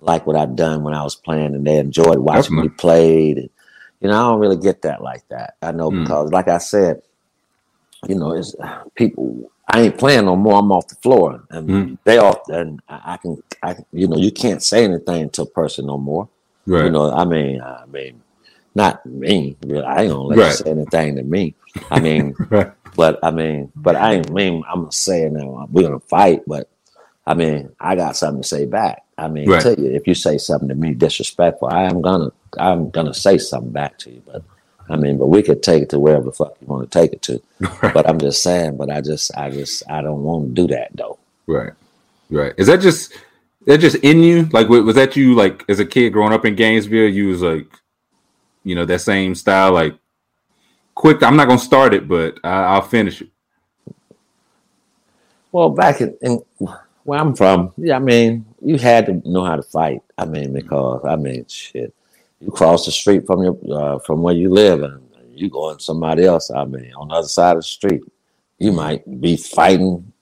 like 0.00 0.26
what 0.26 0.36
I've 0.36 0.56
done 0.56 0.84
when 0.84 0.94
I 0.94 1.02
was 1.04 1.16
playing, 1.16 1.54
and 1.54 1.66
they 1.66 1.76
enjoyed 1.78 2.18
watching 2.18 2.56
me 2.56 2.68
Definitely. 2.68 2.76
play. 2.78 3.30
And, 3.32 3.50
you 4.00 4.08
know, 4.08 4.14
I 4.14 4.30
don't 4.30 4.40
really 4.40 4.56
get 4.56 4.82
that 4.82 5.02
like 5.02 5.26
that. 5.28 5.56
I 5.60 5.72
know 5.72 5.90
Mm. 5.90 6.02
because, 6.04 6.30
like 6.32 6.48
I 6.48 6.58
said, 6.58 7.02
you 8.08 8.14
know, 8.14 8.32
it's 8.32 8.54
people. 8.94 9.50
I 9.70 9.82
ain't 9.82 9.98
playing 9.98 10.24
no 10.24 10.34
more. 10.34 10.58
I'm 10.60 10.72
off 10.72 10.88
the 10.88 10.94
floor, 10.96 11.42
and 11.50 11.68
Mm. 11.68 11.98
they 12.04 12.16
off, 12.16 12.48
and 12.48 12.80
I, 12.88 13.00
I 13.14 13.16
can, 13.18 13.42
I, 13.62 13.76
you 13.92 14.08
know, 14.08 14.16
you 14.16 14.30
can't 14.32 14.62
say 14.62 14.84
anything 14.84 15.28
to 15.30 15.42
a 15.42 15.46
person 15.46 15.84
no 15.86 15.98
more. 15.98 16.26
Right. 16.66 16.84
You 16.84 16.90
know, 16.90 17.10
I 17.12 17.24
mean, 17.26 17.60
I 17.60 17.84
mean, 17.86 18.22
not 18.78 19.04
me. 19.04 19.56
Really, 19.66 19.84
I 19.84 20.02
ain't 20.02 20.12
gonna 20.12 20.22
let 20.22 20.38
Right. 20.38 20.46
you 20.48 20.52
say 20.64 20.70
anything 20.70 21.16
to 21.16 21.22
me. 21.24 21.54
I 21.90 22.00
mean, 22.00 22.34
right. 22.50 22.72
but 22.96 23.18
I 23.22 23.30
mean, 23.30 23.70
but 23.76 23.96
I 23.96 24.14
ain't 24.14 24.32
mean 24.32 24.62
I'm 24.70 24.80
gonna 24.82 24.92
say 24.92 25.28
now. 25.28 25.68
We're 25.70 25.82
gonna 25.88 26.00
fight, 26.00 26.42
but 26.46 26.70
I 27.26 27.34
mean, 27.34 27.70
I 27.80 27.96
got 27.96 28.16
something 28.16 28.42
to 28.42 28.48
say 28.48 28.64
back. 28.64 29.02
I 29.18 29.28
mean, 29.28 29.48
Right. 29.50 29.60
tell 29.62 29.74
you 29.74 29.90
if 29.90 30.06
you 30.06 30.14
say 30.14 30.38
something 30.38 30.68
to 30.70 30.74
me 30.74 30.94
disrespectful, 30.94 31.68
I 31.68 31.82
am 31.84 32.00
gonna 32.00 32.30
I'm 32.58 32.90
gonna 32.90 33.12
say 33.14 33.36
something 33.38 33.72
back 33.72 33.98
to 33.98 34.10
you. 34.10 34.22
But 34.24 34.42
I 34.88 34.96
mean, 34.96 35.18
but 35.18 35.26
we 35.26 35.42
could 35.42 35.62
take 35.62 35.82
it 35.82 35.90
to 35.90 35.98
wherever 35.98 36.24
the 36.24 36.32
fuck 36.32 36.56
you 36.60 36.66
want 36.68 36.90
to 36.90 36.98
take 36.98 37.12
it 37.12 37.22
to. 37.22 37.42
But 37.92 38.08
I'm 38.08 38.18
just 38.18 38.42
saying. 38.42 38.76
But 38.78 38.90
I 38.90 39.00
just 39.02 39.36
I 39.36 39.50
just 39.50 39.82
I 39.90 40.00
don't 40.00 40.22
want 40.22 40.48
to 40.48 40.62
do 40.62 40.74
that 40.74 40.90
though. 40.94 41.18
Right. 41.46 41.72
Right. 42.30 42.54
Is 42.56 42.68
that 42.68 42.80
just 42.80 43.12
that 43.66 43.78
just 43.78 43.96
in 43.96 44.20
you? 44.22 44.44
Like, 44.52 44.68
was 44.68 44.94
that 44.94 45.16
you 45.16 45.34
like 45.34 45.64
as 45.68 45.80
a 45.80 45.84
kid 45.84 46.10
growing 46.14 46.32
up 46.32 46.44
in 46.46 46.54
Gainesville? 46.54 47.08
You 47.10 47.28
was 47.28 47.42
like, 47.42 47.66
you 48.64 48.74
know, 48.74 48.84
that 48.84 49.00
same 49.00 49.34
style, 49.34 49.72
like 49.72 49.94
quick. 50.94 51.22
I'm 51.22 51.36
not 51.36 51.48
gonna 51.48 51.58
start 51.58 51.94
it, 51.94 52.08
but 52.08 52.38
I, 52.44 52.64
I'll 52.64 52.82
finish 52.82 53.22
it. 53.22 53.28
Well, 55.52 55.70
back 55.70 56.00
in, 56.00 56.16
in 56.20 56.42
where 57.04 57.18
I'm 57.18 57.34
from, 57.34 57.72
yeah, 57.78 57.96
I 57.96 58.00
mean, 58.00 58.44
you 58.60 58.76
had 58.76 59.06
to 59.06 59.28
know 59.28 59.44
how 59.44 59.56
to 59.56 59.62
fight. 59.62 60.02
I 60.18 60.26
mean, 60.26 60.52
because 60.52 61.04
I 61.04 61.16
mean, 61.16 61.46
shit, 61.48 61.94
you 62.40 62.50
cross 62.50 62.84
the 62.84 62.92
street 62.92 63.26
from 63.26 63.42
your 63.42 63.58
uh, 63.72 63.98
from 64.00 64.22
where 64.22 64.34
you 64.34 64.50
live, 64.50 64.82
and 64.82 65.02
you 65.34 65.48
go 65.48 65.70
in 65.70 65.78
somebody 65.78 66.24
else. 66.24 66.50
I 66.50 66.64
mean, 66.64 66.92
on 66.94 67.08
the 67.08 67.14
other 67.14 67.28
side 67.28 67.52
of 67.52 67.58
the 67.58 67.62
street, 67.62 68.02
you 68.58 68.72
might 68.72 69.20
be 69.20 69.36
fighting. 69.36 70.12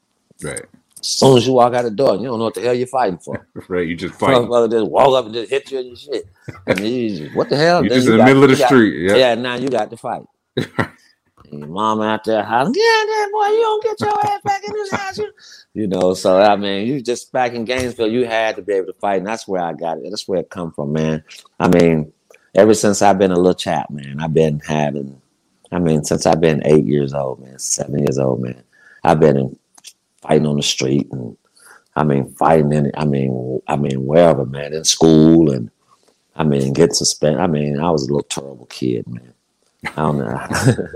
Right. 0.43 0.65
As 1.01 1.07
soon 1.09 1.37
as 1.37 1.47
you 1.47 1.53
walk 1.53 1.75
out 1.75 1.83
the 1.83 1.91
door, 1.91 2.17
you 2.17 2.25
don't 2.25 2.39
know 2.39 2.47
what 2.47 2.55
the 2.55 2.63
hell 2.63 2.75
you're 2.75 2.87
fighting 2.87 3.19
for. 3.19 3.47
Right. 3.69 3.87
You 3.87 3.97
just 3.97 4.15
fight. 4.15 4.31
Motherfucker 4.37 4.71
just 4.71 4.91
walk 4.91 5.19
up 5.19 5.25
and 5.27 5.35
just 5.35 5.51
hit 5.51 5.71
you 5.71 5.79
and 5.81 5.99
shit. 5.99 6.25
And 6.67 6.79
just, 6.79 7.35
what 7.35 7.49
the 7.49 7.57
hell? 7.57 7.81
You're 7.83 7.89
Then 7.91 7.99
just 7.99 8.07
you 8.07 8.13
in 8.15 8.19
the 8.19 8.25
middle 8.25 8.45
of 8.45 8.51
the 8.51 8.57
got- 8.57 8.67
street. 8.67 9.09
Yeah. 9.11 9.17
Yeah, 9.17 9.35
now 9.35 9.55
you 9.57 9.69
got 9.69 9.91
to 9.91 9.97
fight. 9.97 10.23
And 10.57 10.69
your 11.53 11.67
mom 11.69 12.01
out 12.01 12.25
there 12.25 12.43
hollering, 12.43 12.75
yeah, 12.75 12.83
that 12.83 13.29
boy, 13.33 13.47
you 13.49 13.61
don't 13.61 13.83
get 13.85 14.01
your 14.01 14.27
ass 14.27 14.41
back 14.43 14.63
in 14.67 14.73
this 14.73 14.91
house. 14.91 15.19
You, 15.19 15.33
you 15.75 15.87
know, 15.87 16.15
so 16.15 16.41
I 16.41 16.57
mean, 16.57 16.87
you 16.87 17.01
just 17.03 17.33
back 17.33 17.53
in 17.53 17.65
Gainesville, 17.65 18.11
you 18.11 18.25
had 18.25 18.57
to 18.57 18.63
be 18.63 18.73
able 18.75 18.87
to 18.87 18.99
fight, 18.99 19.19
and 19.19 19.27
that's 19.27 19.47
where 19.47 19.63
I 19.63 19.73
got 19.75 19.99
it. 19.99 20.05
That's 20.09 20.27
where 20.29 20.41
it 20.41 20.51
come 20.51 20.73
from, 20.73 20.93
man. 20.93 21.23
I 21.61 21.69
mean, 21.69 22.13
ever 22.55 22.73
since 22.75 23.03
I've 23.03 23.19
been 23.19 23.33
a 23.33 23.37
little 23.37 23.55
chap, 23.55 23.91
man, 23.91 24.21
I've 24.21 24.33
been 24.35 24.61
having. 24.61 25.21
I 25.73 25.79
mean, 25.79 26.05
since 26.05 26.25
I've 26.27 26.41
been 26.41 26.63
eight 26.65 26.85
years 26.85 27.13
old, 27.13 27.41
man, 27.41 27.59
seven 27.59 27.99
years 27.99 28.19
old, 28.19 28.41
man, 28.41 28.63
I've 29.05 29.19
been 29.21 29.37
in, 29.37 29.59
fighting 30.27 30.47
on 30.47 30.57
the 30.57 30.63
street, 30.63 31.09
and 31.13 31.37
I 31.95 32.05
mean, 32.05 32.33
fighting 32.35 32.73
in. 32.73 32.91
I 32.97 33.05
mean, 33.05 33.61
I 33.69 33.77
mean, 33.77 34.07
wherever, 34.07 34.45
man, 34.45 34.73
in 34.73 34.85
school, 34.85 35.51
and 35.51 35.71
I 36.37 36.45
mean, 36.45 36.73
get 36.73 36.95
suspended. 36.95 37.41
I 37.41 37.47
mean, 37.47 37.81
I 37.81 37.91
was 37.91 38.03
a 38.03 38.07
little 38.07 38.23
terrible 38.23 38.67
kid, 38.67 39.07
man. 39.09 39.33
I 39.85 39.91
don't 39.97 40.19
know. 40.19 40.25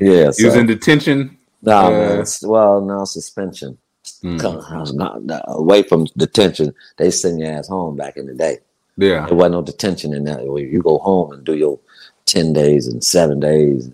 yeah, 0.00 0.30
You 0.36 0.46
was 0.46 0.56
in 0.56 0.66
detention. 0.66 1.36
no, 1.62 1.76
Uh, 1.78 1.90
man. 1.90 2.12
it's- 2.12 2.42
Well, 2.42 2.80
no 2.80 3.04
suspension. 3.04 3.78
Mm. 4.24 4.40
Come- 4.40 4.60
I 4.68 4.80
was 4.80 4.92
not, 4.92 5.20
away 5.46 5.82
from 5.84 6.06
detention. 6.16 6.74
They 6.96 7.10
send 7.10 7.38
your 7.40 7.52
ass 7.52 7.68
home 7.68 7.96
back 7.96 8.16
in 8.16 8.26
the 8.26 8.34
day. 8.34 8.58
Yeah. 8.96 9.26
There 9.26 9.36
wasn't 9.36 9.52
no 9.54 9.62
detention 9.62 10.12
in 10.12 10.24
that. 10.24 10.42
You 10.44 10.82
go 10.82 10.98
home 10.98 11.32
and 11.32 11.44
do 11.44 11.54
your 11.54 11.78
ten 12.26 12.52
days 12.52 12.88
and 12.88 13.02
seven 13.02 13.40
days 13.40 13.90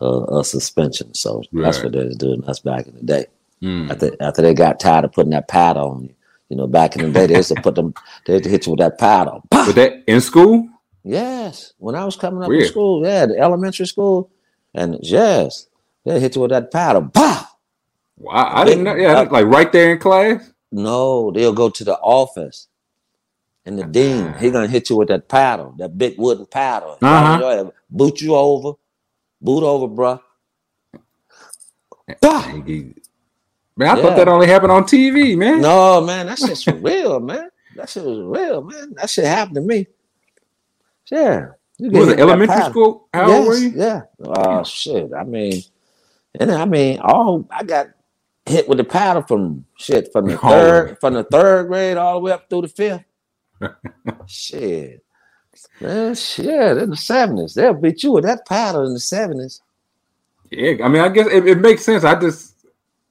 uh, 0.00 0.24
of 0.24 0.46
suspension. 0.46 1.12
So 1.14 1.42
that's 1.52 1.82
what 1.82 1.92
they 1.92 2.04
was 2.04 2.16
doing 2.16 2.42
us 2.44 2.58
back 2.60 2.86
in 2.88 2.94
the 2.96 3.02
day. 3.02 3.26
Mm. 3.62 3.90
After 3.90 4.16
after 4.20 4.42
they 4.42 4.54
got 4.54 4.80
tired 4.80 5.04
of 5.04 5.12
putting 5.12 5.30
that 5.30 5.48
pad 5.48 5.76
on 5.76 6.04
you. 6.04 6.14
You 6.48 6.56
know, 6.58 6.66
back 6.66 6.96
in 6.96 7.02
the 7.02 7.10
day, 7.10 7.26
they 7.26 7.36
used 7.36 7.48
to 7.54 7.62
put 7.62 7.76
them. 7.76 7.94
They 8.26 8.34
used 8.34 8.44
to 8.44 8.50
hit 8.50 8.66
you 8.66 8.72
with 8.72 8.80
that 8.80 8.98
paddle. 8.98 9.42
But 9.48 9.74
that 9.76 10.04
in 10.06 10.20
school. 10.20 10.68
Yes, 11.04 11.72
when 11.78 11.94
I 11.94 12.04
was 12.04 12.14
coming 12.16 12.42
up 12.42 12.48
Weird. 12.48 12.64
in 12.64 12.68
school, 12.68 13.04
yeah, 13.04 13.26
the 13.26 13.38
elementary 13.38 13.86
school, 13.86 14.30
and 14.74 14.98
yes, 15.02 15.66
they 16.04 16.20
hit 16.20 16.36
you 16.36 16.42
with 16.42 16.50
that 16.50 16.70
paddle. 16.70 17.02
Bah! 17.02 17.46
Wow, 18.18 18.52
I 18.54 18.64
didn't 18.64 18.84
know. 18.84 18.94
Yeah, 18.94 19.20
like 19.22 19.46
right 19.46 19.72
there 19.72 19.92
in 19.92 19.98
class. 19.98 20.52
No, 20.70 21.30
they'll 21.32 21.52
go 21.52 21.70
to 21.70 21.84
the 21.84 21.96
office, 21.98 22.68
and 23.66 23.78
the 23.78 23.84
dean 23.84 24.34
he 24.34 24.50
gonna 24.50 24.68
hit 24.68 24.90
you 24.90 24.96
with 24.96 25.08
that 25.08 25.28
paddle, 25.28 25.74
that 25.78 25.98
big 25.98 26.18
wooden 26.18 26.46
paddle. 26.46 26.98
Uh-huh. 27.02 27.70
Boot 27.90 28.20
you 28.20 28.36
over, 28.36 28.74
boot 29.40 29.64
over, 29.64 29.88
bruh. 29.88 30.20
Bah! 32.20 32.62
Man, 33.76 33.88
I 33.88 33.96
Yeah. 33.96 34.02
thought 34.02 34.16
that 34.16 34.28
only 34.28 34.46
happened 34.46 34.72
on 34.72 34.84
TV, 34.84 35.36
man. 35.36 35.60
No, 35.60 36.00
man, 36.00 36.26
that 36.26 36.38
shit's 36.38 36.66
real, 36.66 37.20
man. 37.20 37.48
That 37.76 37.88
shit 37.88 38.04
was 38.04 38.18
real, 38.20 38.62
man. 38.62 38.94
That 38.96 39.08
shit 39.08 39.24
happened 39.24 39.54
to 39.56 39.60
me. 39.62 39.86
Yeah. 41.10 41.48
You 41.78 41.90
was 41.90 42.08
it 42.10 42.20
elementary 42.20 42.62
school? 42.70 43.08
How 43.14 43.28
yes, 43.28 43.38
old 43.38 43.48
were 43.48 43.56
you? 43.56 43.72
Yeah. 43.74 44.02
Oh 44.24 44.62
shit. 44.62 45.10
I 45.12 45.24
mean, 45.24 45.62
and 46.38 46.52
I 46.52 46.64
mean, 46.64 47.00
all 47.00 47.46
I 47.50 47.62
got 47.64 47.88
hit 48.46 48.68
with 48.68 48.78
the 48.78 48.84
paddle 48.84 49.22
from 49.22 49.64
shit 49.78 50.12
from 50.12 50.26
the 50.26 50.34
Oh. 50.42 50.48
third 50.50 51.00
from 51.00 51.14
the 51.14 51.24
third 51.24 51.68
grade 51.68 51.96
all 51.96 52.14
the 52.14 52.20
way 52.20 52.32
up 52.32 52.48
through 52.50 52.62
the 52.62 52.68
fifth. 52.68 53.04
shit. 54.26 55.02
Man, 55.80 56.14
shit, 56.14 56.78
in 56.78 56.90
the 56.90 56.96
seventies. 56.96 57.54
They'll 57.54 57.74
beat 57.74 58.02
you 58.02 58.12
with 58.12 58.24
that 58.24 58.46
paddle 58.46 58.86
in 58.86 58.94
the 58.94 59.00
seventies. 59.00 59.60
Yeah, 60.50 60.84
I 60.84 60.88
mean, 60.88 61.02
I 61.02 61.08
guess 61.08 61.28
it, 61.28 61.46
it 61.46 61.58
makes 61.58 61.84
sense. 61.84 62.04
I 62.04 62.14
just, 62.18 62.51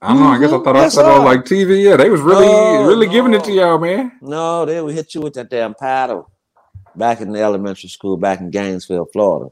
I 0.02 0.14
don't 0.14 0.20
know. 0.20 0.28
I 0.30 0.40
guess 0.40 0.52
I 0.52 0.58
Mhm, 0.58 0.64
thought 0.64 0.76
I 0.78 0.88
said 0.90 1.06
on 1.06 1.24
like 1.26 1.46
TV. 1.46 1.84
Yeah, 1.84 1.96
they 1.98 2.10
was 2.10 2.22
really, 2.22 2.48
No, 2.48 2.88
really 2.88 3.08
giving 3.08 3.34
it 3.34 3.44
to 3.44 3.52
y'all, 3.52 3.78
man. 3.78 4.12
No, 4.22 4.66
they 4.66 4.82
would 4.82 4.96
hit 4.96 5.14
you 5.14 5.22
with 5.22 5.34
that 5.36 5.50
damn 5.50 5.76
paddle 5.76 6.30
back 6.96 7.22
in 7.22 7.32
the 7.32 7.40
elementary 7.42 7.90
school 7.90 8.18
back 8.18 8.40
in 8.40 8.50
Gainesville, 8.50 9.06
Florida. 9.14 9.52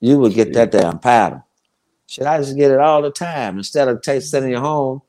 You 0.00 0.18
would 0.18 0.34
get 0.34 0.52
that 0.54 0.72
damn 0.72 0.98
paddle. 0.98 1.44
Shit, 2.06 2.26
I 2.26 2.38
just 2.38 2.56
get 2.56 2.70
it 2.70 2.80
all 2.80 3.02
the 3.02 3.10
time. 3.10 3.58
Instead 3.58 3.88
of 3.88 4.02
take, 4.02 4.22
sending 4.22 4.50
you 4.52 4.58
home, 4.60 5.02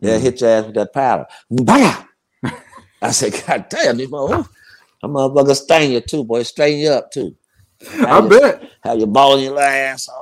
they'll 0.00 0.18
Mhm. 0.18 0.22
hit 0.22 0.40
your 0.40 0.50
ass 0.50 0.64
with 0.66 0.74
that 0.76 0.92
paddle. 0.92 1.26
Bam! 1.50 2.04
I 3.02 3.10
said, 3.10 3.32
God 3.46 3.66
damn, 3.68 3.96
these 3.98 4.08
motherfuckers, 4.08 4.48
them 5.02 5.12
motherfuckers 5.12 5.56
stain 5.62 5.92
you 5.92 6.00
too, 6.00 6.24
boy. 6.24 6.42
Strain 6.42 6.78
you 6.78 6.90
up 6.90 7.10
too. 7.10 7.34
I 8.00 8.06
Have 8.06 8.24
you- 8.24 8.30
bet. 8.40 8.62
Have 8.82 8.98
you 8.98 9.06
balling 9.06 9.44
your 9.44 9.60
ass 9.60 10.08
all 10.08 10.16
up. 10.16 10.21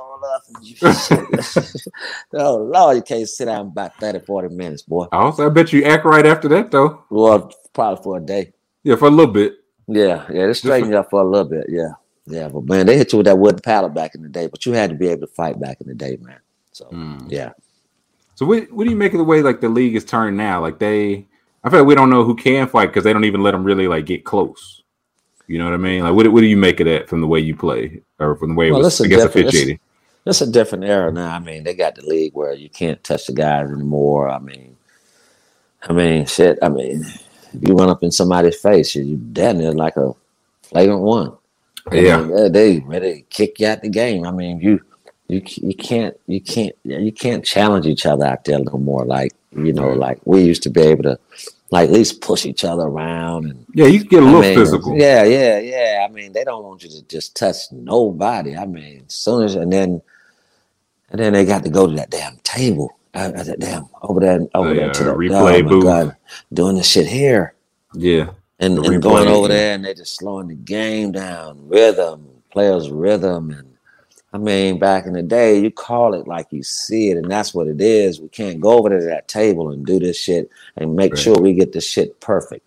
oh, 2.33 2.57
Lord, 2.57 2.97
you 2.97 3.03
can't 3.03 3.29
sit 3.29 3.45
down 3.45 3.67
about 3.67 3.99
30, 3.99 4.19
40 4.19 4.49
minutes, 4.55 4.81
boy. 4.83 5.07
I 5.11 5.17
also, 5.17 5.45
I 5.45 5.49
bet 5.49 5.73
you 5.73 5.83
act 5.85 6.05
right 6.05 6.25
after 6.25 6.47
that 6.49 6.71
though. 6.71 7.03
Well, 7.09 7.51
probably 7.73 8.03
for 8.03 8.17
a 8.17 8.21
day. 8.21 8.53
Yeah, 8.83 8.95
for 8.95 9.07
a 9.07 9.11
little 9.11 9.33
bit. 9.33 9.55
Yeah, 9.87 10.25
yeah, 10.31 10.47
they 10.47 10.53
straightened 10.53 10.91
you 10.91 10.97
up 10.99 11.09
for 11.09 11.21
a 11.21 11.29
little 11.29 11.49
bit. 11.49 11.67
Yeah, 11.69 11.93
yeah, 12.27 12.47
but 12.49 12.65
man, 12.65 12.85
they 12.87 12.97
hit 12.97 13.11
you 13.13 13.17
with 13.19 13.27
that 13.27 13.37
wooden 13.37 13.61
paddle 13.61 13.89
back 13.89 14.15
in 14.15 14.23
the 14.23 14.29
day, 14.29 14.47
but 14.47 14.65
you 14.65 14.73
had 14.73 14.89
to 14.91 14.95
be 14.95 15.07
able 15.09 15.21
to 15.27 15.33
fight 15.33 15.59
back 15.59 15.81
in 15.81 15.87
the 15.87 15.95
day, 15.95 16.17
man. 16.21 16.39
So 16.73 16.91
Mm. 16.91 17.31
yeah, 17.31 17.51
So 18.35 18.45
what, 18.45 18.71
what 18.71 18.85
do 18.85 18.89
you 18.89 18.95
make 18.97 19.13
of 19.13 19.19
the 19.19 19.23
way 19.25 19.41
like 19.41 19.61
the 19.61 19.69
league 19.69 19.95
is 19.95 20.05
turned 20.05 20.37
now? 20.37 20.61
Like 20.61 20.79
they, 20.79 21.27
I 21.63 21.69
feel 21.69 21.79
like 21.79 21.87
we 21.87 21.95
don't 21.95 22.09
know 22.09 22.23
who 22.23 22.35
can 22.35 22.67
fight 22.67 22.87
because 22.87 23.03
they 23.03 23.13
don't 23.13 23.25
even 23.25 23.43
let 23.43 23.51
them 23.51 23.63
really 23.63 23.87
like 23.87 24.05
get 24.05 24.25
close. 24.25 24.83
You 25.47 25.59
know 25.59 25.65
what 25.65 25.73
I 25.75 25.77
mean? 25.77 26.03
Like 26.03 26.13
what, 26.13 26.31
what 26.31 26.41
do 26.41 26.47
you 26.47 26.57
make 26.57 26.79
of 26.79 26.87
that 26.87 27.09
from 27.09 27.21
the 27.21 27.27
way 27.27 27.39
you 27.39 27.55
play 27.55 28.01
or 28.19 28.35
from 28.37 28.49
the 28.49 28.55
way 28.55 28.69
it 28.69 28.73
Well, 28.73 28.79
was 28.79 28.87
it's 28.87 29.01
a 29.01 29.05
I 29.05 29.07
guess 29.07 29.25
officiated? 29.25 29.79
It's 30.25 30.41
a 30.41 30.51
different 30.51 30.85
era 30.85 31.11
now. 31.11 31.35
I 31.35 31.39
mean, 31.39 31.63
they 31.63 31.73
got 31.73 31.95
the 31.95 32.05
league 32.05 32.33
where 32.33 32.53
you 32.53 32.69
can't 32.69 33.03
touch 33.03 33.27
the 33.27 33.33
guys 33.33 33.69
anymore. 33.69 34.29
I 34.29 34.39
mean, 34.39 34.77
I 35.83 35.93
mean, 35.93 36.25
shit. 36.27 36.59
I 36.61 36.69
mean, 36.69 37.03
if 37.53 37.67
you 37.67 37.75
run 37.75 37.89
up 37.89 38.03
in 38.03 38.11
somebody's 38.11 38.59
face, 38.61 38.95
you're 38.95 39.17
dead 39.17 39.57
near 39.57 39.71
like 39.73 39.97
a 39.97 40.13
flagrant 40.63 41.01
one. 41.01 41.33
I 41.91 41.95
Yeah. 41.95 42.17
mean, 42.17 42.51
they, 42.51 42.81
to 42.81 43.21
kick 43.29 43.59
you 43.59 43.67
out 43.67 43.81
the 43.81 43.89
game. 43.89 44.25
I 44.25 44.31
mean, 44.31 44.59
you 44.61 44.81
you 45.27 45.41
you 45.57 45.75
can't 45.75 46.15
you 46.27 46.41
can't 46.41 46.75
you 46.83 47.11
can't 47.11 47.45
challenge 47.45 47.87
each 47.87 48.05
other 48.05 48.25
out 48.25 48.45
there 48.45 48.59
no 48.59 48.77
more. 48.77 49.05
Like 49.05 49.33
you 49.55 49.73
know, 49.73 49.91
like 49.93 50.19
we 50.25 50.43
used 50.43 50.63
to 50.63 50.69
be 50.69 50.81
able 50.81 51.03
to 51.03 51.19
like 51.71 51.89
at 51.89 51.93
least 51.93 52.21
push 52.21 52.45
each 52.45 52.63
other 52.63 52.83
around 52.83 53.45
and 53.45 53.65
Yeah, 53.73 53.87
you 53.87 53.99
can 53.99 54.07
get 54.09 54.23
a 54.23 54.25
little 54.25 54.41
mean, 54.41 54.55
physical. 54.55 54.97
Yeah, 54.97 55.23
yeah, 55.23 55.59
yeah. 55.59 56.05
I 56.07 56.11
mean, 56.11 56.33
they 56.33 56.43
don't 56.43 56.63
want 56.63 56.83
you 56.83 56.89
to 56.89 57.01
just 57.03 57.35
touch 57.35 57.71
nobody. 57.71 58.55
I 58.57 58.65
mean, 58.65 59.05
as 59.07 59.15
soon 59.15 59.43
as 59.43 59.55
and 59.55 59.71
then 59.71 60.01
and 61.11 61.19
then 61.19 61.33
they 61.33 61.45
got 61.45 61.63
to 61.63 61.69
go 61.69 61.87
to 61.87 61.93
that 61.95 62.09
damn 62.09 62.37
table. 62.37 62.97
Uh, 63.13 63.31
uh, 63.35 63.43
that 63.43 63.59
damn 63.59 63.87
over 64.01 64.19
there 64.21 64.39
over 64.55 64.69
Oh, 64.69 64.73
there 64.73 64.89
to 64.89 65.03
the 65.03 65.11
replay 65.11 65.65
oh 65.65 65.69
booth. 65.69 65.83
God, 65.85 66.15
doing 66.53 66.77
this 66.77 66.89
shit 66.89 67.07
here 67.07 67.55
Yeah. 67.93 68.31
and, 68.59 68.77
The 68.77 68.83
and 68.83 69.01
going 69.01 69.27
over 69.27 69.49
there 69.49 69.75
and 69.75 69.83
they 69.83 69.93
just 69.93 70.15
slowing 70.15 70.47
the 70.47 70.55
game 70.55 71.11
down, 71.11 71.67
rhythm, 71.67 72.27
players' 72.51 72.89
rhythm, 72.89 73.51
and 73.51 73.67
I 74.33 74.37
mean, 74.37 74.79
back 74.79 75.05
in 75.05 75.11
the 75.13 75.21
day, 75.23 75.59
you 75.59 75.71
call 75.71 76.13
it 76.13 76.25
like 76.25 76.47
you 76.51 76.63
see 76.63 77.09
it, 77.09 77.17
and 77.17 77.29
that's 77.29 77.53
what 77.53 77.67
it 77.67 77.81
is. 77.81 78.21
We 78.21 78.29
can't 78.29 78.61
go 78.61 78.77
over 78.79 78.87
there 78.87 78.99
to 78.99 79.05
that 79.07 79.27
table 79.27 79.71
and 79.71 79.85
do 79.85 79.99
this 79.99 80.17
shit 80.17 80.49
and 80.77 80.95
make 80.95 81.11
Right. 81.13 81.19
sure 81.21 81.37
we 81.37 81.53
get 81.53 81.73
the 81.73 81.81
shit 81.81 82.17
perfect. 82.21 82.65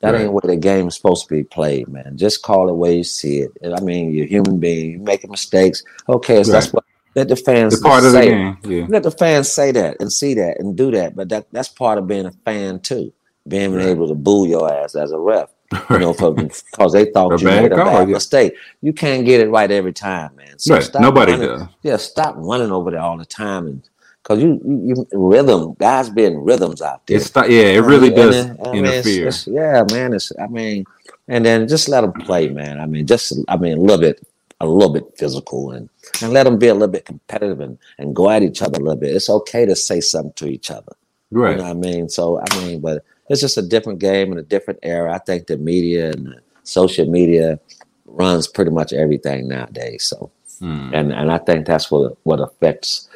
That 0.00 0.14
Right. 0.14 0.22
ain't 0.22 0.32
where 0.32 0.42
the 0.44 0.56
game's 0.56 0.96
supposed 0.96 1.28
to 1.28 1.34
be 1.34 1.44
played, 1.44 1.86
man. 1.86 2.16
Just 2.16 2.42
call 2.42 2.68
it 2.68 2.72
where 2.74 2.90
you 2.92 3.04
see 3.04 3.42
it. 3.42 3.52
I 3.64 3.80
mean, 3.80 4.12
you're 4.12 4.24
a 4.24 4.28
human 4.28 4.58
being, 4.58 4.90
you're 4.90 5.00
making 5.00 5.30
mistakes. 5.30 5.84
Okay, 6.08 6.42
so 6.42 6.50
that's 6.52 6.72
what 6.72 6.84
let 7.14 7.28
the 7.28 7.36
fans 7.36 7.74
It's 7.74 7.82
part 7.82 8.04
of 8.04 8.12
the 8.12 8.18
say. 8.18 8.28
game. 8.28 8.58
Yeah. 8.64 8.86
Let 8.88 9.02
the 9.04 9.10
fans 9.10 9.52
say 9.52 9.70
that 9.72 9.96
and 10.00 10.12
see 10.12 10.34
that 10.34 10.58
and 10.60 10.76
do 10.76 10.90
that. 10.92 11.14
But 11.16 11.28
that 11.30 11.46
that's 11.52 11.68
part 11.68 11.98
of 11.98 12.06
being 12.06 12.26
a 12.26 12.32
fan 12.44 12.80
too. 12.80 13.12
Being 13.46 13.74
Right. 13.74 13.86
able 13.86 14.08
to 14.08 14.14
boo 14.14 14.46
your 14.48 14.72
ass 14.72 14.94
as 14.94 15.12
a 15.12 15.18
ref. 15.18 15.50
You 15.90 15.98
know, 15.98 16.12
because 16.12 16.92
they 16.92 17.06
thought 17.06 17.40
you 17.40 17.46
made 17.46 17.72
a 17.72 17.76
call, 17.76 17.84
bad 17.86 18.08
yeah. 18.08 18.14
mistake. 18.14 18.54
You 18.80 18.92
can't 18.92 19.24
get 19.26 19.40
it 19.40 19.50
right 19.50 19.70
every 19.70 19.92
time, 19.92 20.34
man. 20.36 20.58
So 20.58 20.74
Right. 20.74 20.82
stop 20.82 21.02
Nobody 21.02 21.32
running, 21.32 21.48
does. 21.48 21.62
Yeah, 21.82 21.96
stop 21.96 22.34
running 22.38 22.70
over 22.70 22.90
there 22.90 23.00
all 23.00 23.18
the 23.18 23.24
time 23.24 23.66
and 23.66 23.82
because 24.22 24.42
you, 24.42 24.58
you, 24.64 24.94
you 24.94 25.06
rhythm 25.12 25.74
guys 25.78 26.08
being 26.08 26.42
rhythms 26.42 26.80
out 26.80 27.06
there. 27.06 27.18
It's 27.18 27.26
st- 27.26 27.50
yeah, 27.50 27.62
it 27.76 27.80
really 27.80 28.06
and 28.08 28.16
does 28.16 28.46
then- 28.46 28.56
I 28.64 28.72
mean, 28.72 28.84
it's- 28.86 29.06
interfere. 29.06 29.26
it's- 29.28 29.46
yeah, 29.46 29.84
man. 29.92 30.14
It's 30.14 30.32
I 30.40 30.46
mean, 30.46 30.84
and 31.28 31.44
then 31.44 31.68
just 31.68 31.88
let 31.90 32.00
them 32.02 32.12
play, 32.12 32.48
man. 32.48 32.80
I 32.80 32.86
mean, 32.86 33.06
just 33.06 33.34
I 33.48 33.56
mean, 33.58 33.76
a 33.76 33.80
little 33.80 33.98
bit, 33.98 34.26
a 34.60 34.66
little 34.66 34.92
bit 34.92 35.04
physical, 35.16 35.70
and 35.72 35.88
and 36.22 36.32
let 36.32 36.44
them 36.44 36.58
be 36.58 36.68
a 36.68 36.74
little 36.74 36.88
bit 36.88 37.04
competitive 37.04 37.60
and 37.60 37.78
and 37.98 38.14
go 38.14 38.30
at 38.30 38.42
each 38.42 38.62
other 38.62 38.78
a 38.78 38.82
little 38.82 39.00
bit. 39.00 39.14
It's 39.14 39.30
okay 39.30 39.66
to 39.66 39.76
say 39.76 40.00
something 40.00 40.32
to 40.36 40.46
each 40.46 40.70
other. 40.70 40.92
right. 41.30 41.52
You 41.52 41.56
know 41.58 41.64
what 41.64 41.70
I 41.70 41.74
mean? 41.74 42.08
So 42.08 42.40
I 42.40 42.56
mean, 42.64 42.80
but 42.80 43.04
it's 43.28 43.40
just 43.40 43.58
a 43.58 43.62
different 43.62 43.98
game 43.98 44.30
and 44.30 44.38
a 44.40 44.44
different 44.44 44.80
era. 44.82 45.12
I 45.14 45.18
think 45.18 45.46
the 45.46 45.56
media 45.56 46.10
and 46.10 46.26
the 46.28 46.40
social 46.62 47.06
media 47.06 47.58
runs 48.06 48.46
pretty 48.46 48.70
much 48.70 48.92
everything 48.92 49.48
nowadays. 49.48 50.04
So 50.04 50.30
Hmm. 50.60 50.90
and 50.94 51.12
and 51.12 51.32
I 51.32 51.38
think 51.38 51.66
that's 51.66 51.90
what 51.90 52.16
what 52.22 52.38
affects 52.40 53.08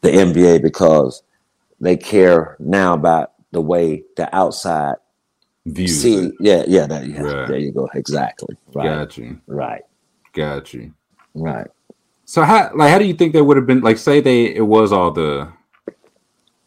the 0.00 0.10
NBA 0.10 0.60
because 0.62 1.22
they 1.80 1.96
care 1.96 2.56
now 2.58 2.94
about 2.94 3.32
the 3.52 3.60
way 3.60 4.02
the 4.16 4.34
outside 4.34 4.96
Views. 5.66 6.00
see. 6.02 6.30
Yeah, 6.40 6.64
yeah, 6.66 6.86
that, 6.86 7.06
yeah. 7.06 7.20
Right. 7.22 7.48
There 7.48 7.58
you 7.58 7.72
go. 7.72 7.88
Exactly. 7.94 8.56
Right. 8.74 8.84
Got 8.86 9.18
you. 9.18 9.40
Right. 9.46 9.82
Got 10.36 10.74
you. 10.74 10.92
Right. 11.34 11.66
So 12.26 12.42
how 12.42 12.70
like 12.74 12.90
how 12.90 12.98
do 12.98 13.06
you 13.06 13.14
think 13.14 13.32
that 13.32 13.44
would 13.44 13.56
have 13.56 13.66
been 13.66 13.80
like 13.80 13.96
say 13.96 14.20
they 14.20 14.54
it 14.54 14.66
was 14.66 14.92
all 14.92 15.10
the 15.10 15.48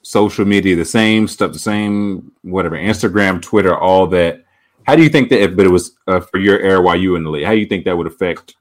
social 0.01 0.45
media 0.45 0.75
the 0.75 0.85
same 0.85 1.27
stuff 1.27 1.53
the 1.53 1.59
same 1.59 2.31
whatever 2.41 2.75
Instagram 2.75 3.41
Twitter 3.41 3.77
all 3.77 4.07
that 4.07 4.43
how 4.87 4.95
do 4.95 5.03
you 5.03 5.09
think 5.09 5.29
that 5.29 5.41
if 5.41 5.55
but 5.55 5.65
it 5.65 5.69
was 5.69 5.97
uh, 6.07 6.19
for 6.19 6.39
your 6.39 6.59
era 6.59 6.81
while 6.81 6.95
you 6.95 7.11
were 7.11 7.17
in 7.17 7.23
the 7.23 7.29
league 7.29 7.45
how 7.45 7.51
do 7.51 7.57
you 7.57 7.65
think 7.65 7.85
that 7.85 7.95
would 7.95 8.07
affect 8.07 8.55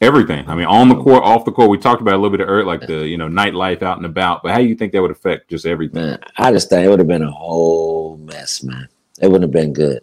everything 0.00 0.48
I 0.48 0.54
mean 0.54 0.64
on 0.64 0.88
the 0.88 0.96
court 0.96 1.22
off 1.22 1.44
the 1.44 1.52
court 1.52 1.68
we 1.68 1.78
talked 1.78 2.00
about 2.00 2.14
a 2.14 2.18
little 2.18 2.36
bit 2.36 2.42
earlier 2.42 2.64
like 2.64 2.86
the 2.86 3.06
you 3.06 3.18
know 3.18 3.28
nightlife 3.28 3.82
out 3.82 3.98
and 3.98 4.06
about 4.06 4.42
but 4.42 4.50
how 4.52 4.58
do 4.58 4.64
you 4.64 4.74
think 4.74 4.92
that 4.92 5.02
would 5.02 5.10
affect 5.10 5.50
just 5.50 5.66
everything 5.66 6.02
Man, 6.02 6.18
I 6.38 6.50
just 6.50 6.70
think 6.70 6.84
it 6.84 6.88
would 6.88 6.98
have 6.98 7.08
been 7.08 7.22
a 7.22 7.30
whole 7.30 8.16
mess, 8.16 8.64
man. 8.64 8.88
It 9.20 9.28
wouldn't 9.28 9.44
have 9.44 9.52
been 9.52 9.74
good. 9.74 10.02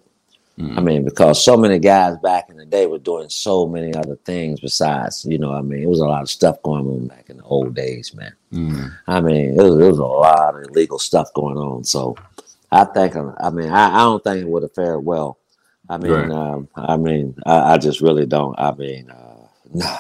Mm. 0.62 0.78
I 0.78 0.82
mean, 0.82 1.04
because 1.06 1.44
so 1.44 1.58
many 1.58 1.80
guys 1.80 2.18
back 2.18 2.50
in 2.50 2.58
the 2.58 2.66
day 2.66 2.86
were 2.86 3.00
doing 3.00 3.30
so 3.30 3.66
many 3.68 3.94
other 3.96 4.16
things 4.26 4.60
besides, 4.60 5.26
you 5.26 5.38
know, 5.40 5.54
I 5.54 5.62
mean, 5.62 5.82
it 5.82 5.90
was 5.90 6.00
a 6.00 6.06
lot 6.06 6.22
of 6.22 6.30
stuff 6.30 6.62
going 6.62 6.86
on 6.86 7.08
back 7.08 7.30
in 7.30 7.38
the 7.38 7.44
old 7.44 7.74
days, 7.74 8.14
man. 8.14 8.34
Mm. 8.54 8.96
I 9.08 9.22
mean, 9.22 9.60
it 9.60 9.64
was, 9.64 9.74
it 9.82 9.90
was 9.90 10.00
a 10.00 10.06
lot 10.06 10.56
of 10.56 10.64
illegal 10.70 11.00
stuff 11.00 11.34
going 11.34 11.58
on. 11.58 11.84
So 11.84 12.16
I 12.72 12.84
think, 12.86 13.16
I 13.16 13.50
mean, 13.50 13.70
I, 13.70 13.96
I 13.96 14.00
don't 14.00 14.24
think 14.24 14.42
it 14.42 14.48
would 14.48 14.64
have 14.64 14.74
fared 14.76 15.04
well. 15.04 15.38
I 15.90 15.98
mean, 15.98 16.12
Right. 16.12 16.32
um, 16.32 16.68
I 16.76 16.96
mean, 16.96 17.36
I, 17.46 17.74
I 17.74 17.78
just 17.78 18.00
really 18.02 18.26
don't. 18.26 18.58
I 18.60 18.72
mean, 18.74 19.10
uh, 19.10 19.48
nah. 19.74 19.98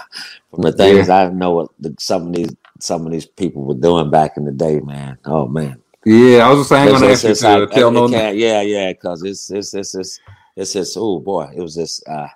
From 0.52 0.62
the 0.63 0.71
things 0.74 1.10
I 1.10 1.30
know 1.30 1.52
what 1.54 1.69
the, 1.80 1.95
some 1.97 2.28
of 2.28 2.34
these 2.34 2.54
some 2.80 3.06
of 3.06 3.12
these 3.12 3.26
people 3.26 3.63
were 3.63 3.74
doing 3.76 4.10
back 4.10 4.36
in 4.38 4.43
the 4.45 4.52
day, 4.52 4.80
man. 4.82 5.17
Oh 5.26 5.47
man, 5.47 5.82
yeah 6.06 6.45
I 6.45 6.50
was 6.50 6.60
just 6.60 6.69
saying 6.69 6.88
I'm 6.89 7.00
gonna 7.00 7.12
ask 7.13 7.24
you 7.24 7.34
to 7.36 7.60
like- 7.60 7.71
tell 7.71 7.91
no 7.91 8.08
yeah, 8.10 8.62
yeah, 8.62 8.91
because 8.91 9.24
it's 9.24 9.50
it's 9.50 9.74
it's 9.74 9.95
it's 9.95 10.19
it's 10.56 10.74
just 10.74 10.98
oh 10.98 11.20
boy, 11.20 11.52
it 11.56 11.62
was 11.62 11.76
just 11.76 12.08
uh, 12.08 12.28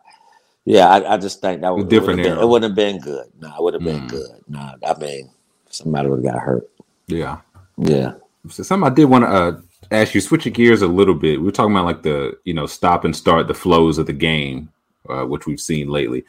yeah. 0.65 0.87
I, 0.89 1.13
I 1.13 1.17
just 1.17 1.41
think 1.41 1.61
that 1.61 1.75
would 1.75 1.89
different 1.89 2.23
been. 2.23 2.37
It 2.37 2.47
wouldn't 2.47 2.71
have 2.71 2.75
been 2.75 2.99
good. 2.99 3.27
No, 3.39 3.49
it 3.49 3.61
would 3.63 3.73
have 3.75 3.83
been 3.83 4.01
Mm. 4.01 4.09
good. 4.09 4.31
No, 4.47 4.73
I 4.85 4.97
mean, 4.99 5.29
somebody 5.69 6.09
would 6.09 6.23
have 6.23 6.33
got 6.33 6.41
hurt. 6.41 6.69
yeah 7.07 7.39
Yeah. 7.77 8.13
So 8.49 8.63
something 8.63 8.89
I 8.91 8.93
did 8.93 9.05
want 9.05 9.23
to 9.25 9.29
uh, 9.29 9.59
ask 9.91 10.13
you, 10.13 10.21
switching 10.21 10.53
gears 10.53 10.81
a 10.81 10.87
little 10.87 11.15
bit. 11.15 11.39
We 11.39 11.45
were 11.45 11.51
talking 11.51 11.71
about 11.73 11.85
like 11.85 12.03
the 12.03 12.37
you 12.45 12.53
know 12.53 12.65
stop 12.67 13.05
and 13.05 13.15
start 13.15 13.47
the 13.47 13.53
flows 13.53 13.97
of 13.97 14.05
the 14.05 14.13
game, 14.13 14.69
uh, 15.09 15.25
which 15.25 15.45
we've 15.47 15.59
seen 15.59 15.89
lately. 15.89 16.25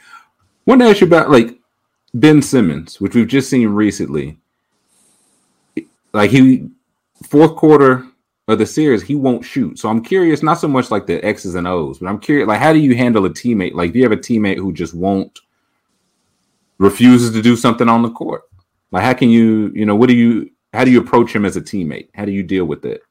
Want 0.64 0.80
to 0.80 0.88
ask 0.88 1.00
you 1.00 1.06
about 1.06 1.30
like 1.30 1.58
Ben 2.14 2.40
Simmons, 2.42 3.00
which 3.00 3.14
we've 3.14 3.28
just 3.28 3.50
seen 3.50 3.68
recently. 3.68 4.38
Like 6.12 6.30
he 6.30 6.68
fourth 7.24 7.56
quarter 7.56 8.06
of 8.48 8.58
the 8.58 8.66
series, 8.66 9.02
he 9.02 9.14
won't 9.14 9.44
shoot. 9.44 9.78
So 9.78 9.88
I'm 9.88 10.02
curious, 10.02 10.42
not 10.42 10.60
so 10.60 10.68
much 10.68 10.90
like 10.90 11.06
the 11.06 11.24
X's 11.24 11.54
and 11.56 11.66
O's, 11.66 11.98
but 11.98 12.08
I'm 12.08 12.18
curious, 12.18 12.46
like 12.46 12.60
how 12.60 12.72
do 12.72 12.78
you 12.78 12.94
handle 12.94 13.24
a 13.24 13.30
teammate? 13.30 13.74
Like, 13.74 13.92
do 13.92 13.98
you 13.98 14.04
have 14.04 14.12
a 14.12 14.16
teammate 14.16 14.56
who 14.56 14.72
just 14.72 14.94
won't 14.94 15.40
refuses 16.78 17.32
to 17.32 17.42
do 17.42 17.56
something 17.56 17.88
on 17.88 18.02
the 18.02 18.10
court? 18.10 18.42
Like, 18.92 19.02
how 19.02 19.14
can 19.14 19.30
you, 19.30 19.72
you 19.74 19.84
know, 19.84 19.96
what 19.96 20.08
do 20.08 20.14
you, 20.14 20.50
how 20.72 20.84
do 20.84 20.92
you 20.92 21.00
approach 21.00 21.34
him 21.34 21.44
as 21.44 21.56
a 21.56 21.60
teammate? 21.60 22.08
How 22.14 22.24
do 22.24 22.32
you 22.32 22.44
deal 22.44 22.66
with 22.66 22.84
it? 22.84 23.02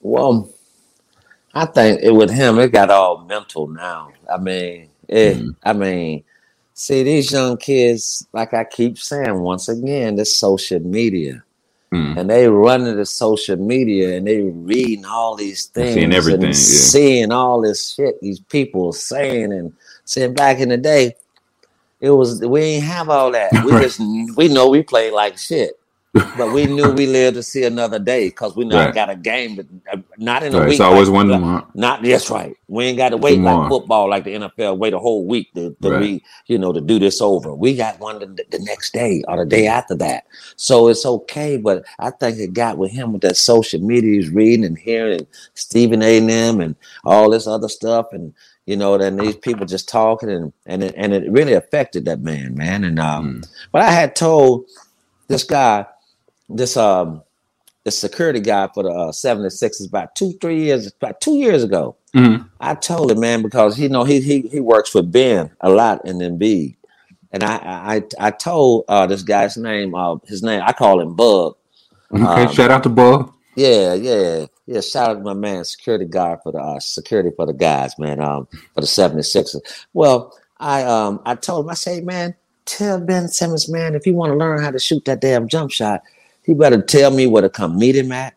Well, 0.00 0.50
I 1.54 1.66
think 1.66 2.00
it 2.02 2.10
with 2.10 2.30
him, 2.30 2.58
it 2.58 2.72
got 2.72 2.90
all 2.90 3.24
mental 3.24 3.68
now. 3.68 4.12
I 4.32 4.38
mean, 4.38 4.88
it. 5.08 5.38
Mhm. 5.38 5.56
I 5.62 5.72
mean, 5.72 6.24
see 6.74 7.02
these 7.02 7.30
young 7.30 7.56
kids, 7.56 8.26
like 8.32 8.54
I 8.54 8.64
keep 8.64 8.98
saying 8.98 9.38
once 9.40 9.68
again, 9.68 10.16
this 10.16 10.36
social 10.36 10.80
media. 10.80 11.44
Mm. 11.92 12.16
and 12.18 12.30
they 12.30 12.46
running 12.48 12.96
the 12.96 13.04
social 13.04 13.56
media 13.56 14.16
and 14.16 14.26
they 14.26 14.42
reading 14.42 15.04
all 15.04 15.34
these 15.34 15.66
things 15.66 15.94
seeing 15.94 16.12
everything, 16.12 16.44
and 16.44 16.54
yeah. 16.54 16.60
seeing 16.60 17.32
all 17.32 17.60
this 17.60 17.94
shit 17.94 18.20
these 18.20 18.38
people 18.38 18.92
saying 18.92 19.52
and 19.52 19.72
saying 20.04 20.34
back 20.34 20.60
in 20.60 20.68
the 20.68 20.76
day 20.76 21.16
it 22.00 22.10
was 22.10 22.40
we 22.42 22.60
ain't 22.62 22.84
have 22.84 23.08
all 23.10 23.32
that 23.32 23.50
we 23.64 23.72
Right. 23.72 23.82
just 23.82 23.98
we 24.36 24.46
know 24.46 24.68
we 24.68 24.84
played 24.84 25.12
like 25.12 25.36
shit 25.36 25.79
but 26.12 26.52
we 26.52 26.66
knew 26.66 26.90
we 26.90 27.06
lived 27.06 27.36
to 27.36 27.42
see 27.42 27.62
another 27.62 27.98
day 28.00 28.28
because 28.28 28.56
we 28.56 28.64
now 28.64 28.86
Right. 28.86 28.94
got 28.94 29.10
a 29.10 29.14
game 29.14 29.54
but 29.54 29.66
uh, 29.92 29.98
not 30.18 30.42
in 30.42 30.52
a 30.54 30.58
Right, 30.58 30.64
week 30.66 30.72
it's 30.72 30.80
always 30.80 31.08
like- 31.08 31.14
one 31.14 31.28
tomorrow. 31.28 31.66
not 31.74 32.02
that's 32.02 32.28
right. 32.30 32.56
We 32.66 32.86
ain't 32.86 32.98
got 32.98 33.10
to 33.10 33.16
wait 33.16 33.36
Tomorrow. 33.36 33.60
like 33.60 33.68
football, 33.68 34.10
like 34.10 34.24
the 34.24 34.34
NFL, 34.34 34.76
wait 34.78 34.92
a 34.92 34.98
whole 34.98 35.24
week 35.24 35.52
to, 35.54 35.76
to 35.82 35.90
Right. 35.90 36.00
re, 36.00 36.22
you 36.46 36.58
know, 36.58 36.72
to 36.72 36.80
do 36.80 36.98
this 36.98 37.20
over. 37.20 37.54
We 37.54 37.76
got 37.76 38.00
one 38.00 38.18
the, 38.18 38.26
the 38.26 38.58
next 38.60 38.92
day 38.92 39.22
or 39.28 39.36
the 39.36 39.44
day 39.46 39.68
after 39.68 39.94
that. 39.96 40.24
So 40.56 40.88
it's 40.88 41.06
okay. 41.06 41.56
But 41.56 41.84
I 42.00 42.10
think 42.10 42.38
it 42.38 42.54
got 42.54 42.76
with 42.76 42.90
him 42.90 43.12
with 43.12 43.22
that 43.22 43.36
social 43.36 43.80
media 43.80 44.14
he's 44.20 44.30
reading 44.30 44.64
and 44.64 44.76
hearing 44.78 45.18
and 45.20 45.26
Stephen 45.54 46.02
A. 46.02 46.18
and 46.18 46.30
and 46.62 46.74
all 47.04 47.30
this 47.30 47.46
other 47.46 47.68
stuff. 47.68 48.06
And, 48.12 48.34
you 48.66 48.76
know, 48.76 48.98
then 48.98 49.16
these 49.16 49.36
people 49.36 49.64
just 49.66 49.88
talking 49.88 50.28
and, 50.30 50.52
and, 50.66 50.82
it, 50.82 50.94
and 50.96 51.12
it 51.12 51.30
really 51.30 51.52
affected 51.54 52.04
that 52.06 52.20
man, 52.20 52.56
man. 52.56 52.82
And, 52.82 52.98
um, 52.98 53.42
Mm. 53.42 53.48
but 53.72 53.82
I 53.82 53.90
had 53.92 54.16
told 54.16 54.66
this 55.28 55.44
guy, 55.44 55.86
this, 56.56 56.76
um, 56.76 57.22
the 57.84 57.90
security 57.90 58.40
guy 58.40 58.68
for 58.74 58.82
the 58.82 58.90
uh, 58.90 59.10
76ers 59.12 59.88
about 59.88 60.14
two, 60.14 60.32
three 60.40 60.62
years, 60.64 60.86
about 61.00 61.20
two 61.20 61.36
years 61.36 61.62
ago. 61.64 61.96
Mhm. 62.14 62.48
I 62.60 62.74
told 62.74 63.10
him, 63.10 63.20
man, 63.20 63.40
because 63.42 63.78
you 63.78 63.88
know 63.88 64.04
he 64.04 64.20
he 64.20 64.40
he 64.42 64.58
works 64.60 64.90
for 64.90 65.02
Ben 65.02 65.50
a 65.60 65.70
lot 65.70 66.04
in 66.04 66.18
Embiid, 66.18 66.74
and 67.32 67.44
I 67.44 67.54
I 67.56 68.02
I 68.18 68.30
told 68.32 68.84
uh, 68.88 69.06
this 69.06 69.22
guy's 69.22 69.56
name, 69.56 69.94
uh, 69.94 70.16
his 70.26 70.42
name 70.42 70.60
I 70.64 70.72
call 70.72 71.00
him 71.00 71.14
Bub. 71.14 71.54
Okay, 72.12 72.24
Um, 72.24 72.52
shout 72.52 72.70
out 72.72 72.82
to 72.82 72.88
Bub. 72.88 73.32
Yeah, 73.54 73.94
yeah, 73.94 74.46
yeah. 74.66 74.80
Shout 74.80 75.10
out 75.10 75.14
to 75.14 75.20
my 75.20 75.34
man, 75.34 75.64
security 75.64 76.04
guard 76.04 76.40
for 76.42 76.50
the 76.52 76.58
uh, 76.58 76.80
security 76.80 77.30
for 77.36 77.46
the 77.46 77.52
guys, 77.52 77.96
man, 77.98 78.20
um, 78.20 78.48
for 78.74 78.80
the 78.80 78.86
76ers. 78.88 79.60
Well, 79.92 80.36
I 80.58 80.82
um 80.82 81.20
I 81.24 81.36
told 81.36 81.64
him, 81.66 81.70
I 81.70 81.74
say, 81.74 82.00
man, 82.00 82.34
tell 82.64 83.00
Ben 83.00 83.28
Simmons, 83.28 83.68
man, 83.68 83.94
if 83.94 84.04
you 84.06 84.14
want 84.14 84.32
to 84.32 84.36
learn 84.36 84.60
how 84.62 84.72
to 84.72 84.78
shoot 84.80 85.04
that 85.04 85.20
damn 85.20 85.46
jump 85.46 85.70
shot, 85.70 86.02
he 86.50 86.54
better 86.54 86.82
tell 86.82 87.12
me 87.12 87.28
where 87.28 87.42
to 87.42 87.48
come 87.48 87.78
meet 87.78 87.94
him 87.94 88.10
at 88.10 88.34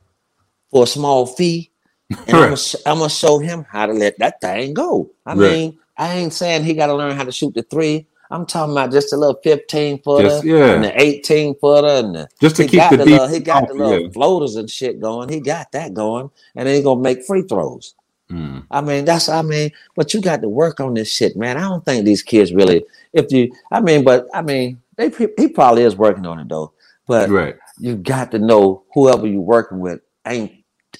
for 0.69 0.83
a 0.83 0.87
small 0.87 1.25
fee 1.25 1.71
and 2.11 2.19
I'm, 2.29 2.35
Right. 2.35 2.47
gonna, 2.49 2.83
I'm 2.85 2.97
gonna 2.99 3.09
show 3.09 3.39
him 3.39 3.65
how 3.67 3.87
to 3.87 3.93
let 3.93 4.19
that 4.19 4.39
thing 4.39 4.75
go. 4.75 5.09
I 5.25 5.33
Right. 5.33 5.51
mean, 5.51 5.79
I 5.97 6.13
ain't 6.13 6.31
saying 6.31 6.63
he 6.63 6.75
got 6.75 6.87
to 6.87 6.93
learn 6.95 7.15
how 7.17 7.23
to 7.23 7.31
shoot 7.31 7.55
the 7.55 7.63
three. 7.63 8.05
I'm 8.29 8.45
talking 8.45 8.71
about 8.73 8.91
just 8.91 9.13
a 9.13 9.17
little 9.17 9.39
15 9.43 9.99
footer 10.03 10.27
Just- 10.27 10.43
yeah. 10.43 10.73
and 10.75 10.83
the 10.83 11.01
18 11.01 11.55
footer 11.59 11.87
and 11.87 12.13
the 12.15 12.27
Just 12.39 12.55
to 12.57 12.67
keep 12.67 12.81
the 12.91 12.97
the 12.97 13.05
deep 13.05 13.13
little, 13.13 13.27
he 13.29 13.39
got 13.39 13.67
the 13.67 13.73
little 13.73 14.01
yeah. 14.01 14.09
floaters 14.13 14.55
and 14.57 14.69
shit 14.69 14.99
going. 14.99 15.29
He 15.29 15.39
got 15.39 15.71
that 15.71 15.95
going, 15.95 16.29
and 16.55 16.67
then 16.67 16.75
he 16.75 16.83
gonna 16.83 17.01
make 17.01 17.23
free 17.23 17.41
throws. 17.41 17.95
Mm. 18.31 18.63
I 18.69 18.81
mean, 18.81 19.05
that's 19.05 19.27
I 19.27 19.41
mean, 19.41 19.71
but 19.95 20.13
you 20.13 20.21
got 20.21 20.41
to 20.43 20.49
work 20.49 20.79
on 20.79 20.93
this 20.93 21.11
shit, 21.11 21.35
man. 21.35 21.57
I 21.57 21.61
don't 21.61 21.83
think 21.83 22.05
these 22.05 22.21
kids 22.21 22.53
really. 22.53 22.85
If 23.11 23.31
you, 23.31 23.51
I 23.71 23.81
mean, 23.81 24.03
but 24.03 24.27
I 24.35 24.43
mean, 24.43 24.79
they 24.97 25.09
he 25.37 25.47
probably 25.47 25.81
is 25.81 25.95
working 25.95 26.27
on 26.27 26.39
it 26.39 26.49
though. 26.49 26.73
But 27.07 27.29
Right. 27.29 27.55
You 27.79 27.95
got 27.95 28.31
to 28.31 28.39
know 28.39 28.83
whoever 28.93 29.27
you're 29.27 29.41
working 29.41 29.79
with 29.79 29.99
ain't 30.27 30.51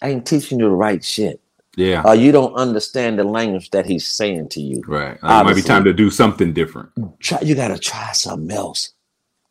ain't 0.02 0.26
teaching 0.26 0.60
you 0.60 0.66
the 0.66 0.72
right 0.76 1.04
shit, 1.04 1.40
Yeah. 1.78 2.02
or 2.04 2.16
you 2.16 2.32
don't 2.32 2.54
understand 2.56 3.20
the 3.20 3.24
language 3.24 3.70
that 3.72 3.86
he's 3.86 4.08
saying 4.08 4.50
to 4.50 4.62
you. 4.62 4.82
right. 4.88 5.22
Like, 5.22 5.42
it 5.42 5.44
might 5.46 5.56
be 5.56 5.62
time 5.62 5.84
to 5.84 5.94
do 5.94 6.10
something 6.10 6.52
different. 6.52 6.90
Try, 7.20 7.40
you 7.42 7.54
got 7.56 7.68
to 7.70 7.78
try 7.78 8.12
something 8.14 8.52
else. 8.52 8.92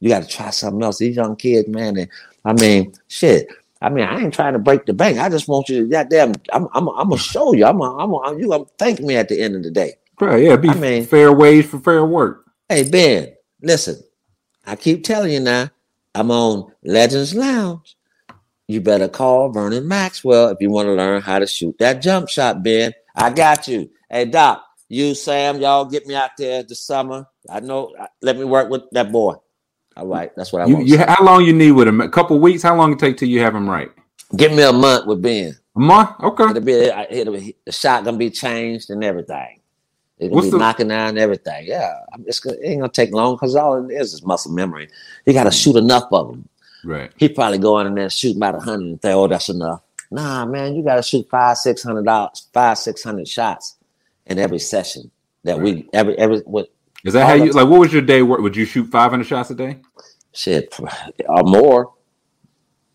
You 0.01 0.09
got 0.09 0.23
to 0.23 0.29
try 0.29 0.51
something 0.51 0.83
else. 0.83 0.99
These 0.99 1.14
young 1.16 1.37
kids, 1.37 1.68
man. 1.68 1.95
They, 1.95 2.09
I 2.45 2.55
mean, 2.55 2.93
shit. 3.07 3.47
I 3.81 3.89
mean, 3.89 4.05
I 4.05 4.20
ain't 4.20 4.35
trying 4.35 4.53
to 4.55 4.59
break 4.59 4.85
the 4.87 4.93
bank. 4.93 5.18
I 5.18 5.29
just 5.29 5.47
want 5.49 5.68
you 5.68 5.83
to 5.83 5.89
goddamn. 5.89 6.33
I'm, 6.53 6.66
I'm, 6.75 6.89
I'm 6.89 7.09
gonna 7.09 7.18
show 7.18 7.55
you. 7.55 7.64
I'm, 7.66 7.81
a, 7.81 7.97
I'm, 7.97 8.12
a, 8.12 8.37
you 8.39 8.49
gonna 8.49 8.64
thank 8.79 9.01
me 9.01 9.16
at 9.16 9.29
the 9.29 9.41
end 9.41 9.55
of 9.55 9.62
the 9.62 9.70
day. 9.70 9.95
Right. 10.20 10.43
Yeah. 10.43 10.57
Be 10.57 10.70
I 10.70 10.75
mean- 10.75 11.05
fair 11.07 11.33
wage 11.33 11.66
for 11.66 11.79
fair 11.79 12.05
work. 12.05 12.45
Hey 12.68 12.89
Ben, 12.89 13.35
listen. 13.62 13.97
I 14.66 14.77
keep 14.77 15.05
telling 15.05 15.33
you 15.33 15.41
now. 15.41 15.70
I'm 16.15 16.31
on 16.31 16.71
Legends 16.85 17.35
Lounge. 17.35 17.97
You 18.69 18.81
better 18.81 19.09
call 19.09 19.51
Vernon 19.51 19.87
Maxwell 19.89 20.49
if 20.49 20.59
you 20.61 20.71
want 20.71 20.87
to 20.87 20.93
learn 20.93 21.23
how 21.23 21.39
to 21.39 21.47
shoot 21.47 21.77
that 21.79 22.03
jump 22.03 22.29
shot, 22.29 22.63
Ben. 22.63 22.93
I 23.15 23.31
got 23.31 23.67
you. 23.69 23.91
Hey 24.11 24.27
Doc, 24.27 24.63
you 24.89 25.15
Sam, 25.15 25.61
y'all 25.61 25.85
get 25.85 26.07
me 26.07 26.15
out 26.15 26.31
there 26.39 26.63
this 26.63 26.81
summer. 26.81 27.27
I 27.49 27.61
know. 27.61 27.95
Let 28.21 28.37
me 28.39 28.45
work 28.45 28.71
with 28.71 28.83
that 28.93 29.11
boy. 29.11 29.35
All 29.97 30.07
right, 30.07 30.31
that's 30.37 30.53
what 30.53 30.63
I 30.63 30.67
You, 30.67 30.75
want. 30.77 30.87
you, 30.87 30.99
how 30.99 31.23
long 31.23 31.45
you 31.45 31.53
need 31.53 31.73
with 31.73 31.89
him? 31.89 32.01
A 32.01 32.09
couple 32.09 32.39
weeks? 32.39 32.63
How 32.63 32.75
long 32.77 32.93
it 32.93 32.99
take 32.99 33.17
till 33.19 33.29
you 33.29 33.41
have 33.41 33.55
him 33.55 33.69
right? 33.69 33.91
Give 34.37 34.53
me 34.53 34.63
a 34.63 34.73
month 34.73 35.07
with 35.07 35.21
Ben. 35.21 35.55
A 35.77 35.81
month? 35.81 36.11
Okay. 36.23 36.45
It'll 36.45 36.61
be 36.63 36.91
uh, 36.91 37.05
it'll 37.11 37.35
be, 37.35 37.57
the 37.67 37.73
shot 37.73 38.05
gonna 38.05 38.17
be 38.17 38.31
changed 38.31 38.91
and 38.91 39.03
everything. 39.03 39.61
Gonna 40.29 40.35
What's 40.35 40.47
be 40.49 40.51
the- 40.53 40.59
knocking 40.59 40.89
down 40.89 41.18
everything. 41.18 41.66
Yeah, 41.66 41.93
gonna, 42.16 42.57
it 42.57 42.61
ain't 42.62 42.81
gonna 42.81 42.93
take 42.93 43.12
long 43.12 43.35
because 43.35 43.57
all 43.57 43.89
it 43.89 43.93
is 43.93 44.14
is 44.14 44.25
muscle 44.25 44.53
memory. 44.53 44.89
You 45.27 45.33
got 45.33 45.45
to 45.45 45.51
shoot 45.51 45.77
enough 45.77 46.09
of 46.12 46.29
them. 46.31 46.49
Right. 46.85 47.12
He 47.16 47.29
probably 47.29 47.59
go 47.59 47.79
in 47.79 47.95
there 47.95 48.05
and 48.05 48.12
shoot 48.12 48.37
about 48.37 48.57
a 48.57 48.61
hundred 48.61 48.87
and 48.87 49.03
think, 49.03 49.14
oh, 49.14 49.29
that's 49.29 49.49
enough. 49.49 49.83
Nah, 50.11 50.45
man, 50.45 50.75
you 50.75 50.83
got 50.83 50.97
to 50.97 51.03
shoot 51.03 51.29
five, 51.31 51.57
six 51.57 51.83
hundred 51.83 52.05
dollars, 52.05 52.49
five, 52.53 52.79
six 52.79 53.03
hundred 53.03 53.29
shots 53.29 53.77
in 54.27 54.39
every 54.39 54.59
session 54.59 55.11
that 55.45 55.61
we 55.61 55.89
every 55.93 56.18
every 56.18 56.39
what 56.41 56.70
Is 57.05 57.14
that 57.14 57.27
how 57.27 57.35
you 57.35 57.53
like? 57.53 57.68
What 57.68 57.81
was 57.81 57.93
your 57.93 58.03
day 58.03 58.23
work? 58.23 58.41
Would 58.41 58.57
you 58.57 58.64
shoot 58.64 58.91
500 58.91 59.25
shots 59.25 59.51
a 59.51 59.55
day? 59.55 59.79
shit 60.33 60.75
or 61.29 61.43
more. 61.43 61.93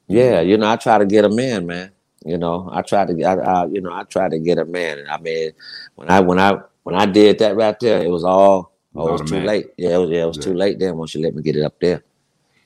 Yeah, 0.07 0.43
mm. 0.43 0.47
you 0.47 0.57
know, 0.57 0.69
I 0.69 0.75
try 0.75 0.97
to 0.97 1.05
get 1.05 1.25
a 1.25 1.29
man, 1.29 1.65
man. 1.65 1.91
You 2.25 2.37
know, 2.37 2.69
I 2.71 2.81
try 2.81 3.05
to, 3.05 3.23
I, 3.23 3.35
I, 3.35 3.65
you 3.67 3.79
know, 3.79 3.93
I 3.93 4.03
try 4.03 4.27
to 4.27 4.39
get 4.39 4.57
a 4.57 4.65
man. 4.65 4.99
And 4.99 5.07
I 5.07 5.17
mean, 5.19 5.51
when 5.95 6.09
I, 6.09 6.19
when 6.19 6.39
I, 6.39 6.59
when 6.87 6.95
I 6.95 7.05
did 7.05 7.39
that 7.39 7.55
right 7.57 7.79
there, 7.79 8.01
it 8.01 8.09
was 8.09 8.23
all, 8.23 8.73
oh, 8.95 9.09
it 9.09 9.11
was 9.13 9.21
too 9.23 9.41
late. 9.41 9.67
Yeah, 9.77 9.95
it 9.95 9.97
was, 9.99 10.09
yeah, 10.09 10.23
it 10.23 10.27
was 10.27 10.37
Yeah. 10.37 10.43
too 10.45 10.53
late. 10.55 10.79
Then 10.79 10.97
once 10.97 11.15
you 11.15 11.21
let 11.21 11.35
me 11.35 11.43
get 11.43 11.57
it 11.57 11.63
up 11.63 11.79
there. 11.81 12.03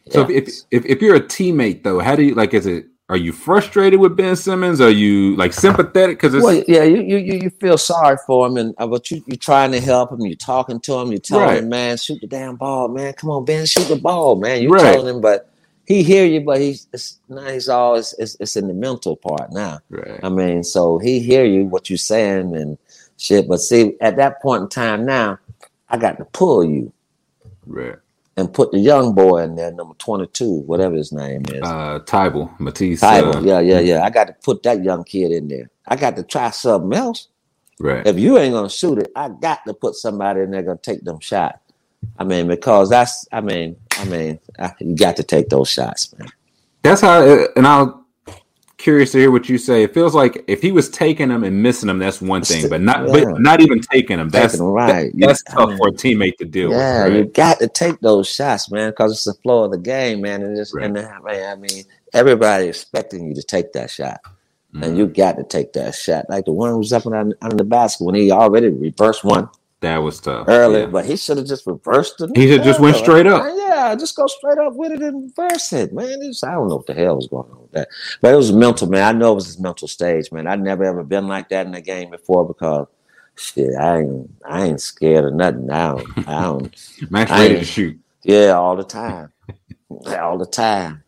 So 0.09 0.29
if, 0.29 0.49
if 0.71 0.85
if 0.85 1.01
you're 1.01 1.15
a 1.15 1.21
teammate 1.21 1.83
though, 1.83 1.99
how 1.99 2.15
do 2.15 2.23
you 2.23 2.35
like? 2.35 2.53
Is 2.53 2.65
it 2.67 2.87
are 3.09 3.17
you 3.17 3.31
frustrated 3.33 3.99
with 3.99 4.17
Ben 4.17 4.35
Simmons? 4.35 4.81
Are 4.81 4.89
you 4.91 5.35
like 5.37 5.53
sympathetic? 5.53 6.17
Because 6.19 6.33
Well, 6.43 6.63
yeah, 6.67 6.83
you, 6.83 7.01
you 7.01 7.17
you 7.17 7.49
feel 7.49 7.77
sorry 7.77 8.17
for 8.27 8.47
him, 8.47 8.57
and 8.57 8.75
uh, 8.77 8.87
but 8.87 9.11
you 9.11 9.23
you 9.27 9.37
trying 9.37 9.71
to 9.73 9.81
help 9.81 10.11
him. 10.11 10.21
You're 10.25 10.35
talking 10.35 10.79
to 10.81 10.99
him. 10.99 11.11
You're 11.11 11.19
telling 11.19 11.47
Right. 11.47 11.57
him, 11.57 11.69
man, 11.69 11.97
shoot 11.97 12.21
the 12.21 12.27
damn 12.27 12.57
ball, 12.57 12.87
man. 12.89 13.13
Come 13.13 13.31
on, 13.31 13.45
Ben, 13.45 13.65
shoot 13.65 13.87
the 13.89 13.95
ball, 13.97 14.35
man. 14.37 14.61
You 14.61 14.69
Right. 14.69 14.83
telling 14.83 15.07
him, 15.15 15.21
but 15.21 15.49
he 15.85 16.03
hear 16.03 16.25
you, 16.25 16.41
but 16.41 16.61
he's 16.61 16.87
it's, 16.93 17.19
now 17.29 17.49
he's 17.49 17.69
all 17.69 17.95
it's, 17.95 18.13
it's 18.19 18.37
it's 18.39 18.55
in 18.57 18.67
the 18.67 18.73
mental 18.73 19.15
part 19.17 19.51
now. 19.53 19.79
right. 19.89 20.19
I 20.23 20.29
mean, 20.29 20.63
so 20.63 20.97
he 20.99 21.19
hear 21.19 21.45
you 21.45 21.65
what 21.65 21.89
you're 21.89 21.97
saying 21.97 22.55
and 22.55 22.77
shit. 23.21 23.47
But 23.47 23.59
see, 23.59 23.95
at 24.01 24.17
that 24.17 24.41
point 24.41 24.63
in 24.63 24.69
time 24.69 25.05
now, 25.05 25.39
I 25.89 25.97
got 25.97 26.17
to 26.17 26.25
pull 26.25 26.63
you 26.63 26.91
right. 27.65 27.95
and 28.37 28.51
put 28.53 28.71
the 28.71 28.79
young 28.79 29.13
boy 29.13 29.43
in 29.43 29.55
there, 29.55 29.71
number 29.71 29.93
twenty 29.95 30.27
two, 30.27 30.61
whatever 30.61 30.95
his 30.95 31.11
name 31.11 31.43
is. 31.49 31.61
Uh, 31.61 31.99
Thybulle, 32.05 32.59
Matisse. 32.59 33.01
Tyler. 33.01 33.37
uh, 33.37 33.41
yeah, 33.41 33.59
yeah, 33.59 33.79
yeah. 33.79 34.03
I 34.03 34.09
got 34.09 34.27
to 34.27 34.33
put 34.33 34.63
that 34.63 34.83
young 34.83 35.03
kid 35.03 35.31
in 35.31 35.47
there. 35.47 35.69
I 35.87 35.95
got 35.95 36.15
to 36.15 36.23
try 36.23 36.49
something 36.49 36.97
else. 36.97 37.27
right. 37.79 38.05
If 38.05 38.17
you 38.17 38.37
ain't 38.37 38.53
gonna 38.53 38.69
shoot 38.69 38.99
it, 38.99 39.11
I 39.15 39.29
got 39.29 39.65
to 39.65 39.73
put 39.73 39.95
somebody 39.95 40.41
in 40.41 40.51
there 40.51 40.63
gonna 40.63 40.77
take 40.77 41.03
them 41.03 41.19
shot. 41.19 41.59
I 42.17 42.23
mean, 42.23 42.47
because 42.47 42.89
that's, 42.89 43.27
I 43.31 43.41
mean, 43.41 43.75
I 43.99 44.05
mean, 44.05 44.39
I, 44.57 44.71
you 44.79 44.95
got 44.95 45.17
to 45.17 45.23
take 45.23 45.49
those 45.49 45.69
shots, 45.69 46.11
man. 46.17 46.29
That's 46.81 47.01
how. 47.01 47.21
And 47.55 47.67
I'm 47.67 48.00
curious 48.81 49.11
to 49.13 49.17
hear 49.19 49.31
what 49.31 49.47
you 49.47 49.57
say. 49.57 49.83
It 49.83 49.93
feels 49.93 50.13
like 50.15 50.43
if 50.47 50.61
he 50.61 50.71
was 50.71 50.89
taking 50.89 51.29
them 51.29 51.43
and 51.43 51.61
missing 51.61 51.87
them, 51.87 51.99
that's 51.99 52.21
one 52.21 52.41
thing, 52.41 52.67
but 52.69 52.81
not, 52.81 53.07
Yeah. 53.07 53.25
but 53.25 53.39
not 53.41 53.61
even 53.61 53.79
taking 53.81 54.17
them. 54.17 54.29
That's 54.29 54.53
Taking 54.53 54.65
right. 54.67 55.13
You- 55.13 55.27
That's 55.27 55.43
I 55.49 55.53
tough 55.53 55.69
mean, 55.69 55.77
for 55.77 55.87
a 55.89 55.91
teammate 55.91 56.37
to 56.37 56.45
deal 56.45 56.71
Yeah, 56.71 57.05
with. 57.05 57.13
you 57.15 57.23
got 57.25 57.59
to 57.59 57.67
take 57.67 57.99
those 58.01 58.27
shots, 58.27 58.71
man, 58.71 58.89
because 58.89 59.11
it's 59.11 59.23
the 59.25 59.33
flow 59.43 59.63
of 59.65 59.71
the 59.71 59.77
game, 59.77 60.21
man. 60.21 60.41
And 60.43 60.55
just 60.57 60.73
Right. 60.73 60.85
and 60.85 60.97
I 60.97 61.19
mean, 61.19 61.43
I 61.43 61.55
mean, 61.55 61.83
everybody 62.13 62.67
expecting 62.67 63.27
you 63.29 63.35
to 63.35 63.43
take 63.43 63.73
that 63.73 63.89
shot, 63.89 64.19
Mm-hmm. 64.73 64.83
and 64.83 64.97
you 64.97 65.05
got 65.07 65.37
to 65.37 65.43
take 65.43 65.73
that 65.73 65.93
shot. 65.95 66.25
Like 66.29 66.45
the 66.45 66.51
one 66.53 66.69
who 66.71 66.77
was 66.77 66.93
up 66.93 67.05
under, 67.05 67.35
under 67.41 67.55
the 67.57 67.63
basket 67.65 68.05
when 68.05 68.15
he 68.15 68.31
already 68.31 68.69
reversed 68.69 69.23
one 69.23 69.49
That 69.81 69.97
was 69.97 70.19
tough. 70.21 70.45
early, 70.47 70.81
Yeah. 70.81 70.85
but 70.87 71.05
he 71.05 71.17
should 71.17 71.37
have 71.37 71.45
just 71.47 71.67
reversed 71.67 72.21
it. 72.21 72.29
He 72.35 72.47
should 72.47 72.63
just 72.63 72.79
went 72.79 72.95
straight 72.95 73.25
up. 73.27 73.43
Yeah, 73.43 73.70
just 73.95 74.15
go 74.15 74.27
straight 74.27 74.57
up 74.57 74.75
with 74.75 74.91
it 74.91 75.01
and 75.01 75.33
verse 75.35 75.73
it, 75.73 75.93
man. 75.93 76.19
It's, 76.21 76.43
I 76.43 76.53
don't 76.53 76.69
know 76.69 76.77
what 76.77 76.87
the 76.87 76.93
hell 76.93 77.15
was 77.15 77.27
going 77.27 77.49
on 77.51 77.61
with 77.61 77.71
that, 77.71 77.89
but 78.21 78.33
it 78.33 78.37
was 78.37 78.51
mental, 78.51 78.89
man. 78.89 79.03
I 79.03 79.17
know 79.17 79.33
it 79.33 79.35
was 79.35 79.47
his 79.47 79.59
mental 79.59 79.87
stage, 79.87 80.31
man. 80.31 80.47
I'd 80.47 80.61
never 80.61 80.83
ever 80.83 81.03
been 81.03 81.27
like 81.27 81.49
that 81.49 81.67
in 81.67 81.73
a 81.73 81.81
game 81.81 82.11
before 82.11 82.47
because. 82.47 82.87
Shit, 83.37 83.73
I 83.79 83.99
ain't, 83.99 84.29
I 84.45 84.65
ain't 84.65 84.81
scared 84.81 85.23
of 85.23 85.33
nothing. 85.33 85.71
I 85.71 85.87
don't, 85.93 86.27
I 86.27 86.41
don't, 86.41 86.93
Max 87.09 87.31
I 87.31 87.43
ready 87.43 87.59
to 87.59 87.65
shoot. 87.65 87.97
yeah, 88.23 88.49
all 88.49 88.75
the 88.75 88.83
time. 88.83 89.31
all 90.19 90.37
the 90.37 90.45
time. 90.45 91.01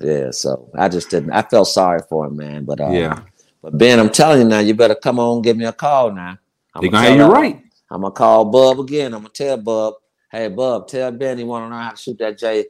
Yeah, 0.00 0.30
so 0.30 0.68
I 0.74 0.88
just 0.88 1.10
didn't 1.10 1.32
I 1.32 1.42
felt 1.42 1.68
sorry 1.68 2.00
for 2.08 2.26
him, 2.26 2.36
man. 2.36 2.64
But 2.64 2.80
uh, 2.80 2.90
yeah, 2.90 3.20
but 3.62 3.76
Ben, 3.76 3.98
I'm 3.98 4.10
telling 4.10 4.40
you 4.40 4.48
now, 4.48 4.60
you 4.60 4.74
better 4.74 4.94
come 4.94 5.18
on, 5.18 5.42
give 5.42 5.56
me 5.56 5.66
a 5.66 5.72
call 5.72 6.12
now. 6.12 6.38
I'm 6.74 6.82
they're 6.82 6.90
gonna 6.90 7.08
have 7.08 7.16
you 7.16 7.24
right. 7.24 7.62
I'm 7.90 8.00
gonna 8.00 8.12
call 8.12 8.46
Bub 8.46 8.80
again. 8.80 9.12
I'm 9.12 9.20
gonna 9.20 9.28
tell 9.30 9.58
Bub, 9.58 9.94
hey 10.30 10.48
Bub, 10.48 10.88
tell 10.88 11.12
Ben 11.12 11.38
he 11.38 11.44
wanna 11.44 11.70
know 11.70 11.76
how 11.76 11.90
to 11.92 11.96
shoot 11.96 12.18
that 12.18 12.38
J. 12.38 12.66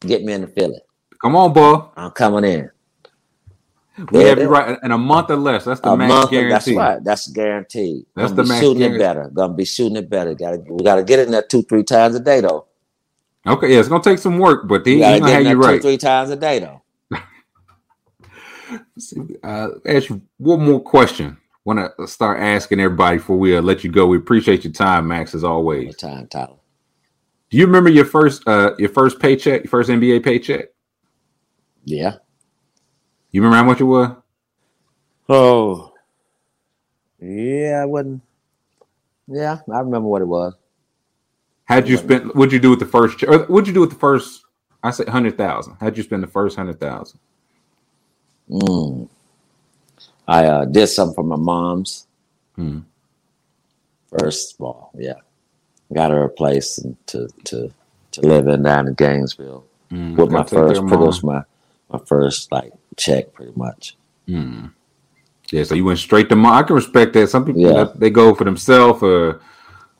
Get 0.00 0.22
me 0.24 0.32
in 0.34 0.42
the 0.42 0.48
Philly. 0.48 0.80
Come 1.22 1.36
on, 1.36 1.52
boy. 1.52 1.82
I'm 1.96 2.12
coming 2.12 2.44
in. 2.44 2.70
We 4.12 4.24
Yeah, 4.24 4.26
have 4.26 4.40
you 4.40 4.48
right 4.48 4.78
in 4.82 4.92
a 4.92 4.98
month 4.98 5.30
or 5.30 5.36
less. 5.36 5.64
That's 5.66 5.80
the 5.82 5.92
max 5.92 6.22
month, 6.22 6.48
that's 6.48 6.68
guarantee. 6.68 6.72
right. 6.72 7.02
That's 7.04 7.28
guaranteed. 7.28 8.06
That's 8.16 8.32
Gonna 8.32 8.34
the 8.34 8.42
be 8.42 8.46
max 8.46 8.70
shooting 8.70 8.82
guarantee. 8.82 8.96
it 8.96 8.98
better. 8.98 9.30
Gonna 9.34 9.54
be 9.54 9.64
shooting 9.66 9.96
it 9.96 10.10
better. 10.10 10.34
Gotta 10.34 10.58
we 10.68 10.84
gotta 10.84 11.04
get 11.04 11.20
in 11.20 11.30
there 11.32 11.42
two, 11.42 11.62
three 11.62 11.84
times 11.84 12.14
a 12.16 12.20
day 12.20 12.40
though. 12.42 12.66
Okay, 13.46 13.72
yeah, 13.74 13.80
it's 13.80 13.88
gonna 13.88 14.02
take 14.04 14.18
some 14.18 14.38
work, 14.38 14.68
but 14.68 14.86
he, 14.86 14.94
We 14.94 15.00
he 15.00 15.00
gotta 15.00 15.20
gonna 15.20 15.32
get 15.32 15.34
have 15.34 15.42
in 15.42 15.48
you 15.48 15.56
there 15.56 15.56
two, 15.56 15.78
right. 15.78 15.80
three 15.80 15.98
times 15.98 16.30
a 16.30 16.36
day 16.36 16.60
though. 16.60 16.82
Uh, 19.44 19.68
ask 19.86 20.08
you 20.10 20.22
one 20.38 20.64
more 20.64 20.80
question. 20.82 21.36
Want 21.64 21.80
to 21.98 22.06
start 22.08 22.40
asking 22.40 22.80
everybody 22.80 23.18
before 23.18 23.38
we 23.38 23.56
uh, 23.56 23.62
let 23.62 23.84
you 23.84 23.90
go. 23.90 24.06
We 24.06 24.18
appreciate 24.18 24.64
your 24.64 24.72
time, 24.72 25.08
Max, 25.08 25.34
as 25.34 25.44
always. 25.44 25.92
the 25.92 25.94
time, 25.94 26.28
Tyler. 26.28 26.56
Do 27.50 27.58
you 27.58 27.66
remember 27.66 27.90
your 27.90 28.04
first 28.04 28.46
uh 28.46 28.74
your 28.78 28.88
first 28.88 29.20
paycheck, 29.20 29.64
your 29.64 29.70
first 29.70 29.90
NBA 29.90 30.24
paycheck? 30.24 30.66
Yeah. 31.84 32.16
You 33.30 33.42
remember 33.42 33.56
how 33.56 33.64
much 33.64 33.80
it 33.80 33.84
was? 33.84 34.16
Oh, 35.28 35.92
yeah, 37.20 37.80
I 37.82 37.84
wouldn't. 37.86 38.22
Yeah, 39.26 39.58
I 39.72 39.78
remember 39.78 40.08
what 40.08 40.22
it 40.22 40.26
was. 40.26 40.54
How'd 41.64 41.88
you 41.88 41.96
spend? 41.96 42.30
What'd 42.34 42.52
you 42.52 42.58
do 42.58 42.70
with 42.70 42.78
the 42.78 42.86
first? 42.86 43.22
Or 43.22 43.44
what'd 43.46 43.66
you 43.66 43.72
do 43.72 43.80
with 43.80 43.90
the 43.90 43.96
first? 43.96 44.44
I 44.82 44.90
said 44.90 45.08
hundred 45.08 45.38
thousand. 45.38 45.76
How'd 45.80 45.96
you 45.96 46.02
spend 46.02 46.22
the 46.22 46.28
first 46.28 46.56
hundred 46.56 46.78
thousand? 46.78 47.18
Mm. 48.50 49.08
I 50.28 50.44
uh, 50.44 50.64
did 50.66 50.86
something 50.88 51.14
for 51.14 51.24
my 51.24 51.36
mom's. 51.36 52.06
Hmm. 52.56 52.80
First 54.18 54.54
of 54.54 54.60
all, 54.60 54.90
yeah, 54.96 55.14
got 55.92 56.10
her 56.10 56.24
a 56.24 56.28
place 56.30 56.78
to 57.06 57.28
to 57.44 57.72
to 58.12 58.20
live 58.20 58.46
in 58.48 58.62
down 58.62 58.88
in 58.88 58.94
Gainesville 58.94 59.64
Mm, 59.90 60.16
with 60.16 60.30
my 60.30 60.38
gotta 60.38 60.48
take 60.50 60.50
care 60.50 60.66
first, 60.68 60.86
pretty 60.88 61.04
much 61.04 61.22
my 61.22 61.42
my 61.90 61.98
first 62.06 62.50
like 62.50 62.72
check, 62.96 63.32
pretty 63.34 63.52
much. 63.54 63.96
Mm. 64.26 64.72
Yeah, 65.52 65.62
so 65.64 65.74
you 65.74 65.84
went 65.84 65.98
straight 65.98 66.28
to 66.30 66.36
mom. 66.36 66.54
I 66.54 66.62
can 66.62 66.74
respect 66.74 67.12
that. 67.12 67.28
Some 67.28 67.44
people 67.44 67.60
Yeah. 67.60 67.92
they 67.94 68.08
go 68.10 68.34
for 68.34 68.44
themselves 68.44 69.02
or 69.02 69.40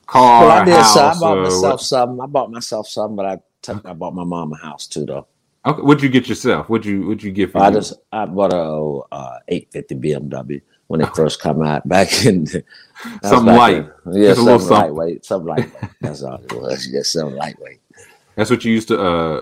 car, 0.07 0.47
Well, 0.47 0.51
I 0.61 0.65
did. 0.65 0.73
house. 0.73 0.93
So 0.95 1.01
I 1.01 1.13
bought 1.19 1.37
myself 1.43 1.61
what- 1.73 1.81
something. 1.81 2.21
I 2.21 2.25
bought 2.25 2.51
myself 2.51 2.87
something, 2.87 3.15
but 3.15 3.25
I 3.27 3.39
took, 3.61 3.85
I 3.85 3.93
bought 3.93 4.15
my 4.15 4.23
mom 4.23 4.53
a 4.53 4.57
house 4.57 4.87
too, 4.87 5.05
though. 5.05 5.27
Okay, 5.65 5.81
what'd 5.81 6.03
you 6.03 6.09
get 6.09 6.27
yourself? 6.27 6.67
What'd 6.67 6.85
you 6.85 7.07
What'd 7.07 7.23
you 7.23 7.31
get 7.31 7.51
for 7.51 7.59
I 7.59 7.67
you? 7.69 7.75
just 7.75 7.93
I 8.11 8.25
bought 8.25 8.53
a 8.53 9.15
uh, 9.15 9.39
850 9.47 9.95
BMW. 9.95 10.61
When 10.87 11.01
it 11.01 11.15
first 11.15 11.39
come 11.41 11.61
out 11.63 11.87
back 11.87 12.25
in 12.25 12.45
the, 12.45 12.63
Something 13.23 13.45
back 13.47 13.57
light. 13.57 13.75
in- 13.77 14.13
yeah, 14.13 14.33
something 14.33 14.59
something. 14.59 14.67
lightweight, 14.77 15.25
something 15.25 15.47
lightweight. 15.47 15.91
That's 16.01 16.23
all 16.23 16.35
it 16.41 16.53
was. 16.53 16.87
Just 16.91 17.11
something 17.13 17.35
lightweight. 17.35 17.81
That's 18.35 18.49
what 18.49 18.63
you 18.65 18.71
used 18.73 18.87
to 18.89 19.01
uh, 19.01 19.41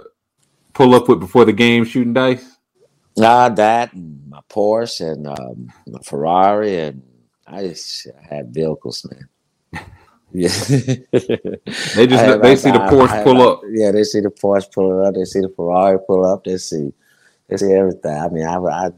pull 0.73 0.93
up 0.95 1.07
with 1.09 1.19
before 1.19 1.45
the 1.45 1.53
game, 1.53 1.83
shooting 1.85 2.13
dice. 2.13 2.57
Ah, 3.21 3.49
that 3.49 3.93
and 3.93 4.27
my 4.29 4.39
Porsche 4.49 5.11
and 5.11 5.27
um, 5.27 5.71
my 5.87 5.99
Ferrari 6.03 6.79
and 6.79 7.03
I 7.45 7.67
just 7.67 8.07
had 8.29 8.53
vehicles, 8.53 9.05
man. 9.11 9.85
Yeah, 10.35 10.47
They 10.49 12.07
just 12.07 12.23
had 12.25 12.41
they 12.41 12.55
see 12.55 12.71
the 12.71 12.79
Porsche 12.79 13.09
had 13.09 13.23
pull 13.23 13.39
up. 13.47 13.61
Yeah, 13.69 13.91
they 13.91 14.03
see 14.03 14.19
the 14.19 14.29
Porsche 14.31 14.71
pull 14.73 15.05
up. 15.05 15.13
They 15.13 15.25
see 15.25 15.41
the 15.41 15.49
Ferrari 15.55 15.99
pull 16.07 16.25
up. 16.25 16.43
They 16.43 16.57
see, 16.57 16.91
they 17.47 17.57
see 17.57 17.71
everything. 17.71 18.17
I 18.17 18.29
mean, 18.29 18.43
I 18.43 18.55
I, 18.57 18.89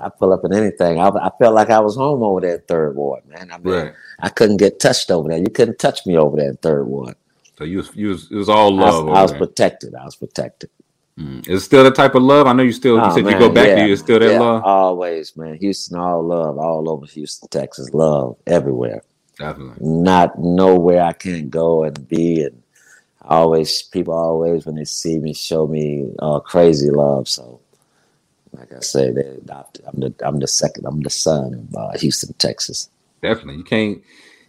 I 0.00 0.08
pull 0.08 0.32
up 0.32 0.44
in 0.44 0.52
anything. 0.54 0.98
I, 1.00 1.08
I 1.08 1.30
felt 1.38 1.54
like 1.54 1.70
I 1.70 1.80
was 1.80 1.96
home 1.96 2.22
over 2.22 2.40
there 2.40 2.54
in 2.56 2.62
Third 2.62 2.96
Ward, 2.96 3.22
man. 3.26 3.50
I 3.52 3.58
mean, 3.58 3.74
Right. 3.74 3.94
I 4.20 4.28
couldn't 4.28 4.58
get 4.58 4.80
touched 4.80 5.10
over 5.10 5.28
there. 5.28 5.38
You 5.38 5.50
couldn't 5.50 5.78
touch 5.78 6.06
me 6.06 6.16
over 6.16 6.36
there 6.36 6.50
in 6.50 6.56
Third 6.58 6.86
Ward. 6.86 7.14
So 7.58 7.64
you 7.64 7.78
was, 7.78 7.90
you 7.94 8.08
was 8.08 8.30
it 8.30 8.36
was 8.36 8.48
all 8.48 8.78
I 8.80 8.86
was, 8.86 8.94
love. 8.94 9.08
I 9.10 9.22
was 9.22 9.32
protected. 9.32 9.94
I 9.94 10.04
was 10.04 10.16
protected. 10.16 10.70
Mm. 11.18 11.46
Is 11.48 11.62
it 11.62 11.64
still 11.66 11.84
the 11.84 11.90
type 11.90 12.14
of 12.14 12.22
love? 12.22 12.46
I 12.46 12.52
know 12.54 12.62
you 12.62 12.72
still. 12.72 12.96
You 12.96 13.02
Oh, 13.04 13.14
said 13.14 13.26
you 13.26 13.38
go 13.38 13.50
back 13.52 13.68
yeah, 13.68 13.74
to 13.76 13.86
you. 13.86 13.92
It's 13.92 14.02
still 14.02 14.18
that 14.18 14.32
yeah, 14.32 14.40
love. 14.40 14.62
Always, 14.64 15.36
man. 15.36 15.56
Houston, 15.56 15.98
all 15.98 16.22
love, 16.24 16.58
all 16.58 16.88
over 16.88 17.04
Houston, 17.06 17.48
Texas, 17.50 17.92
love 17.92 18.36
everywhere. 18.46 19.02
Definitely. 19.38 19.76
Not 19.86 20.38
nowhere 20.38 21.02
I 21.02 21.12
can't 21.12 21.50
go 21.50 21.84
and 21.84 22.08
be, 22.08 22.44
and 22.44 22.62
always 23.22 23.82
people 23.82 24.14
always 24.14 24.64
when 24.64 24.76
they 24.76 24.84
see 24.84 25.18
me 25.18 25.34
show 25.34 25.66
me 25.66 26.10
uh, 26.20 26.40
crazy 26.40 26.90
love. 26.90 27.28
So, 27.28 27.60
like 28.52 28.72
I 28.72 28.80
say, 28.80 29.10
they 29.10 29.22
adopted. 29.22 29.84
I'm 29.86 30.00
the 30.00 30.14
I'm 30.24 30.38
the 30.38 30.46
second. 30.46 30.86
I'm 30.86 31.00
the 31.00 31.10
son 31.10 31.54
of 31.54 31.76
uh, 31.76 31.98
Houston, 31.98 32.32
Texas. 32.34 32.90
Definitely. 33.22 33.56
You 33.56 33.64
can't. 33.64 34.02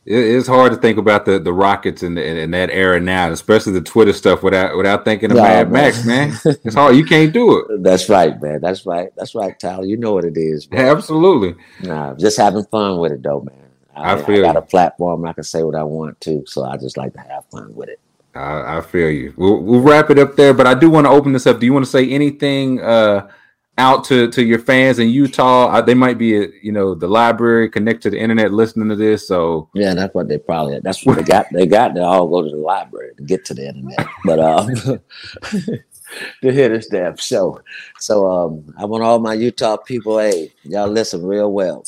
It, 0.05 0.17
it's 0.17 0.47
hard 0.47 0.73
to 0.73 0.77
think 0.77 0.97
about 0.97 1.25
the, 1.25 1.39
the 1.39 1.53
Rockets 1.53 2.03
in, 2.03 2.15
the, 2.15 2.25
in 2.25 2.51
that 2.51 2.69
era 2.69 2.99
now, 2.99 3.31
especially 3.31 3.71
the 3.73 3.81
Twitter 3.81 4.11
stuff, 4.11 4.43
without 4.43 4.75
without 4.75 5.05
thinking 5.05 5.31
of 5.31 5.37
No, 5.37 5.43
Mad 5.43 5.71
man. 5.71 5.83
Max. 5.83 6.05
Man, 6.05 6.37
it's 6.63 6.75
hard. 6.75 6.95
You 6.95 7.05
can't 7.05 7.31
do 7.33 7.59
it. 7.59 7.83
That's 7.83 8.09
right, 8.09 8.39
man. 8.41 8.59
That's 8.61 8.85
right. 8.85 9.09
That's 9.15 9.35
right, 9.35 9.57
Tyler. 9.57 9.85
You 9.85 9.97
know 9.97 10.13
what 10.13 10.25
it 10.25 10.37
is. 10.37 10.69
Man. 10.69 10.85
Absolutely. 10.85 11.55
Nah, 11.81 12.15
just 12.15 12.37
having 12.37 12.65
fun 12.65 12.97
with 12.97 13.13
it 13.13 13.23
though, 13.23 13.41
man. 13.41 13.69
I 13.95 14.13
I, 14.13 14.23
feel 14.23 14.41
got 14.41 14.53
you. 14.55 14.59
a 14.59 14.61
platform 14.63 15.23
I 15.25 15.33
can 15.33 15.43
say 15.43 15.63
what 15.63 15.75
I 15.75 15.83
want 15.83 16.19
to, 16.21 16.43
so 16.47 16.65
I 16.65 16.77
just 16.77 16.97
like 16.97 17.13
to 17.13 17.19
have 17.21 17.45
fun 17.51 17.73
with 17.75 17.89
it. 17.89 17.99
I, 18.35 18.77
I 18.77 18.81
feel 18.81 19.11
you. 19.11 19.33
We'll, 19.37 19.61
we'll 19.61 19.81
wrap 19.81 20.09
it 20.09 20.17
up 20.17 20.35
there, 20.35 20.53
but 20.53 20.65
I 20.65 20.73
do 20.73 20.89
want 20.89 21.05
to 21.05 21.11
open 21.11 21.33
this 21.33 21.45
up. 21.45 21.59
Do 21.59 21.65
you 21.65 21.73
want 21.73 21.85
to 21.85 21.91
say 21.91 22.09
anything 22.09 22.81
uh, 22.81 23.29
out 23.77 24.03
to, 24.05 24.29
to 24.29 24.43
your 24.43 24.59
fans 24.59 24.99
in 24.99 25.09
Utah? 25.09 25.67
Uh, 25.67 25.81
they 25.81 25.93
might 25.93 26.17
be, 26.17 26.43
uh, 26.43 26.47
you 26.61 26.71
know, 26.71 26.93
the 26.95 27.07
library 27.07 27.69
connect 27.69 28.03
to 28.03 28.09
the 28.09 28.19
internet 28.19 28.53
listening 28.53 28.89
to 28.89 28.95
this. 28.95 29.27
So 29.27 29.69
Yeah, 29.73 29.93
that's 29.93 30.13
what 30.13 30.27
they 30.27 30.37
probably 30.37 30.79
that's 30.79 31.05
what 31.05 31.17
they 31.17 31.23
got. 31.23 31.47
They 31.51 31.65
got 31.65 31.95
to 31.95 32.01
all 32.03 32.27
go 32.27 32.43
to 32.43 32.49
the 32.49 32.57
library 32.57 33.15
to 33.17 33.23
get 33.23 33.45
to 33.45 33.53
the 33.53 33.67
internet. 33.67 34.07
But 34.25 34.39
um 34.39 34.67
to 36.41 36.51
hear 36.51 36.69
this 36.69 36.87
damn 36.87 37.17
show. 37.17 37.61
So 37.99 38.29
um 38.29 38.73
I 38.77 38.85
want 38.85 39.03
all 39.03 39.19
my 39.19 39.33
Utah 39.33 39.77
people, 39.77 40.19
hey, 40.19 40.53
y'all 40.63 40.87
listen 40.87 41.25
real 41.25 41.51
well. 41.51 41.85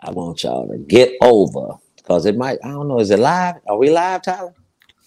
I 0.00 0.10
want 0.10 0.42
y'all 0.44 0.68
to 0.68 0.78
get 0.78 1.12
over 1.22 1.74
because 1.96 2.26
it 2.26 2.36
might 2.36 2.58
I 2.64 2.68
don't 2.68 2.88
know, 2.88 3.00
is 3.00 3.10
it 3.10 3.18
live? 3.18 3.56
Are 3.66 3.78
we 3.78 3.90
live, 3.90 4.22
Tyler? 4.22 4.54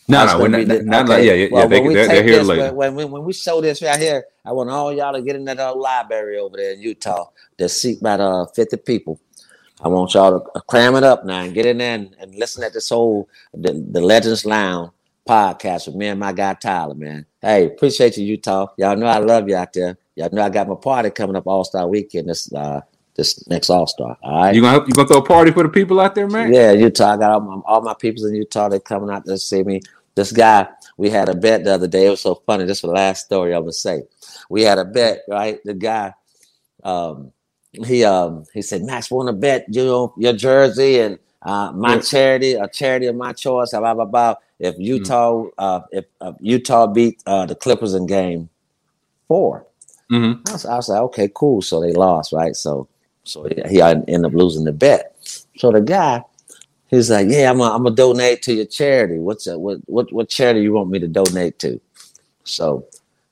No, 0.08 0.26
no, 0.26 0.40
we're 0.40 0.48
not, 0.48 0.68
the- 0.68 0.84
not, 0.84 1.10
okay. 1.10 1.26
yeah, 1.26 1.34
yeah, 1.34 1.48
Well, 1.52 1.64
yeah. 1.64 1.68
They, 1.68 1.80
when 1.82 1.94
they're 1.94 2.24
here 2.24 2.38
this, 2.40 2.48
later. 2.48 2.74
When, 2.74 2.96
when, 2.96 3.12
when 3.12 3.24
we 3.24 3.34
show 3.34 3.62
this 3.62 3.82
right 3.82 4.00
here, 4.00 4.26
I 4.44 4.52
want 4.52 4.70
all 4.70 4.94
y'all 4.94 5.14
to 5.14 5.22
get 5.22 5.36
in 5.36 5.46
that 5.46 5.60
uh, 5.60 5.76
library 5.76 6.38
over 6.38 6.58
there 6.58 6.74
in 6.74 6.82
Utah. 6.82 7.30
There's 7.58 7.74
seat 7.74 8.00
about 8.02 8.20
uh, 8.20 8.46
50 8.48 8.78
people. 8.78 9.20
I 9.84 9.88
want 9.88 10.14
y'all 10.14 10.40
to 10.40 10.62
cram 10.62 10.96
it 10.96 11.04
up 11.04 11.26
now 11.26 11.42
and 11.42 11.54
get 11.54 11.66
in 11.66 11.80
there 11.80 11.96
and, 11.96 12.16
and 12.20 12.36
listen 12.36 12.64
at 12.64 12.74
this 12.74 12.90
whole 12.90 13.28
the, 13.54 13.74
the 13.74 14.02
Legends 14.02 14.46
Lounge 14.46 14.92
podcast 15.28 15.88
with 15.88 15.96
me 15.96 16.08
and 16.08 16.20
my 16.20 16.32
guy 16.34 16.54
Tyler, 16.54 16.94
man. 16.94 17.26
Hey, 17.42 17.66
appreciate 17.66 18.18
you, 18.18 18.26
Utah. 18.26 18.68
Y'all 18.78 18.96
know 18.96 19.08
I 19.08 19.18
love 19.18 19.50
you 19.50 19.56
out 19.56 19.74
there. 19.74 19.98
Y'all 20.16 20.30
know 20.32 20.44
I 20.44 20.50
got 20.50 20.68
my 20.68 20.76
party 20.76 21.10
coming 21.10 21.36
up 21.36 21.48
All 21.48 21.64
Star 21.64 21.88
Weekend 21.88 22.30
this 22.30 22.54
uh 22.54 22.82
this 23.22 23.48
next 23.48 23.70
All 23.70 23.88
Star. 23.88 24.18
All 24.24 24.44
right. 24.44 24.56
You 24.56 24.62
gonna 24.62 24.86
you 24.88 24.94
gonna 24.94 25.08
throw 25.08 25.18
a 25.20 25.26
party 25.26 25.52
for 25.52 25.64
the 25.64 25.70
people 25.70 26.00
out 26.00 26.16
there, 26.16 26.28
man? 26.28 26.52
Yeah, 26.54 26.72
Utah. 26.72 27.14
I 27.14 27.18
got 27.18 27.32
all 27.32 27.42
my, 27.42 27.62
all 27.66 27.82
my 27.82 27.94
peoples 27.94 28.26
in 28.26 28.36
Utah. 28.36 28.70
They 28.70 28.80
coming 28.80 29.10
out 29.10 29.26
to 29.26 29.38
see 29.38 29.64
me. 29.64 29.82
This 30.16 30.32
guy, 30.32 30.68
we 30.98 31.10
had 31.10 31.30
a 31.30 31.36
bet 31.36 31.64
the 31.64 31.74
other 31.74 31.88
day. 31.88 32.08
It 32.08 32.10
was 32.12 32.22
so 32.22 32.36
funny. 32.36 32.66
This 32.66 32.84
was 32.84 32.90
the 32.90 32.96
last 32.96 33.26
story 33.26 33.54
I'm 33.54 33.62
gonna 33.62 33.74
say. 33.74 34.04
We 34.50 34.64
had 34.64 34.78
a 34.80 34.86
bet, 34.86 35.22
right? 35.30 35.60
The 35.64 35.74
guy, 35.74 36.14
um, 36.84 37.32
he 37.86 38.04
um, 38.04 38.46
he 38.54 38.62
said, 38.62 38.84
Max, 38.84 39.12
want 39.12 39.28
to 39.30 39.34
bet 39.34 39.66
you 39.70 39.86
know, 39.86 40.14
your 40.18 40.34
jersey 40.34 41.00
and 41.00 41.20
uh, 41.44 41.72
my 41.74 41.96
Yeah. 41.96 42.02
charity, 42.02 42.54
a 42.54 42.68
charity 42.68 43.08
of 43.08 43.16
my 43.16 43.34
choice, 43.34 43.72
blah 43.72 43.94
blah 43.94 44.06
blah. 44.06 44.36
If 44.60 44.76
Utah, 44.80 45.46
uh, 45.58 45.82
if 45.92 46.06
uh, 46.22 46.34
Utah 46.42 46.88
beat 46.88 47.22
uh, 47.26 47.46
the 47.46 47.56
Clippers 47.56 47.94
in 47.94 48.06
Game 48.08 48.50
Four, 49.28 49.68
hmm 50.10 50.34
I 50.48 50.52
was, 50.54 50.66
I 50.66 50.76
was 50.76 50.90
like, 50.90 51.02
okay, 51.02 51.30
cool. 51.34 51.62
So 51.62 51.82
they 51.82 51.94
lost, 51.94 52.34
right? 52.34 52.56
So 52.56 52.88
so 53.24 53.44
he, 53.44 53.62
he 53.70 53.82
ended 53.82 54.26
up 54.26 54.34
losing 54.34 54.64
the 54.64 54.72
bet. 54.72 55.16
So 55.58 55.72
the 55.72 55.82
guy, 55.82 56.24
he's 56.88 57.10
like, 57.10 57.28
yeah, 57.30 57.52
I'm 57.52 57.60
gonna 57.60 57.92
donate 57.92 58.42
to 58.44 58.54
your 58.54 58.66
charity. 58.66 59.20
What's 59.20 59.48
a, 59.48 59.58
what 59.58 59.80
what 59.86 60.12
what 60.12 60.30
charity 60.30 60.62
you 60.62 60.74
want 60.74 60.90
me 60.90 61.00
to 61.00 61.08
donate 61.08 61.60
to? 61.60 61.80
So 62.44 62.88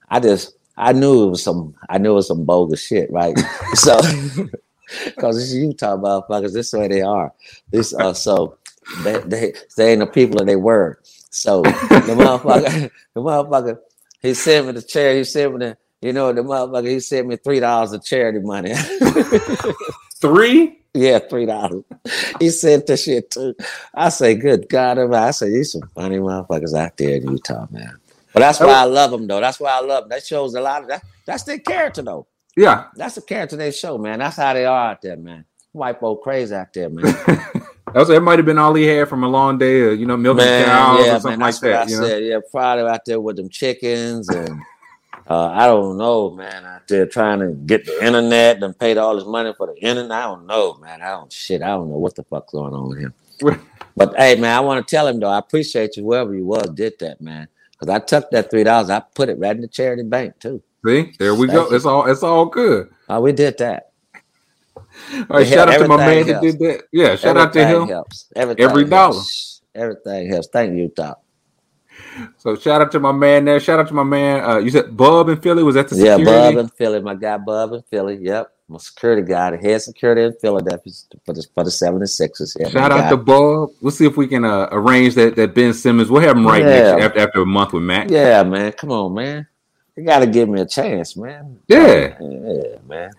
I 0.09 0.19
just 0.19 0.55
I 0.77 0.93
knew 0.93 1.23
it 1.23 1.29
was 1.31 1.43
some 1.43 1.75
I 1.89 1.97
knew 1.97 2.11
it 2.11 2.15
was 2.15 2.27
some 2.27 2.45
bogus 2.45 2.85
shit, 2.85 3.11
right? 3.11 3.37
so 3.73 3.99
because 5.05 5.41
it's 5.41 5.53
Utah 5.53 5.97
motherfuckers, 5.97 6.53
this 6.53 6.73
way 6.73 6.87
they 6.87 7.01
are. 7.01 7.33
This 7.71 7.93
uh 7.93 8.13
so 8.13 8.57
they 9.03 9.19
they 9.19 9.53
they 9.75 9.91
ain't 9.91 9.99
the 9.99 10.07
people 10.07 10.37
that 10.37 10.45
they 10.45 10.55
were. 10.55 10.99
So 11.31 11.61
the 11.61 11.69
motherfucker, 12.17 12.91
the 13.13 13.21
motherfucker, 13.21 13.79
he 14.21 14.33
sent 14.33 14.67
me 14.67 14.73
the 14.73 14.81
charity, 14.81 15.19
he 15.19 15.23
sent 15.23 15.53
me 15.53 15.65
the 15.65 15.77
you 16.01 16.13
know, 16.13 16.31
the 16.33 16.41
motherfucker, 16.41 16.89
he 16.89 16.99
sent 16.99 17.27
me 17.27 17.35
three 17.35 17.59
dollars 17.59 17.91
of 17.93 18.03
charity 18.03 18.39
money. 18.39 18.73
Three. 20.21 20.77
yeah, 20.93 21.19
three 21.19 21.45
dollars. 21.45 21.83
He 22.39 22.49
sent 22.49 22.87
the 22.87 22.97
shit 22.97 23.31
too. 23.31 23.55
I 23.93 24.09
say, 24.09 24.35
good 24.35 24.67
God, 24.69 24.99
I 24.99 25.31
say, 25.31 25.49
these 25.49 25.71
some 25.71 25.83
funny 25.95 26.17
motherfuckers 26.17 26.77
out 26.77 26.97
there 26.97 27.15
in 27.17 27.31
Utah, 27.31 27.67
man. 27.71 27.97
But 28.33 28.41
that's 28.41 28.59
why 28.59 28.73
I 28.73 28.83
love 28.83 29.11
them, 29.11 29.25
though. 29.27 29.39
That's 29.39 29.59
why 29.59 29.71
I 29.71 29.81
love 29.81 30.03
them. 30.03 30.09
That 30.09 30.25
shows 30.25 30.53
a 30.55 30.61
lot 30.61 30.83
of 30.83 30.89
that. 30.89 31.03
That's 31.25 31.43
their 31.43 31.59
character, 31.59 32.01
though. 32.01 32.27
Yeah. 32.55 32.85
That's 32.95 33.15
the 33.15 33.21
character 33.21 33.55
they 33.55 33.71
show, 33.71 33.97
man. 33.97 34.19
That's 34.19 34.37
how 34.37 34.53
they 34.53 34.65
are 34.65 34.91
out 34.91 35.01
there, 35.01 35.17
man. 35.17 35.45
White 35.71 35.99
folk 35.99 36.21
crazy 36.23 36.53
out 36.53 36.73
there, 36.73 36.89
man. 36.89 37.05
That 37.93 38.01
was, 38.01 38.09
it 38.11 38.21
might 38.21 38.37
have 38.37 38.45
been 38.45 38.59
all 38.59 38.75
he 38.75 38.85
had 38.85 39.09
from 39.09 39.23
a 39.23 39.27
long 39.27 39.57
day 39.57 39.81
of, 39.81 39.99
you 39.99 40.05
know, 40.05 40.15
milking 40.15 40.45
cows 40.45 41.03
yeah, 41.03 41.15
or 41.15 41.19
something 41.21 41.39
man, 41.39 41.39
like 41.39 41.59
that. 41.61 41.87
I 41.87 41.89
You 41.89 41.99
know? 41.99 42.07
said. 42.07 42.23
Yeah, 42.23 42.39
probably 42.51 42.85
out 42.85 43.03
there 43.03 43.19
with 43.19 43.37
them 43.37 43.49
chickens 43.49 44.29
and 44.29 44.61
uh, 45.29 45.49
I 45.49 45.67
don't 45.67 45.97
know, 45.97 46.31
man. 46.31 46.65
Out 46.65 46.87
there 46.87 47.05
trying 47.05 47.39
to 47.39 47.51
get 47.51 47.85
the 47.85 48.03
internet 48.03 48.63
and 48.63 48.77
paid 48.77 48.97
all 48.97 49.15
this 49.15 49.25
money 49.25 49.53
for 49.55 49.67
the 49.67 49.75
internet. 49.75 50.11
I 50.11 50.23
don't 50.23 50.47
know, 50.47 50.73
man. 50.81 51.01
I 51.01 51.11
don't 51.11 51.31
shit. 51.31 51.61
I 51.61 51.67
don't 51.67 51.89
know 51.89 51.97
what 51.97 52.15
the 52.15 52.23
fuck's 52.23 52.51
going 52.51 52.73
on 52.73 52.89
with 52.89 52.99
him. 52.99 53.13
But 53.95 54.15
hey, 54.17 54.35
man, 54.35 54.55
I 54.55 54.59
want 54.61 54.85
to 54.85 54.95
tell 54.95 55.07
him 55.07 55.19
though. 55.19 55.29
I 55.29 55.37
appreciate 55.37 55.97
you, 55.97 56.03
whoever 56.03 56.33
you 56.33 56.45
was, 56.45 56.69
did 56.71 56.93
that, 56.99 57.21
man. 57.21 57.47
Because 57.71 57.93
I 57.93 57.99
took 57.99 58.31
that 58.31 58.49
three 58.49 58.63
dollars, 58.63 58.89
I 58.89 59.01
put 59.01 59.29
it 59.29 59.37
right 59.37 59.55
in 59.55 59.61
the 59.61 59.67
charity 59.67 60.03
bank 60.03 60.39
too. 60.39 60.63
See, 60.85 61.13
there 61.19 61.35
we 61.35 61.47
Thank 61.47 61.59
go. 61.59 61.69
you. 61.69 61.75
It's 61.75 61.85
all 61.85 62.09
it's 62.09 62.23
all 62.23 62.45
good. 62.45 62.89
Oh, 63.07 63.21
we 63.21 63.31
did 63.31 63.57
that. 63.59 63.91
All 64.75 65.25
right, 65.29 65.47
shout 65.47 65.69
out 65.69 65.77
to 65.77 65.87
my 65.87 65.97
man 65.97 66.09
everything 66.09 66.33
that 66.33 66.41
did 66.41 66.59
that. 66.59 66.83
Yeah, 66.91 67.15
shout 67.15 67.37
out 67.37 67.53
to 67.53 67.59
Everything 67.59 67.81
him. 67.83 67.87
Helps. 67.89 68.27
Everything 68.35 68.65
Every 68.65 68.89
helps. 68.89 69.61
Everything 69.75 70.29
helps. 70.29 70.47
Thank 70.47 70.75
you, 70.75 70.91
Doc. 70.95 71.21
So 72.37 72.55
shout 72.55 72.81
out 72.81 72.91
to 72.93 72.99
my 72.99 73.11
man 73.11 73.45
there. 73.45 73.59
Shout 73.59 73.79
out 73.79 73.87
to 73.87 73.93
my 73.93 74.03
man. 74.03 74.43
Uh, 74.43 74.57
you 74.57 74.69
said 74.69 74.95
Bub 74.95 75.29
in 75.29 75.39
Philly 75.39 75.63
was 75.63 75.75
that 75.75 75.87
the 75.89 75.95
Yeah, 75.95 76.17
security? 76.17 76.55
Bub 76.55 76.65
in 76.65 76.69
Philly. 76.69 77.01
My 77.01 77.15
guy 77.15 77.37
Bub 77.37 77.73
in 77.73 77.81
Philly. 77.83 78.17
Yep. 78.21 78.51
My 78.67 78.77
security 78.77 79.23
guy, 79.23 79.49
the 79.51 79.57
head 79.57 79.81
security 79.81 80.21
in 80.23 80.33
Philadelphia 80.33 80.93
for 81.25 81.33
the 81.33 81.43
for 81.55 81.63
the 81.63 81.71
76ers. 81.71 82.55
Yeah, 82.59 82.69
Shout 82.69 82.91
out 82.91 82.99
guy. 83.01 83.09
to 83.11 83.17
Bub. 83.17 83.69
We'll 83.81 83.91
see 83.91 84.05
if 84.05 84.15
we 84.15 84.27
can 84.27 84.45
uh, 84.45 84.67
arrange 84.71 85.15
that 85.15 85.35
that 85.37 85.55
Ben 85.55 85.73
Simmons. 85.73 86.09
We'll 86.09 86.21
have 86.21 86.37
him 86.37 86.45
right 86.45 86.61
Yeah. 86.63 86.91
next 86.95 87.03
after 87.05 87.19
after 87.19 87.41
a 87.41 87.45
month 87.45 87.73
with 87.73 87.83
Matt. 87.83 88.09
Yeah, 88.11 88.43
man. 88.43 88.71
Come 88.73 88.91
on, 88.91 89.13
man. 89.13 89.47
You 89.95 90.03
gotta 90.03 90.27
give 90.27 90.47
me 90.49 90.61
a 90.61 90.65
chance, 90.67 91.17
man. 91.17 91.59
Yeah. 91.67 92.15
Yeah, 92.21 92.77
man. 92.87 93.11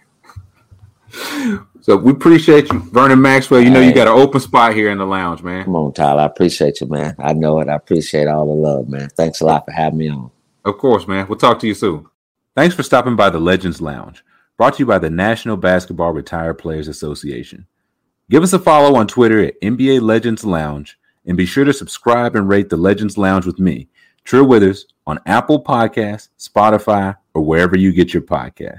So 1.91 1.97
we 1.97 2.13
appreciate 2.13 2.71
you, 2.71 2.79
Vernon 2.93 3.21
Maxwell. 3.21 3.61
You 3.61 3.69
know 3.69 3.81
you 3.81 3.93
got 3.93 4.07
an 4.07 4.17
open 4.17 4.39
spot 4.39 4.75
here 4.75 4.93
in 4.93 4.99
the 4.99 5.05
lounge, 5.05 5.43
man. 5.43 5.65
Come 5.65 5.75
on, 5.75 5.93
Tyler. 5.93 6.23
I 6.23 6.27
appreciate 6.27 6.81
you, 6.81 6.87
man. 6.87 7.17
I 7.19 7.33
know 7.33 7.59
it. 7.59 7.69
I 7.69 7.75
appreciate 7.75 8.29
all 8.29 8.47
the 8.47 8.53
love, 8.53 8.89
man. 8.89 9.09
Thanks 9.17 9.41
a 9.41 9.47
lot 9.47 9.65
for 9.65 9.73
having 9.73 9.99
me 9.99 10.09
on. 10.09 10.31
Of 10.65 10.79
course, 10.79 11.09
man. 11.09 11.27
We'll 11.27 11.37
talk 11.37 11.59
to 11.59 11.67
you 11.67 11.75
soon. 11.75 12.07
Thanks 12.55 12.77
for 12.77 12.85
stopping 12.85 13.17
by 13.17 13.29
the 13.29 13.41
Legends 13.41 13.81
Lounge, 13.81 14.23
brought 14.57 14.75
to 14.75 14.79
you 14.79 14.87
by 14.87 15.01
the 15.01 15.11
National 15.11 15.57
Basketball 15.57 16.13
Retired 16.13 16.59
Players 16.59 16.87
Association. 16.87 17.67
Give 18.31 18.45
us 18.45 18.53
a 18.53 18.61
follow 18.61 18.95
on 18.97 19.09
Twitter 19.09 19.43
at 19.43 19.61
NBA 19.61 20.01
Legends 20.01 20.45
Lounge, 20.45 20.97
and 21.27 21.37
be 21.37 21.45
sure 21.45 21.65
to 21.65 21.73
subscribe 21.73 22.37
and 22.37 22.49
rate 22.49 22.69
the 22.69 22.77
Legends 22.77 23.19
Lounge 23.19 23.47
with 23.47 23.59
me, 23.59 23.89
True 24.23 24.45
Withers, 24.45 24.87
on 25.09 25.19
Apple 25.27 25.61
Podcasts, 25.61 26.29
Spotify, 26.39 27.17
or 27.35 27.43
wherever 27.43 27.77
you 27.77 27.93
get 27.93 28.15
your 28.15 28.23
podcasts. 28.23 28.79